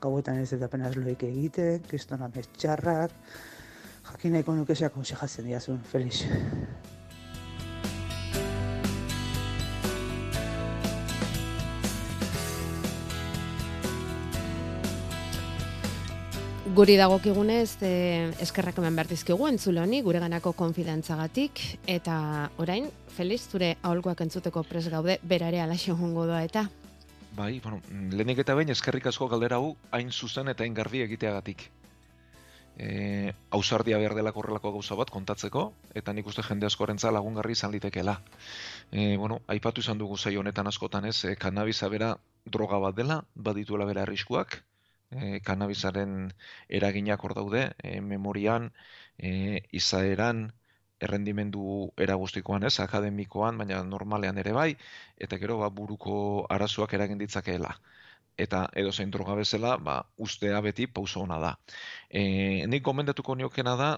gauetan 0.01 0.41
ez 0.41 0.49
eta 0.57 0.73
apenas 0.73 0.97
loik 0.97 1.29
egiten, 1.29 1.85
kristona 1.93 2.33
txarrak, 2.33 3.13
jakin 4.11 4.39
nahiko 4.39 4.57
nuke 4.57 4.81
zeak 4.81 4.97
konsejatzen 4.97 5.53
diazun, 5.53 5.85
Feliz. 5.93 6.25
Guri 16.75 16.97
dagokigunez, 16.99 17.77
e, 17.87 17.91
eskerrak 18.43 18.81
eman 18.81 18.97
behar 18.99 19.07
dizkigu 19.07 19.47
entzule 19.47 19.79
honi, 19.79 20.01
gure 20.03 20.19
ganako 20.19 20.51
konfidantzagatik, 20.59 21.61
eta 21.87 22.17
orain, 22.59 22.89
Felix, 23.15 23.45
zure 23.47 23.69
aholkoak 23.79 24.25
entzuteko 24.25 24.65
pres 24.67 24.89
gaude, 24.91 25.21
berare 25.23 25.61
alaxe 25.63 25.93
egongo 25.93 26.25
doa 26.27 26.41
eta. 26.43 26.65
Bai, 27.39 27.61
bueno, 27.63 27.79
lehenik 28.11 28.43
eta 28.43 28.59
behin 28.59 28.75
eskerrik 28.75 29.07
asko 29.07 29.31
galdera 29.31 29.63
hau 29.63 29.77
hain 29.95 30.11
zuzen 30.11 30.51
eta 30.51 30.67
hain 30.67 30.75
garbi 30.75 31.05
egiteagatik. 31.07 31.69
e, 32.77 33.33
ausardia 33.51 33.99
behar 33.99 34.17
delako 34.19 34.41
horrelako 34.41 34.73
gauza 34.73 34.97
bat 34.99 35.11
kontatzeko, 35.15 35.69
eta 35.95 36.13
nik 36.13 36.27
uste 36.27 36.43
jende 36.43 36.67
askoren 36.67 36.99
lagungarri 36.99 37.53
izan 37.53 37.71
litekeela. 37.71 38.21
E, 38.91 39.17
bueno, 39.17 39.43
aipatu 39.47 39.81
izan 39.81 39.99
dugu 39.99 40.17
zai 40.17 40.37
honetan 40.37 40.67
askotan 40.67 41.05
ez, 41.05 41.25
e, 41.25 41.37
kanabisa 41.37 41.89
bera 41.89 42.17
droga 42.45 42.79
bat 42.79 42.97
dela, 42.97 43.25
badituela 43.37 43.85
bera 43.85 44.03
arriskuak, 44.03 44.65
e, 45.15 45.41
kanabisaren 45.41 46.33
eraginak 46.69 47.25
hor 47.25 47.35
daude, 47.39 47.65
e, 47.83 48.01
memorian, 48.01 48.73
e, 49.19 49.63
izaeran, 49.73 50.47
errendimendu 51.05 51.93
eragustikoan 52.07 52.65
ez, 52.65 52.79
akademikoan, 52.81 53.59
baina 53.59 53.83
normalean 53.85 54.39
ere 54.39 54.53
bai, 54.57 54.71
eta 55.19 55.39
gero 55.43 55.59
ba, 55.63 55.69
buruko 55.83 56.17
arazoak 56.57 56.95
eragin 56.99 57.19
ditzakeela 57.19 57.75
eta 58.45 58.69
edo 58.75 58.93
zein 58.93 59.11
droga 59.15 59.35
bezala, 59.39 59.77
ba, 59.89 59.97
ustea 60.19 60.61
beti 60.61 60.87
pauso 60.87 61.21
ona 61.23 61.39
da. 61.39 61.53
E, 62.11 62.67
nik 62.67 62.83
gomendatuko 62.83 63.37
niokena 63.39 63.77
da, 63.79 63.91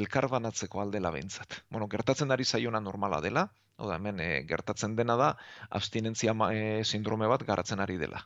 elkar 0.00 0.28
banatzeko 0.30 0.82
aldela 0.82 1.10
behintzat. 1.10 1.62
Bueno, 1.70 1.88
gertatzen 1.88 2.30
ari 2.30 2.44
zaiona 2.44 2.80
normala 2.80 3.20
dela, 3.24 3.48
oda, 3.76 3.96
hemen 3.96 4.20
e, 4.20 4.28
gertatzen 4.52 4.94
dena 4.96 5.16
da, 5.16 5.32
abstinentzia 5.80 6.34
e, 6.52 6.84
sindrome 6.84 7.30
bat 7.34 7.46
garatzen 7.50 7.80
ari 7.80 7.98
dela. 8.04 8.22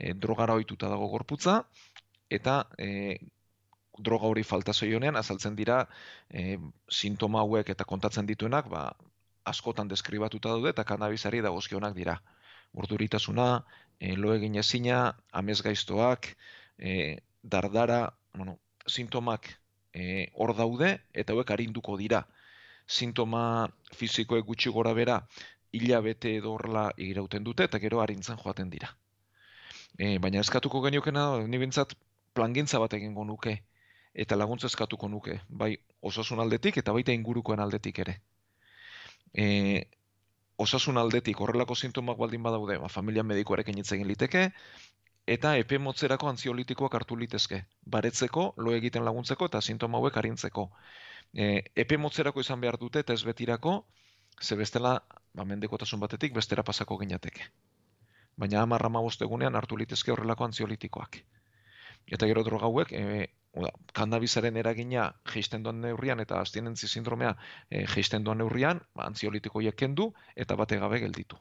E, 0.00 0.14
drogara 0.14 0.56
ohituta 0.58 0.88
dago 0.88 1.08
gorputza, 1.12 1.60
eta 2.30 2.56
e, 2.78 3.18
droga 3.98 4.30
hori 4.30 4.42
falta 4.42 4.72
zoionean, 4.72 5.16
azaltzen 5.20 5.56
dira 5.58 5.82
e, 6.30 6.56
sintoma 6.88 7.42
hauek 7.44 7.72
eta 7.74 7.84
kontatzen 7.84 8.26
dituenak, 8.26 8.70
ba, 8.72 8.84
askotan 9.52 9.88
deskribatuta 9.88 10.54
daude 10.54 10.72
eta 10.74 10.84
kanabisari 10.88 11.42
dagozkionak 11.44 11.94
dira. 11.96 12.16
Urduritasuna, 12.80 13.48
e, 13.98 14.14
lo 14.16 14.34
egin 14.34 14.56
ezina, 14.62 15.00
amez 15.32 15.60
gaiztoak, 15.66 16.34
e, 16.78 17.20
dardara, 17.42 18.02
bueno, 18.34 18.58
sintomak 18.86 19.48
e, 19.92 20.30
hor 20.34 20.54
daude 20.56 20.92
eta 21.12 21.34
hauek 21.34 21.50
arinduko 21.56 21.96
dira. 22.00 22.24
Sintoma 22.86 23.42
fizikoek 23.94 24.46
gutxi 24.46 24.70
gora 24.74 24.94
bera, 24.94 25.20
hilabete 25.72 26.34
edo 26.38 26.54
horrela 26.56 26.88
irauten 26.98 27.44
dute 27.46 27.66
eta 27.68 27.78
gero 27.78 28.00
arintzen 28.02 28.38
joaten 28.40 28.70
dira. 28.70 28.90
E, 29.98 30.18
baina 30.18 30.40
eskatuko 30.40 30.82
geniokena, 30.86 31.26
ni 31.46 31.58
bintzat, 31.58 31.94
plangintza 32.34 32.78
bat 32.78 32.94
egingo 32.94 33.24
nuke 33.24 33.60
eta 34.14 34.36
laguntza 34.36 34.66
eskatuko 34.66 35.08
nuke, 35.08 35.40
bai 35.48 35.76
osasun 36.02 36.40
aldetik 36.40 36.78
eta 36.82 36.92
baita 36.92 37.14
ingurukoen 37.14 37.60
aldetik 37.60 37.98
ere. 38.04 38.16
E, 39.34 39.86
osasun 40.56 40.98
aldetik 40.98 41.40
horrelako 41.40 41.74
sintomak 41.74 42.18
baldin 42.18 42.42
badaude, 42.42 42.78
ba, 42.78 42.88
familia 42.88 43.22
medikoarekin 43.22 43.78
hitz 43.78 43.92
egin 43.96 44.08
liteke, 44.10 44.48
eta 45.36 45.54
epe 45.56 45.78
motzerako 45.78 46.28
antziolitikoak 46.32 46.94
hartu 46.98 47.16
litezke, 47.16 47.62
baretzeko, 47.96 48.52
lo 48.56 48.74
egiten 48.74 49.04
laguntzeko 49.06 49.46
eta 49.46 49.60
sintoma 49.60 49.98
hauek 49.98 50.16
arintzeko. 50.16 50.68
E, 51.32 51.62
epe 51.84 51.98
motzerako 51.98 52.42
izan 52.42 52.60
behar 52.60 52.80
dute 52.82 53.04
eta 53.04 53.14
ez 53.14 53.22
betirako, 53.24 53.84
ze 54.42 54.56
bestela, 54.56 54.98
ba, 55.34 55.44
mendekotasun 55.44 56.00
batetik, 56.00 56.34
bestera 56.34 56.64
pasako 56.66 56.98
ginateke. 56.98 57.50
Baina 58.40 58.62
amarra 58.62 58.90
egunean 59.26 59.56
hartu 59.56 59.76
litezke 59.76 60.12
horrelako 60.12 60.44
antziolitikoak. 60.44 61.20
Eta 62.06 62.26
gero 62.26 62.42
droga 62.42 62.66
hauek, 62.66 62.92
e, 62.92 63.28
Oda, 63.58 63.70
kannabisaren 63.98 64.56
eragina 64.60 65.08
geisten 65.32 65.64
duan 65.66 65.80
neurrian 65.82 66.20
eta 66.22 66.36
abstinentzi 66.38 66.86
sindromea 66.88 67.32
e, 67.68 67.84
geisten 67.94 68.22
duan 68.26 68.38
neurrian, 68.38 68.80
ba, 68.94 69.08
antziolitiko 69.10 69.62
kendu 69.76 70.12
eta 70.36 70.56
bate 70.60 70.78
gabe 70.78 71.00
gelditu. 71.00 71.36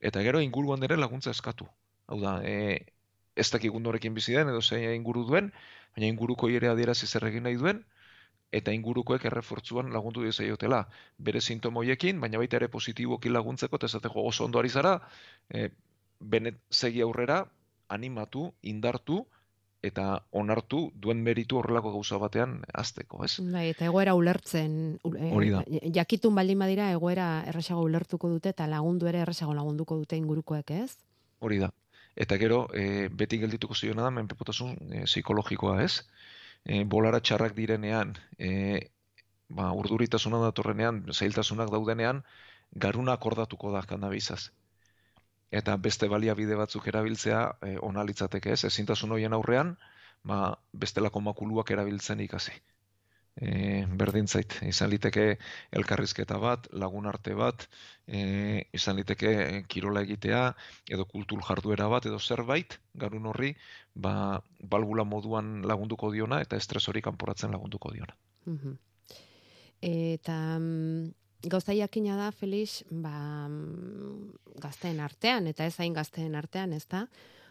Eta 0.00 0.22
gero 0.22 0.40
inguruan 0.40 0.82
ere 0.82 0.96
laguntza 0.96 1.30
eskatu. 1.30 1.68
Hau 2.06 2.20
da, 2.20 2.40
e, 2.42 2.86
ez 3.36 3.50
dakik 3.52 3.74
norekin 3.74 4.14
bizi 4.14 4.32
den 4.32 4.48
edo 4.48 4.62
zein 4.62 4.88
inguru 4.94 5.26
duen, 5.28 5.52
baina 5.94 6.08
inguruko 6.08 6.48
ere 6.48 6.68
adierazi 6.68 7.06
zer 7.06 7.28
egin 7.28 7.44
nahi 7.44 7.60
duen, 7.60 7.84
eta 8.52 8.72
ingurukoek 8.72 9.24
errefortzuan 9.28 9.92
lagundu 9.92 10.24
dizaiotela 10.24 10.86
bere 11.18 11.40
sintomoiekin, 11.40 12.20
baina 12.20 12.38
baita 12.38 12.56
ere 12.56 12.68
positiboki 12.68 13.28
laguntzeko, 13.28 13.76
eta 13.76 13.90
esateko 13.92 14.24
oso 14.30 14.44
ondo 14.46 14.58
ari 14.62 14.70
zara, 14.70 15.00
e, 15.50 15.68
benet 16.20 16.58
segi 16.70 17.02
aurrera, 17.04 17.44
animatu, 17.88 18.50
indartu, 18.62 19.24
eta 19.86 20.06
onartu 20.34 20.90
duen 20.94 21.20
meritu 21.22 21.60
horrelako 21.60 21.92
gauza 21.94 22.18
batean 22.18 22.58
azteko, 22.74 23.22
ez? 23.26 23.36
Bai, 23.52 23.68
eta 23.70 23.86
egoera 23.86 24.16
ulertzen, 24.18 24.76
e, 25.04 25.30
hori 25.30 25.52
da. 25.52 25.62
jakitun 25.94 26.34
baldin 26.34 26.58
badira 26.64 26.88
egoera 26.94 27.28
erresago 27.52 27.84
ulertuko 27.86 28.30
dute 28.32 28.54
eta 28.54 28.66
lagundu 28.70 29.10
ere 29.10 29.22
erresago 29.26 29.54
lagunduko 29.54 29.98
dute 30.02 30.18
ingurukoek, 30.18 30.72
ez? 30.74 30.96
Hori 31.38 31.60
da. 31.62 31.70
Eta 32.16 32.38
gero, 32.40 32.64
e, 32.72 33.08
beti 33.12 33.38
geldituko 33.42 33.76
ziona 33.76 34.06
da, 34.06 34.10
menpepotasun 34.18 34.76
e, 34.90 35.04
psikologikoa, 35.04 35.78
ez? 35.84 36.00
E, 36.64 36.82
bolara 36.84 37.20
txarrak 37.20 37.54
direnean, 37.54 38.16
e, 38.38 38.88
ba, 39.48 39.70
urduritasuna 39.76 40.40
datorrenean, 40.48 41.04
zailtasunak 41.12 41.70
daudenean, 41.70 42.24
garuna 42.72 43.14
akordatuko 43.20 43.70
da 43.70 43.84
kanabizaz 43.86 44.48
eta 45.50 45.76
beste 45.76 46.08
baliabide 46.08 46.56
batzuk 46.58 46.86
erabiltzea 46.88 47.42
e, 47.62 47.76
ona 47.82 48.04
litzateke, 48.04 48.52
ez? 48.52 48.64
Ezintasun 48.68 49.12
hoien 49.16 49.36
aurrean, 49.36 49.76
ba, 50.26 50.56
bestelako 50.72 51.22
makuluak 51.22 51.70
erabiltzen 51.70 52.20
ikasi. 52.24 52.56
E, 53.36 53.84
berdin 54.00 54.26
zait, 54.26 54.54
izan 54.64 54.88
liteke 54.90 55.26
elkarrizketa 55.76 56.38
bat, 56.40 56.70
lagun 56.72 57.06
arte 57.06 57.34
bat, 57.36 57.66
e, 58.08 58.64
izan 58.72 58.96
liteke 58.96 59.62
kirola 59.68 60.02
egitea, 60.06 60.40
edo 60.88 61.04
kultur 61.10 61.44
jarduera 61.44 61.88
bat, 61.92 62.08
edo 62.08 62.18
zerbait, 62.18 62.78
garun 62.94 63.28
horri, 63.28 63.52
ba, 63.94 64.40
balbula 64.60 65.04
moduan 65.04 65.60
lagunduko 65.68 66.10
diona, 66.16 66.40
eta 66.40 66.56
estres 66.56 66.86
hori 66.88 67.04
kanporatzen 67.04 67.52
lagunduko 67.52 67.92
diona. 67.92 68.16
Eta 69.84 70.38
mm, 70.58 71.12
gauza 71.48 71.74
jakina 71.74 72.16
da, 72.16 72.30
Felix, 72.32 72.82
ba, 72.90 73.48
mm, 73.48 74.60
gazteen 74.60 75.00
artean, 75.00 75.46
eta 75.46 75.66
ez 75.66 75.76
hain 75.80 75.94
gazteen 75.94 76.34
artean, 76.34 76.72
ez 76.72 76.86
da? 76.90 77.06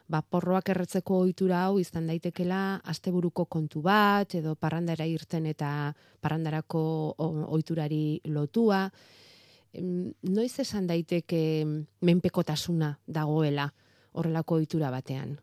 Ba, 0.07 0.21
porroak 0.21 0.69
erretzeko 0.69 1.23
ohitura 1.23 1.63
hau 1.65 1.79
izan 1.81 2.05
daitekela 2.07 2.79
asteburuko 2.85 3.47
kontu 3.49 3.81
bat, 3.81 4.35
edo 4.37 4.53
parrandara 4.55 5.07
irten 5.09 5.47
eta 5.49 5.69
parrandarako 6.21 6.81
ohiturari 7.17 8.19
lotua. 8.29 8.83
Noiz 9.75 10.53
esan 10.61 10.85
daiteke 10.87 11.41
menpekotasuna 12.05 12.93
dagoela 13.07 13.65
horrelako 14.13 14.61
ohitura 14.61 14.91
batean? 14.93 15.39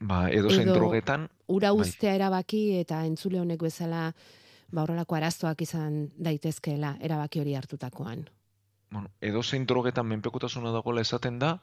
Ba, 0.00 0.26
edo, 0.34 0.50
edo 0.50 0.74
drogetan... 0.74 1.28
Ura 1.46 1.70
bai. 1.70 1.86
ustea 1.86 2.16
erabaki 2.18 2.80
eta 2.80 3.04
entzule 3.06 3.38
honek 3.40 3.62
bezala 3.62 4.10
ba 4.72 4.82
horrelako 4.82 5.16
arazoak 5.16 5.62
izan 5.62 6.06
daitezkeela 6.18 6.96
erabaki 7.00 7.40
hori 7.40 7.54
hartutakoan. 7.54 8.26
Bueno, 8.90 9.10
edo 9.20 9.42
zein 9.42 9.66
drogetan 9.66 10.06
menpekotasuna 10.06 10.72
dagoela 10.74 11.02
esaten 11.02 11.38
da, 11.38 11.56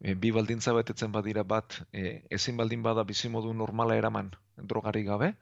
e, 0.00 0.14
bi 0.14 0.30
baldintza 0.34 0.74
betetzen 0.76 1.12
badira 1.12 1.42
bat, 1.42 1.80
e, 1.92 2.22
ezin 2.30 2.56
baldin 2.56 2.82
bada 2.82 3.04
bizimodu 3.04 3.52
normala 3.54 3.96
eraman 3.98 4.30
drogari 4.56 5.04
gabe, 5.04 5.32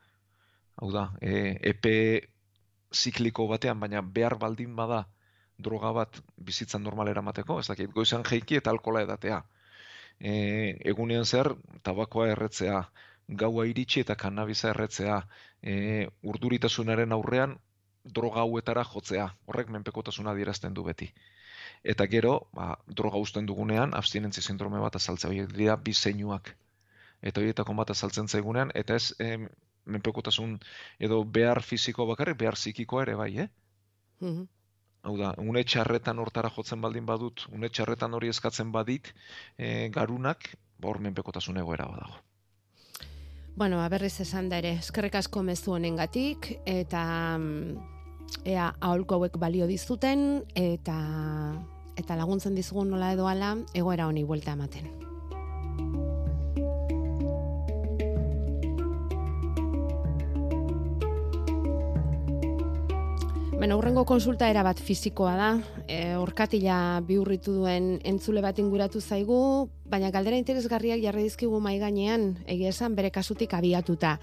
hau 0.76 0.90
da, 0.92 1.10
e, 1.20 1.56
epe 1.72 1.94
zikliko 2.92 3.46
batean, 3.48 3.80
baina 3.80 4.02
behar 4.02 4.36
baldin 4.38 4.76
bada 4.76 5.04
droga 5.58 5.92
bat 5.92 6.20
bizitzan 6.36 6.82
normal 6.82 7.08
eramateko, 7.12 7.60
ez 7.60 7.68
dakit, 7.68 7.92
goizan 7.92 8.24
jeiki 8.24 8.56
eta 8.56 8.72
alkola 8.72 9.04
edatea. 9.04 9.42
E, 10.18 10.32
egunean 10.92 11.24
zer, 11.24 11.52
tabakoa 11.84 12.28
erretzea, 12.32 12.80
gaua 13.30 13.66
iritsi 13.66 14.00
eta 14.02 14.16
kanabisa 14.18 14.70
erretzea, 14.70 15.20
e, 15.62 16.06
urduritasunaren 16.22 17.12
aurrean 17.12 17.56
droga 18.04 18.42
hauetara 18.42 18.84
jotzea, 18.84 19.28
horrek 19.46 19.70
menpekotasuna 19.70 20.32
adierazten 20.32 20.74
du 20.74 20.84
beti. 20.84 21.10
Eta 21.84 22.06
gero, 22.10 22.34
ba, 22.56 22.74
droga 22.86 23.20
usten 23.20 23.46
dugunean, 23.46 23.94
abstinentzi 23.94 24.42
sindrome 24.42 24.80
bat 24.80 24.96
azaltzea, 24.96 25.30
horiek 25.30 25.52
dira 25.56 25.76
bi 25.76 25.94
zeinuak. 25.94 26.54
Eta 27.22 27.40
horietako 27.40 27.74
bat 27.76 27.92
azaltzen 27.94 28.28
zaigunean, 28.28 28.72
eta 28.74 28.96
ez 28.96 29.12
e, 29.20 29.36
menpekotasun 29.86 30.58
edo 30.98 31.22
behar 31.24 31.62
fiziko 31.62 32.06
bakarrik, 32.08 32.38
behar 32.40 32.58
psikiko 32.58 33.02
ere 33.02 33.18
bai, 33.20 33.34
eh? 33.46 33.50
Mm 34.20 34.48
Hau 35.00 35.14
da, 35.16 35.30
une 35.40 35.62
txarretan 35.64 36.18
hortara 36.20 36.50
jotzen 36.52 36.82
baldin 36.84 37.06
badut, 37.08 37.46
une 37.56 37.70
txarretan 37.72 38.12
hori 38.12 38.28
eskatzen 38.28 38.68
badit, 38.74 39.06
e, 39.56 39.88
garunak, 39.88 40.50
ba, 40.76 40.90
hor 40.90 41.00
menpekotasun 41.00 41.56
egoera 41.62 41.86
badago. 41.88 42.18
Bueno, 43.60 43.82
aberriz 43.84 44.22
esan 44.22 44.46
da 44.48 44.56
ere, 44.56 44.70
eskerrik 44.80 45.18
asko 45.18 45.42
mezu 45.44 45.74
honengatik 45.74 46.46
eta 46.64 47.02
mm, 47.36 47.74
ea 48.48 48.70
aholko 48.88 49.18
hauek 49.18 49.36
balio 49.42 49.66
dizuten 49.68 50.22
eta 50.56 50.96
eta 52.00 52.16
laguntzen 52.16 52.56
dizugun 52.56 52.88
nola 52.88 53.12
edo 53.12 53.28
ala 53.28 53.52
egoera 53.76 54.08
honi 54.08 54.24
buelta 54.24 54.56
ematen. 54.56 55.09
Bueno, 63.60 63.76
urrengo 63.76 64.06
konsulta 64.08 64.46
era 64.48 64.62
bat 64.64 64.78
fizikoa 64.80 65.34
da. 65.36 65.48
E, 65.84 66.14
orkatila 66.16 67.02
bihurritu 67.04 67.58
duen 67.58 67.90
entzule 68.08 68.40
bat 68.40 68.56
inguratu 68.56 69.02
zaigu, 69.04 69.68
baina 69.84 70.08
galdera 70.14 70.38
interesgarriak 70.40 71.02
jarri 71.02 71.26
dizkigu 71.26 71.60
mai 71.60 71.74
gainean, 71.76 72.38
egia 72.48 72.72
esan 72.72 72.96
bere 72.96 73.10
kasutik 73.12 73.52
abiatuta. 73.52 74.14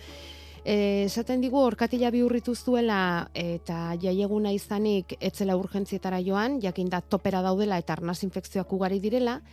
Eh, 0.66 1.06
esaten 1.06 1.46
digu 1.46 1.62
orkatila 1.62 2.10
bihurritu 2.10 2.56
zuela 2.56 3.30
eta 3.38 3.94
jaieguna 4.02 4.56
izanik 4.58 5.14
etzela 5.22 5.54
urgentzietara 5.62 6.18
joan, 6.26 6.58
jakin 6.60 6.90
da 6.90 7.06
topera 7.06 7.46
daudela 7.46 7.78
eta 7.78 7.94
arnaz 7.94 8.24
infekzioak 8.26 8.74
ugari 8.74 8.98
direla, 9.00 9.44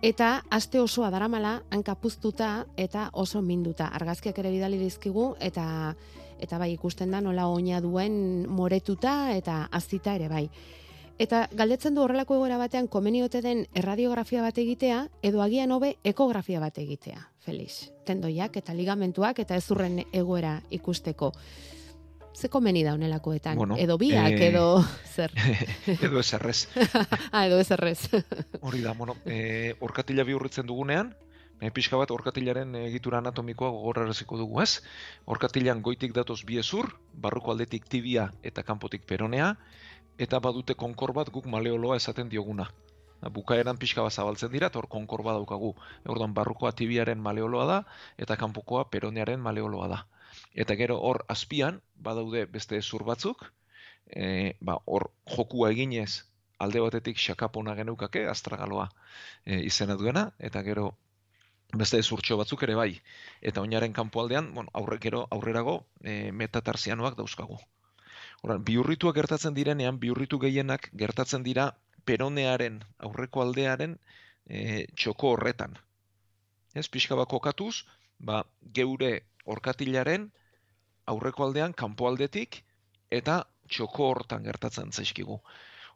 eta 0.00 0.44
aste 0.48 0.78
osoa 0.78 1.10
daramala 1.10 1.64
hankapuztuta 1.74 2.68
eta 2.76 3.08
oso 3.12 3.42
minduta. 3.42 3.90
Argazkiak 3.98 4.38
ere 4.38 4.54
bidali 4.54 4.78
dizkigu 4.78 5.32
eta 5.40 5.96
eta 6.44 6.60
bai 6.60 6.72
ikusten 6.76 7.10
da 7.10 7.20
nola 7.24 7.48
oina 7.48 7.80
duen 7.80 8.46
moretuta 8.48 9.34
eta 9.34 9.64
azita 9.72 10.14
ere 10.14 10.28
bai. 10.28 10.48
Eta 11.18 11.44
galdetzen 11.54 11.94
du 11.94 12.02
horrelako 12.02 12.40
egoera 12.40 12.56
batean 12.58 12.88
komeniote 12.90 13.40
den 13.42 13.66
erradiografia 13.78 14.42
bat 14.42 14.56
egitea 14.58 15.04
edo 15.22 15.42
agian 15.44 15.70
hobe 15.70 15.94
ekografia 16.02 16.58
bat 16.60 16.78
egitea. 16.82 17.20
Felix, 17.44 17.90
tendoiak 18.08 18.56
eta 18.58 18.74
ligamentuak 18.74 19.38
eta 19.44 19.54
ezurren 19.60 20.00
egoera 20.12 20.56
ikusteko. 20.74 21.30
Ze 22.34 22.48
komeni 22.50 22.82
da 22.82 22.96
honelakoetan? 22.96 23.56
Bueno, 23.56 23.76
edo 23.78 23.94
biak, 23.96 24.32
eh, 24.32 24.48
edo 24.48 24.82
zer? 25.14 25.30
edo 25.86 26.18
ez 26.18 26.32
errez. 26.34 26.66
ah, 27.32 27.46
edo 27.46 27.60
ez 27.60 27.70
errez. 27.70 28.08
Hori 28.60 28.82
da, 28.82 28.92
bueno, 28.98 29.14
e, 29.24 29.76
orkatila 29.80 30.24
bihurritzen 30.26 30.66
dugunean, 30.66 31.14
e, 31.60 31.70
pixka 31.70 31.98
bat 32.00 32.10
orkatilaren 32.10 32.74
egitura 32.84 33.18
anatomikoa 33.22 33.70
gogorraraziko 33.76 34.38
dugu 34.40 34.62
ez. 34.62 34.80
Orkatilan 35.26 35.82
goitik 35.82 36.14
datoz 36.16 36.42
bi 36.44 36.58
ezur, 36.62 36.90
barruko 37.14 37.52
aldetik 37.52 37.88
tibia 37.88 38.30
eta 38.42 38.62
kanpotik 38.62 39.06
peronea, 39.06 39.54
eta 40.18 40.40
badute 40.40 40.74
konkor 40.74 41.12
bat 41.12 41.30
guk 41.30 41.46
maleoloa 41.46 41.96
esaten 41.96 42.28
dioguna. 42.28 42.68
Bukaeran 43.34 43.78
pixka 43.80 44.02
bat 44.04 44.12
zabaltzen 44.12 44.52
dira, 44.52 44.68
hor 44.74 44.88
konkor 44.88 45.22
bat 45.24 45.38
daukagu. 45.38 45.72
Orduan 46.04 46.34
barrukoa 46.34 46.72
tibiaren 46.72 47.20
maleoloa 47.20 47.66
da, 47.66 47.78
eta 48.18 48.36
kanpokoa 48.36 48.84
peronearen 48.90 49.40
maleoloa 49.40 49.88
da. 49.88 50.00
Eta 50.54 50.76
gero 50.76 50.98
hor 51.00 51.24
azpian, 51.28 51.80
badaude 51.96 52.44
beste 52.46 52.76
ezur 52.76 53.04
batzuk, 53.08 53.46
e, 54.10 54.54
ba, 54.60 54.76
hor 54.84 55.10
jokua 55.36 55.70
eginez 55.72 56.24
alde 56.58 56.80
batetik 56.80 57.18
xakapona 57.18 57.74
geneukake, 57.74 58.26
astragaloa 58.28 58.88
e, 59.44 59.60
izena 59.64 59.96
duena, 60.00 60.28
eta 60.38 60.62
gero 60.62 60.92
beste 61.80 61.98
ezurtxo 62.02 62.36
batzuk 62.40 62.62
ere 62.66 62.74
bai. 62.78 62.90
Eta 63.40 63.62
oinaren 63.62 63.92
kanpoaldean, 63.92 64.52
bueno, 64.54 64.70
aurre, 64.74 64.98
gero 65.02 65.26
aurrerago 65.30 65.78
e, 66.02 66.32
metatarsianoak 66.32 67.16
dauzkagu. 67.18 67.58
Horan, 68.42 68.64
biurrituak 68.64 69.16
gertatzen 69.16 69.54
direnean, 69.56 69.98
biurritu 70.00 70.38
gehienak 70.38 70.90
gertatzen 71.04 71.42
dira 71.46 71.70
peronearen 72.04 72.82
aurreko 72.98 73.42
aldearen 73.42 73.98
e, 74.46 74.86
txoko 74.94 75.34
horretan. 75.34 75.78
Ez, 76.74 76.88
pixka 76.88 77.16
bat 77.16 77.30
kokatuz, 77.30 77.84
ba, 78.18 78.42
geure 78.76 79.12
orkatilaren 79.44 80.30
aurreko 81.10 81.46
aldean 81.46 81.72
kanpoaldetik 81.72 82.62
eta 83.10 83.44
txoko 83.68 84.10
hortan 84.12 84.44
gertatzen 84.44 84.92
zaizkigu. 84.92 85.38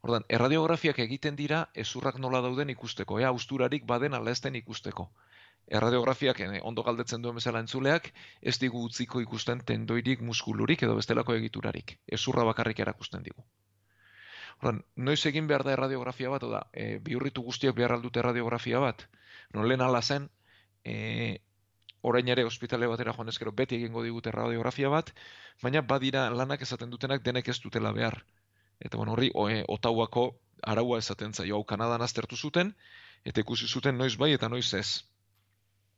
Ordan, 0.06 0.24
erradiografiak 0.30 1.00
egiten 1.02 1.36
dira 1.36 1.64
ezurrak 1.74 2.20
nola 2.22 2.40
dauden 2.44 2.70
ikusteko, 2.70 3.18
ea 3.18 3.32
usturarik 3.34 3.86
baden 3.86 4.14
ala 4.14 4.34
ikusteko. 4.60 5.10
Erradiografiak 5.68 6.40
eh, 6.40 6.60
ondo 6.64 6.82
galdetzen 6.82 7.22
duen 7.22 7.36
bezala 7.36 7.60
entzuleak, 7.64 8.12
ez 8.40 8.56
digu 8.58 8.82
utziko 8.88 9.20
ikusten 9.20 9.60
tendoirik, 9.70 10.22
muskulurik 10.24 10.84
edo 10.86 10.94
bestelako 10.96 11.34
egiturarik. 11.36 11.98
Ezurra 12.18 12.44
bakarrik 12.48 12.80
erakusten 12.84 13.26
digu. 13.26 13.44
Ordan, 14.60 14.80
noiz 14.96 15.20
egin 15.30 15.46
behar 15.50 15.62
da 15.66 15.74
erradiografia 15.74 16.30
bat, 16.32 16.46
oda, 16.48 16.62
e, 16.72 16.86
bihurritu 17.04 17.44
guztiak 17.46 17.76
behar 17.76 17.94
aldute 17.94 18.22
erradiografia 18.22 18.80
bat, 18.82 19.04
no 19.54 19.66
lehen 19.68 19.84
ala 19.84 20.00
zen, 20.02 20.30
e, 20.84 20.96
orain 22.02 22.28
ere 22.34 22.44
ospitale 22.48 22.88
batera 22.90 23.12
joan 23.14 23.28
ezkero 23.32 23.52
beti 23.60 23.76
egingo 23.76 24.02
digute 24.06 24.32
radiografia 24.34 24.90
bat, 24.94 25.12
baina 25.62 25.82
badira 25.92 26.24
lanak 26.30 26.64
esaten 26.66 26.90
dutenak 26.90 27.22
denek 27.28 27.48
ez 27.48 27.58
dutela 27.60 27.92
behar. 27.92 28.22
Eta 28.80 28.96
bueno, 28.96 29.12
horri 29.12 29.30
oe, 29.34 29.62
otauako 29.76 30.24
araua 30.62 30.98
esaten 30.98 31.34
zaio 31.34 31.56
hau 31.56 31.64
Kanadan 31.64 32.02
aztertu 32.02 32.36
zuten, 32.36 32.74
eta 33.24 33.40
ikusi 33.44 33.68
zuten 33.68 33.98
noiz 33.98 34.16
bai 34.16 34.32
eta 34.32 34.48
noiz 34.48 34.72
ez. 34.74 34.88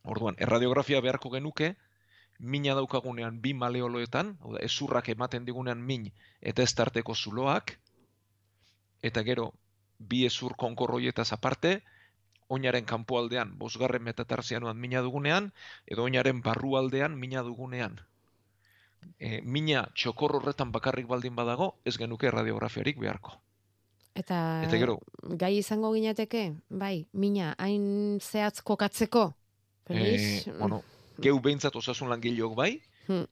Orduan, 0.05 0.37
erradiografia 0.39 1.01
beharko 1.01 1.31
genuke, 1.31 1.75
mina 2.39 2.75
daukagunean 2.75 3.41
bi 3.41 3.53
maleoloetan, 3.55 4.37
hau 4.41 4.55
da, 4.55 4.61
ezurrak 4.65 5.09
ematen 5.13 5.45
digunean 5.45 5.83
min 5.85 6.11
eta 6.41 6.63
ez 6.63 6.73
tarteko 6.75 7.15
zuloak, 7.15 7.77
eta 9.03 9.23
gero 9.23 9.53
bi 9.99 10.25
ezur 10.27 10.57
konkorroietaz 10.57 11.33
aparte, 11.33 11.83
oinaren 12.49 12.85
kanpoaldean 12.85 13.53
bosgarren 13.59 14.03
metatarsianoan 14.03 14.77
mina 14.77 15.03
dugunean, 15.05 15.53
edo 15.87 16.03
oinaren 16.09 16.41
barrualdean 16.43 17.19
mina 17.19 17.45
dugunean. 17.47 18.01
E, 19.19 19.41
mina 19.43 19.87
txokor 19.95 20.35
horretan 20.37 20.73
bakarrik 20.73 21.07
baldin 21.07 21.37
badago, 21.37 21.75
ez 21.85 21.97
genuke 21.97 22.31
radiografiarik 22.31 22.99
beharko. 22.99 23.37
Eta, 24.15 24.63
Eta 24.67 24.77
gero- 24.77 24.99
gai 25.23 25.59
izango 25.59 25.93
ginateke, 25.95 26.57
bai, 26.69 27.07
mina, 27.13 27.55
hain 27.59 28.19
zehatz 28.21 28.61
kokatzeko? 28.63 29.35
Felix? 29.95 30.47
E, 30.47 30.53
bueno, 30.59 30.83
geu 31.19 31.41
behintzat 31.41 31.77
osasun 31.77 32.09
langileok 32.11 32.55
bai, 32.57 32.81
Hmm. 33.09 33.27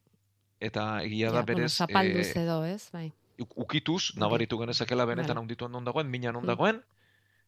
eta 0.60 1.02
egia 1.04 1.28
Ja, 1.28 1.32
da 1.32 1.42
bueno, 1.42 1.56
berez... 1.58 1.72
zapalduz 1.76 2.26
e, 2.36 2.40
edo, 2.42 2.64
ez? 2.64 2.90
Bai. 2.92 3.12
uk- 3.38 3.54
ukituz, 3.56 4.16
nabaritu 4.16 4.58
genezakela 4.58 5.04
benetan 5.04 5.36
Vale. 5.36 5.40
handitu 5.44 5.68
non 5.68 5.84
dagoen, 5.84 6.10
mina 6.10 6.32
non 6.32 6.42
Mm. 6.42 6.46
dagoen, 6.46 6.82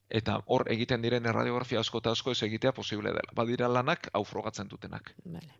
eta 0.08 0.42
hor 0.46 0.64
egiten 0.70 1.02
diren 1.02 1.26
erradiografia 1.26 1.80
asko 1.80 1.98
eta 1.98 2.10
asko 2.12 2.30
ez 2.30 2.42
egitea 2.42 2.72
posible 2.72 3.10
dela. 3.10 3.30
Badira 3.34 3.68
lanak 3.68 4.08
hau 4.12 4.24
frogatzen 4.24 4.68
dutenak. 4.68 5.14
Vale. 5.24 5.50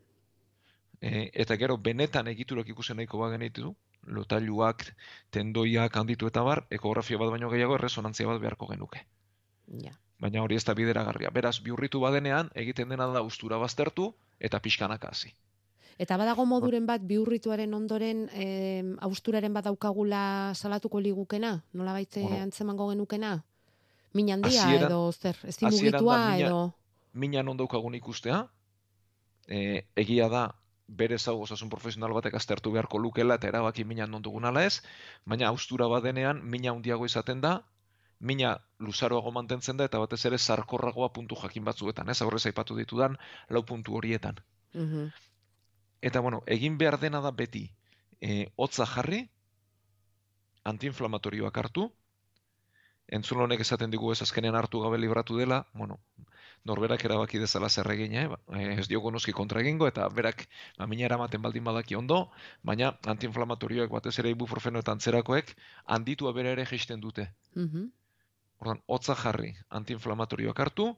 E, 1.01 1.31
eta 1.35 1.57
gero 1.57 1.77
benetan 1.79 2.29
egiturak 2.29 2.69
ikusen 2.69 2.97
nahiko 2.97 3.19
bagenitu, 3.19 3.75
lotailuak, 4.07 4.85
tendoiak 5.31 5.97
handitu 5.97 6.27
eta 6.27 6.43
bar, 6.43 6.67
ekografia 6.71 7.19
bat 7.19 7.31
baino 7.31 7.49
gehiago 7.51 7.75
erresonantzia 7.75 8.27
bat 8.27 8.41
beharko 8.41 8.67
genuke. 8.69 9.07
Ja. 9.83 9.93
Baina 10.21 10.43
hori 10.45 10.57
ez 10.57 10.65
da 10.69 10.75
bideragarria. 10.75 11.31
Beraz, 11.33 11.61
bihurritu 11.65 12.01
badenean, 12.01 12.51
egiten 12.55 12.89
dena 12.93 13.07
da 13.09 13.23
ustura 13.25 13.57
baztertu 13.59 14.11
eta 14.39 14.61
pixkanaka 14.61 15.09
hasi. 15.09 15.33
Eta 16.01 16.17
badago 16.17 16.45
moduren 16.49 16.87
bat 16.89 17.03
bihurrituaren 17.05 17.75
ondoren 17.77 18.27
eh, 18.33 18.85
austuraren 19.01 19.53
bat 19.53 19.65
daukagula 19.65 20.53
salatuko 20.55 21.01
ligukena? 21.01 21.63
Nola 21.73 21.93
baitze 21.93 22.23
Bueno. 22.23 22.43
antzemango 22.43 22.89
genukena? 22.91 23.43
Min 24.15 24.31
handia 24.33 24.51
Hasieran- 24.65 24.87
edo 24.91 25.13
zer, 25.13 25.37
ez 25.45 25.61
mugitua 25.63 26.17
mina- 26.37 26.47
edo... 26.47 26.75
Mina 27.13 27.43
non 27.43 27.57
daukagun 27.57 27.95
ikustea, 27.95 28.47
e, 29.49 29.85
egia 29.97 30.29
da 30.29 30.55
berez 30.89 31.27
hau 31.29 31.41
osasun 31.43 31.69
profesional 31.71 32.13
batek 32.15 32.35
aztertu 32.35 32.71
beharko 32.73 32.99
lukela 32.99 33.35
eta 33.35 33.49
erabaki 33.49 33.85
mina 33.85 34.07
non 34.07 34.23
dugun 34.23 34.45
ala 34.45 34.65
ez, 34.65 34.81
baina 35.25 35.49
austura 35.49 35.87
badenean 35.89 36.41
mina 36.43 36.71
handiago 36.71 37.05
izaten 37.07 37.41
da, 37.41 37.63
mina 38.21 38.59
luzaroago 38.79 39.33
mantentzen 39.33 39.77
da 39.77 39.89
eta 39.89 39.99
batez 39.99 40.25
ere 40.29 40.39
sarkorragoa 40.39 41.11
puntu 41.13 41.37
jakin 41.43 41.65
batzuetan, 41.65 42.09
ez 42.09 42.21
aurrez 42.23 42.45
aipatu 42.47 42.77
ditudan 42.77 43.17
lau 43.49 43.65
puntu 43.65 43.97
horietan. 43.97 44.41
Mhm. 44.75 45.11
Eta 46.03 46.21
bueno, 46.21 46.43
egin 46.47 46.79
behar 46.79 46.99
dena 47.01 47.21
da 47.21 47.31
beti, 47.31 47.71
e, 48.21 48.47
hotza 48.57 48.87
jarri, 48.87 49.29
antiinflamatorioak 50.65 51.57
hartu, 51.59 51.91
entzun 53.09 53.41
honek 53.43 53.61
esaten 53.61 53.91
digu 53.91 54.13
ez 54.13 54.21
azkenean 54.23 54.55
hartu 54.55 54.81
gabe 54.85 54.99
libratu 54.99 55.37
dela, 55.37 55.65
bueno, 55.75 55.99
norberak 56.65 57.05
erabaki 57.05 57.41
dezala 57.43 57.69
zer 57.69 57.91
egin, 57.91 58.15
eh? 58.15 58.27
Ba, 58.29 58.39
eh, 58.57 58.77
ez 58.79 58.87
diogo 58.89 59.11
noski 59.11 59.33
kontra 59.33 59.61
egingo, 59.65 59.89
eta 59.89 60.09
berak 60.09 60.47
ba, 60.79 60.87
mina 60.87 61.07
eramaten 61.09 61.43
baldin 61.43 61.65
badaki 61.65 61.97
ondo, 61.97 62.21
baina 62.63 62.93
antiinflamatorioak 63.15 63.91
batez 63.91 64.19
ere 64.23 64.31
ibuprofeno 64.37 64.85
eta 64.85 64.93
antzerakoek 64.93 65.55
handitua 65.87 66.33
bere 66.37 66.53
ere 66.53 66.67
jaisten 66.67 67.01
dute. 67.01 67.31
Mhm. 67.55 67.89
Ordan, 68.61 68.81
hotza 68.87 69.17
jarri, 69.17 69.55
antiinflamatorioak 69.81 70.59
hartu, 70.61 70.91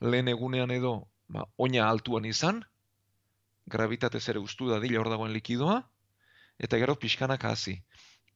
lehen 0.00 0.28
egunean 0.32 0.70
edo, 0.70 0.92
ba, 1.28 1.44
oina 1.58 1.88
altuan 1.88 2.24
izan, 2.28 2.62
gravitatez 3.74 4.22
ere 4.32 4.40
ustu 4.40 4.70
dadila 4.70 5.00
hor 5.00 5.10
dagoen 5.12 5.34
likidoa, 5.36 5.82
eta 6.58 6.78
gero 6.82 6.96
pixkanaka 7.02 7.52
hasi. 7.52 7.76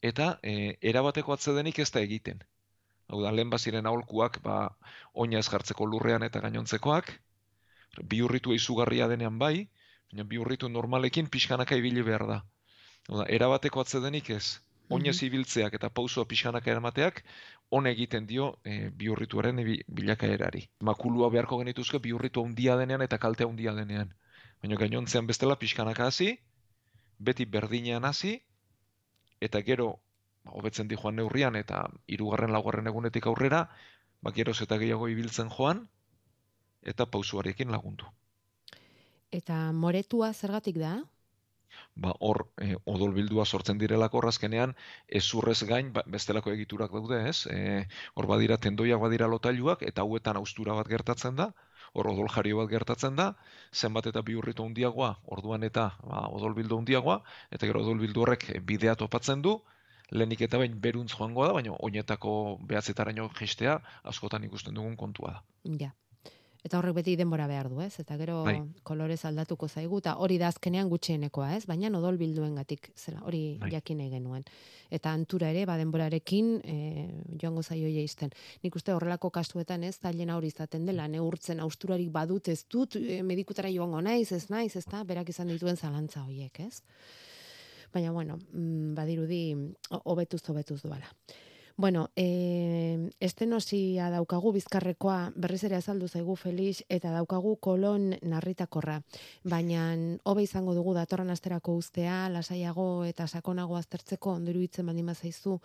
Eta 0.05 0.37
e, 0.43 0.77
erabateko 0.93 1.33
atzedenik 1.33 1.81
ez 1.81 1.91
da 1.95 2.03
egiten. 2.05 2.43
Hau 3.09 3.23
da, 3.23 3.33
lehen 3.33 3.51
baziren 3.51 3.87
aholkuak, 3.87 4.41
ba, 4.45 4.59
oina 5.15 5.39
ez 5.39 5.49
jartzeko 5.49 5.87
lurrean 5.87 6.27
eta 6.27 6.43
gainontzekoak, 6.45 7.13
bihurritu 8.13 8.55
izugarria 8.55 9.09
denean 9.09 9.39
bai, 9.39 9.69
baina 10.11 10.27
bihurritu 10.29 10.69
normalekin 10.69 11.31
pixkanaka 11.33 11.79
ibili 11.81 12.03
behar 12.03 12.27
da. 12.29 12.39
Hau 13.09 13.23
da, 13.23 13.29
erabateko 13.39 13.83
atzedenik 13.83 14.31
ez. 14.37 14.59
Oinez 14.91 15.17
ibiltzeak 15.27 15.75
eta 15.75 15.89
pausua 15.91 16.27
pixkanaka 16.31 16.71
eramateak, 16.71 17.25
on 17.71 17.87
egiten 17.87 18.27
dio 18.27 18.59
e, 18.65 18.91
bihurrituaren 18.91 19.59
bilakaerari. 19.89 20.67
Makulua 20.81 21.31
beharko 21.31 21.59
genituzke 21.59 21.99
bihurritu 21.99 22.45
handia 22.45 22.77
denean 22.77 23.03
eta 23.03 23.19
kalte 23.19 23.45
handia 23.45 23.75
denean. 23.75 24.13
Baina 24.63 24.77
gainontzean 24.77 25.27
bestela 25.27 25.57
pixkanaka 25.59 26.07
hasi, 26.07 26.37
beti 27.19 27.45
berdinean 27.45 28.05
hasi, 28.05 28.37
eta 29.41 29.63
gero, 29.63 29.99
ba, 30.45 30.53
hobetzen 30.61 30.89
di 30.89 30.97
joan 30.97 31.17
neurrian, 31.17 31.57
eta 31.57 31.87
hirugarren 32.07 32.53
laugarren 32.53 32.87
egunetik 32.87 33.27
aurrera, 33.27 33.67
ba, 34.23 34.33
geroz 34.33 34.61
eta 34.63 34.79
gehiago 34.79 35.09
ibiltzen 35.09 35.51
joan, 35.51 35.87
eta 36.83 37.07
pausuarekin 37.11 37.73
lagundu. 37.75 38.07
Eta 39.35 39.73
moretua 39.73 40.33
zergatik 40.33 40.79
da? 40.79 41.01
Ba, 41.95 42.13
hor 42.21 42.47
e, 42.63 42.75
odolbildua 42.85 43.45
sortzen 43.45 43.79
direlako 43.79 44.21
horrazkenean, 44.21 44.75
ezurrez 45.21 45.63
gain 45.69 45.93
ba, 45.93 46.03
bestelako 46.07 46.53
egiturak 46.53 46.93
daude, 46.93 47.23
ez? 47.29 47.47
E, 47.53 47.87
hor 48.15 48.29
badira 48.33 48.59
tendoiak 48.59 49.01
badira 49.01 49.29
lotailuak, 49.31 49.83
eta 49.83 50.05
hauetan 50.05 50.41
austura 50.43 50.77
bat 50.79 50.89
gertatzen 50.89 51.37
da, 51.37 51.51
hor 51.97 52.11
odol 52.13 52.29
jario 52.33 52.61
bat 52.61 52.71
gertatzen 52.71 53.17
da, 53.17 53.31
zenbat 53.73 54.11
eta 54.13 54.23
biurritu 54.23 54.67
handiagoa, 54.67 55.15
orduan 55.37 55.65
eta 55.69 55.89
ba, 56.03 56.27
odolbildu 56.39 56.83
handiagoa, 56.83 57.23
eta 57.51 57.71
gero 57.71 57.83
odolbildu 57.87 58.27
horrek 58.27 58.51
bidea 58.69 58.97
topatzen 59.01 59.45
du, 59.47 59.57
lehenik 60.11 60.45
eta 60.47 60.59
bain 60.63 60.75
beruntz 60.81 61.13
joango 61.15 61.47
da, 61.47 61.53
baina 61.57 61.77
oinetako 61.89 62.33
behatzetaraino 62.73 63.29
gestea 63.39 63.79
askotan 64.13 64.45
ikusten 64.47 64.75
dugun 64.75 64.97
kontua 64.97 65.33
da. 65.37 65.41
Ja. 65.81 65.95
Eta 66.67 66.81
horrek 66.81 66.97
beti 66.99 67.13
denbora 67.15 67.45
behar 67.47 67.69
du, 67.71 67.79
ez? 67.85 67.93
Eta 68.03 68.17
gero 68.19 68.41
Bai. 68.43 68.57
kolorez 68.83 69.21
aldatuko 69.29 69.69
zaigu, 69.71 70.01
eta 70.03 70.17
hori 70.19 70.35
da 70.41 70.49
azkenean 70.51 70.89
gutxienekoa, 70.91 71.53
ez? 71.55 71.65
Baina 71.71 71.87
odol 71.95 72.17
bilduen 72.19 72.57
gatik, 72.59 72.89
zera, 72.99 73.21
hori 73.23 73.57
Bai. 73.61 73.71
jakin 73.77 74.01
nahi 74.03 74.11
genuen. 74.11 74.43
Eta 74.91 75.13
antura 75.15 75.51
ere, 75.55 75.63
ba, 75.67 75.77
denborarekin 75.79 76.49
e, 76.65 76.75
joango 77.41 77.63
zaio 77.63 77.87
jeisten. 77.91 78.31
Nik 78.65 78.75
uste 78.79 78.93
horrelako 78.95 79.31
kasuetan 79.31 79.85
ez, 79.87 79.97
tailena 80.03 80.37
hori 80.37 80.49
izaten 80.51 80.87
dela, 80.87 81.07
neurtzen 81.09 81.61
austurarik 81.61 82.11
badut 82.11 82.49
ez 82.49 82.65
dut, 82.71 82.97
e, 82.99 83.23
medikutara 83.23 83.71
joango 83.71 84.01
naiz, 84.03 84.33
ez 84.33 84.49
naiz, 84.51 84.75
ez 84.77 84.85
da, 84.91 85.05
berak 85.05 85.29
izan 85.31 85.47
dituen 85.55 85.77
zalantza 85.77 86.25
horiek, 86.27 86.61
ez? 86.67 86.83
Baina, 87.95 88.11
bueno, 88.13 88.39
mm, 88.53 88.95
badirudi, 88.99 89.43
ho- 89.91 90.03
hobetuz, 90.05 90.43
hobetuz 90.51 90.83
duala. 90.83 91.07
Bueno, 91.79 92.09
e, 92.17 93.11
estenosia 93.21 94.07
daukagu 94.09 94.49
bizkarrekoa 94.55 95.35
berriz 95.37 95.61
ere 95.69 95.77
azaldu 95.77 96.09
zaigu 96.09 96.33
Felix 96.41 96.81
eta 96.89 97.11
daukagu 97.13 97.53
kolon 97.61 98.15
narritakorra. 98.25 99.03
Baina 99.45 99.83
hobe 100.25 100.47
izango 100.47 100.73
dugu 100.73 100.95
datorren 100.97 101.29
asterako 101.35 101.77
ustea, 101.77 102.31
lasaiago 102.33 103.05
eta 103.05 103.29
sakonago 103.29 103.77
aztertzeko 103.77 104.39
ondiru 104.39 104.65
hitzen 104.65 104.89
baldin 104.89 105.13
bazaizu 105.13 105.59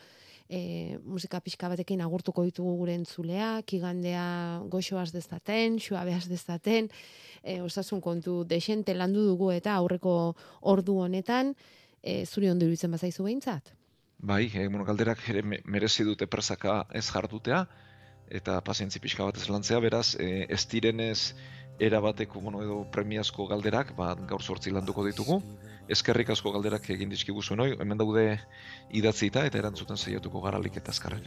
e, 0.50 1.00
musika 1.08 1.40
pixka 1.40 1.72
batekin 1.72 2.04
agurtuko 2.04 2.44
ditugu 2.44 2.76
gure 2.84 3.00
entzuleak, 3.00 3.72
igandea 3.80 4.28
goxoaz 4.68 5.14
dezaten, 5.16 5.80
suabeaz 5.80 6.26
dezaten, 6.28 6.92
e, 7.42 7.62
osasun 7.64 8.04
kontu 8.04 8.42
desente 8.44 9.00
landu 9.00 9.24
dugu 9.32 9.54
eta 9.56 9.80
aurreko 9.80 10.36
ordu 10.76 11.00
honetan, 11.08 11.56
e, 12.04 12.26
zuri 12.26 12.52
ondo 12.52 12.68
iruditzen 12.68 13.00
bazaizu 13.00 13.32
behintzat? 13.32 13.78
Bai, 14.22 14.52
e, 14.54 14.68
bueno, 14.68 14.86
galderak 14.86 15.22
ere 15.30 15.42
me- 15.42 15.62
merezi 15.66 16.04
dute 16.06 16.28
presaka 16.28 16.76
ez 17.00 17.04
jardutea, 17.10 17.62
eta 18.40 18.60
pazientzi 18.68 19.00
pixka 19.04 19.26
bat 19.28 19.38
ez 19.42 19.48
lantzea, 19.50 19.80
beraz, 19.84 20.16
e, 20.16 20.46
ez 20.58 20.62
direnez 20.74 21.34
erabateko, 21.82 22.40
bueno, 22.40 22.62
edo 22.62 22.84
premiazko 22.94 23.48
galderak, 23.50 23.96
ba, 23.98 24.14
gaur 24.30 24.44
sortzi 24.44 24.72
landuko 24.74 25.06
ditugu. 25.08 25.42
Eskerrik 25.92 26.30
asko 26.32 26.54
galderak 26.54 26.86
egin 26.94 27.10
dizkigu 27.12 27.42
zuen 27.42 27.60
hoi, 27.64 27.72
hemen 27.82 28.00
daude 28.00 28.24
idatzita 28.96 29.44
eta 29.48 29.58
erantzuten 29.60 29.98
saiatuko 29.98 30.40
garalik 30.44 30.78
eta 30.80 30.94
azkarren. 30.94 31.26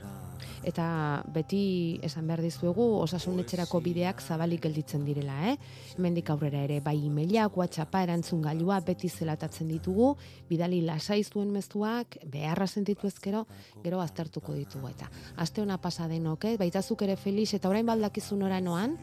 Eta 0.65 0.87
beti 1.35 1.99
esan 2.07 2.31
behar 2.31 2.41
dizuegu 2.41 2.87
osasun 3.03 3.43
etxerako 3.43 3.83
bideak 3.85 4.23
zabalik 4.23 4.63
gelditzen 4.65 5.05
direla, 5.05 5.37
eh? 5.51 5.57
Hemendik 5.99 6.31
aurrera 6.33 6.63
ere 6.65 6.79
bai 6.81 6.97
emailak, 7.11 7.59
WhatsAppa 7.61 8.05
erantzun 8.07 8.41
gailua 8.47 8.79
beti 8.87 9.11
zelatatzen 9.11 9.69
ditugu, 9.75 10.15
bidali 10.49 10.81
lasai 10.87 11.23
zuen 11.25 11.53
mezuak, 11.53 12.17
beharra 12.25 12.71
sentitu 12.71 13.11
ezkero, 13.11 13.45
gero 13.85 14.01
aztertuko 14.01 14.55
ditugu 14.57 14.95
eta. 14.95 15.11
Aste 15.37 15.61
ona 15.67 15.77
pasa 15.83 16.09
denok, 16.09 16.49
eh? 16.55 16.57
Baita 16.63 16.81
zuk 16.81 17.03
ere 17.05 17.19
Felix 17.21 17.53
eta 17.59 17.69
orain 17.69 17.85
baldakizu 17.85 18.39
nora 18.41 18.63
noan, 18.65 18.97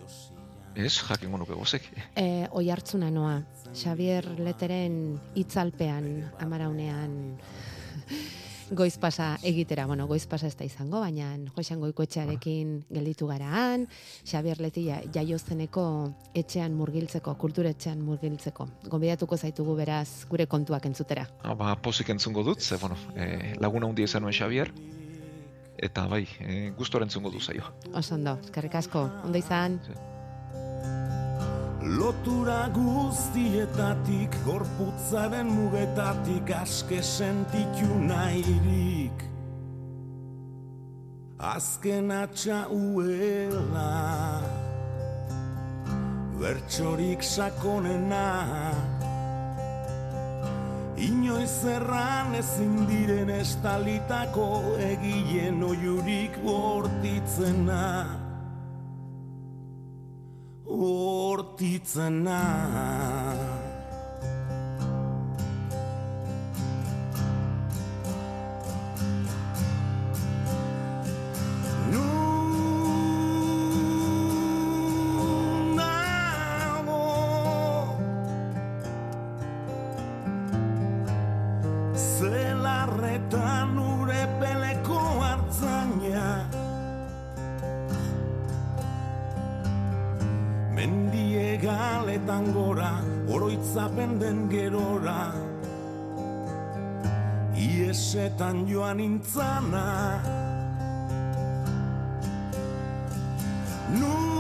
Ez, 0.76 0.94
jakingo 1.08 1.38
nuke 1.38 1.54
gozek. 1.54 1.84
e, 2.16 2.48
oi 2.52 2.70
hartzuna 2.72 3.10
noa. 3.12 3.42
Xavier 3.74 4.26
Leteren 4.40 5.20
itzalpean 5.36 6.32
amaraunean 6.40 7.38
goiz 8.72 8.98
pasa 8.98 9.38
egitera, 9.44 9.86
bueno, 9.86 10.08
goiz 10.08 10.26
pasa 10.28 10.48
ez 10.48 10.56
da 10.56 10.64
izango, 10.64 11.00
baina 11.04 11.34
Joxan 11.56 11.80
Goikoetxearekin 11.84 12.86
gelditu 12.90 13.28
garaan, 13.28 13.86
Xavier 14.24 14.62
Leti 14.64 14.86
ja- 14.88 15.02
jaiozeneko 15.14 15.84
etxean 16.34 16.72
murgiltzeko, 16.80 17.36
kulturetxean 17.36 18.00
murgiltzeko. 18.00 18.68
Gonbidatuko 18.88 19.36
zaitugu 19.38 19.76
beraz 19.76 20.26
gure 20.30 20.46
kontuak 20.48 20.86
entzutera. 20.88 21.28
Ah, 21.44 21.54
ba, 21.56 21.76
pozik 21.76 22.10
entzungo 22.16 22.44
dut, 22.48 22.62
ze, 22.62 22.78
bueno, 22.78 22.96
e, 23.16 23.56
laguna 23.60 23.88
hundi 23.88 24.04
izan 24.08 24.24
nuen 24.24 24.34
Xavier, 24.34 24.72
eta 25.78 26.08
bai, 26.08 26.24
e, 26.40 26.70
gustora 26.78 27.04
entzungo 27.04 27.30
du 27.32 27.42
zaio. 27.42 27.64
Oso 27.94 28.16
ondo, 28.16 28.38
eskerrik 28.44 28.76
asko, 28.76 29.10
ondo 29.26 29.38
izan. 29.38 29.82
Lotura 31.82 32.70
guztietatik, 32.70 34.36
gorputzaren 34.46 35.48
mugetatik 35.50 36.52
aske 36.54 37.02
sentitu 37.02 37.90
nahirik. 38.06 39.26
Azken 41.42 42.12
atxa 42.14 42.68
uela, 42.70 44.46
bertsorik 46.38 47.26
sakonena. 47.26 48.30
Inoiz 51.02 51.66
erran 51.66 52.36
ezin 52.38 52.84
diren 52.86 53.34
estalitako 53.42 54.78
egien 54.78 55.64
oiurik 55.66 56.38
bortitzena 56.46 56.52
hortitzena. 56.54 58.22
Nun 61.32 61.48
Iesetan 98.32 98.68
joan 98.68 99.00
intzana 99.00 100.22
Nun, 104.00 104.32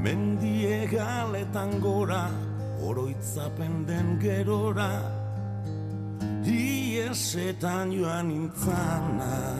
Mendie 0.00 0.88
galetan 0.88 1.80
gora, 1.80 2.30
oroitzapen 2.80 3.84
den 3.86 4.18
gerora, 4.18 5.09
Iesetan 7.30 7.92
joan 7.94 8.26
intzana. 8.34 9.59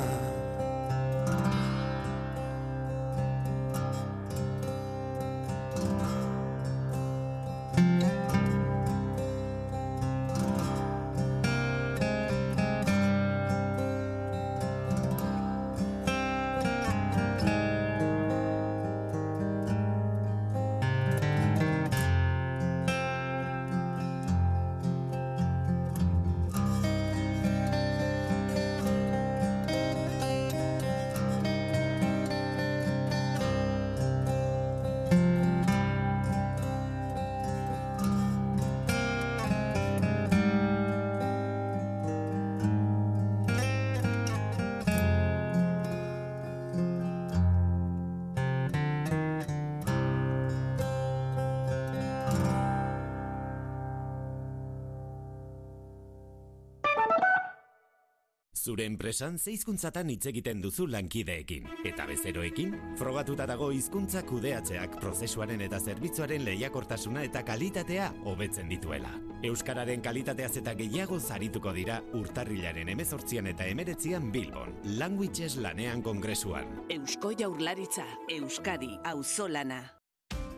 Zure 58.70 58.84
enpresan 58.86 59.34
zeizkuntzatan 59.34 60.12
hitz 60.12 60.28
egiten 60.30 60.60
duzu 60.62 60.84
lankideekin. 60.86 61.64
Eta 61.90 62.04
bezeroekin, 62.06 62.76
frogatuta 63.00 63.48
dago 63.50 63.72
hizkuntza 63.74 64.22
kudeatzeak 64.28 64.94
prozesuaren 65.02 65.64
eta 65.66 65.80
zerbitzuaren 65.82 66.44
lehiakortasuna 66.46 67.24
eta 67.26 67.42
kalitatea 67.50 68.12
hobetzen 68.30 68.70
dituela. 68.70 69.16
Euskararen 69.50 70.06
kalitateaz 70.06 70.52
eta 70.62 70.76
gehiago 70.78 71.18
zarituko 71.18 71.74
dira 71.74 71.98
urtarrilaren 72.14 72.94
emezortzian 72.94 73.50
eta 73.50 73.66
emeretzian 73.66 74.30
Bilbon, 74.30 74.76
Languages 75.02 75.56
lanean 75.56 76.06
kongresuan. 76.06 76.84
Eusko 76.94 77.34
jaurlaritza, 77.40 78.06
Euskadi, 78.38 78.94
auzolana. 79.02 79.88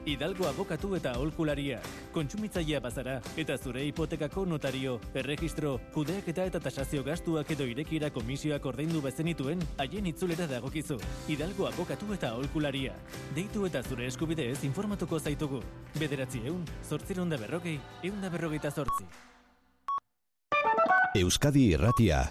Hidalgo 0.03 0.48
abokatu 0.48 0.96
eta 0.98 1.12
aholkulariak, 1.14 1.84
kontsumitzailea 2.11 2.80
bazara 2.82 3.20
eta 3.38 3.55
zure 3.57 3.84
hipotekako 3.86 4.42
notario, 4.50 4.96
erregistro, 5.14 5.76
kudeaketa 5.94 6.48
eta 6.50 6.59
tasazio 6.64 7.05
gastuak 7.07 7.53
edo 7.55 7.68
irekira 7.70 8.11
komisioak 8.11 8.66
ordaindu 8.66 8.98
bezenituen 9.05 9.62
haien 9.78 10.11
itzulera 10.11 10.48
dagokizu. 10.50 10.98
Hidalgo 11.30 11.68
abokatu 11.70 12.11
eta 12.18 12.32
aholkulariak. 12.34 13.14
Deitu 13.36 13.66
eta 13.70 13.84
zure 13.86 14.11
eskubideez 14.11 14.64
informatuko 14.66 15.20
zaitugu. 15.20 15.62
Bederatzi 16.00 16.42
eun, 16.50 16.66
zortziron 16.82 17.30
da 17.30 17.38
berrogei, 17.38 17.78
eun 18.03 18.20
da 18.20 18.30
berrogeita 18.30 18.74
zortzi. 18.74 19.07
Euskadi 21.14 21.68
Irratia, 21.76 22.24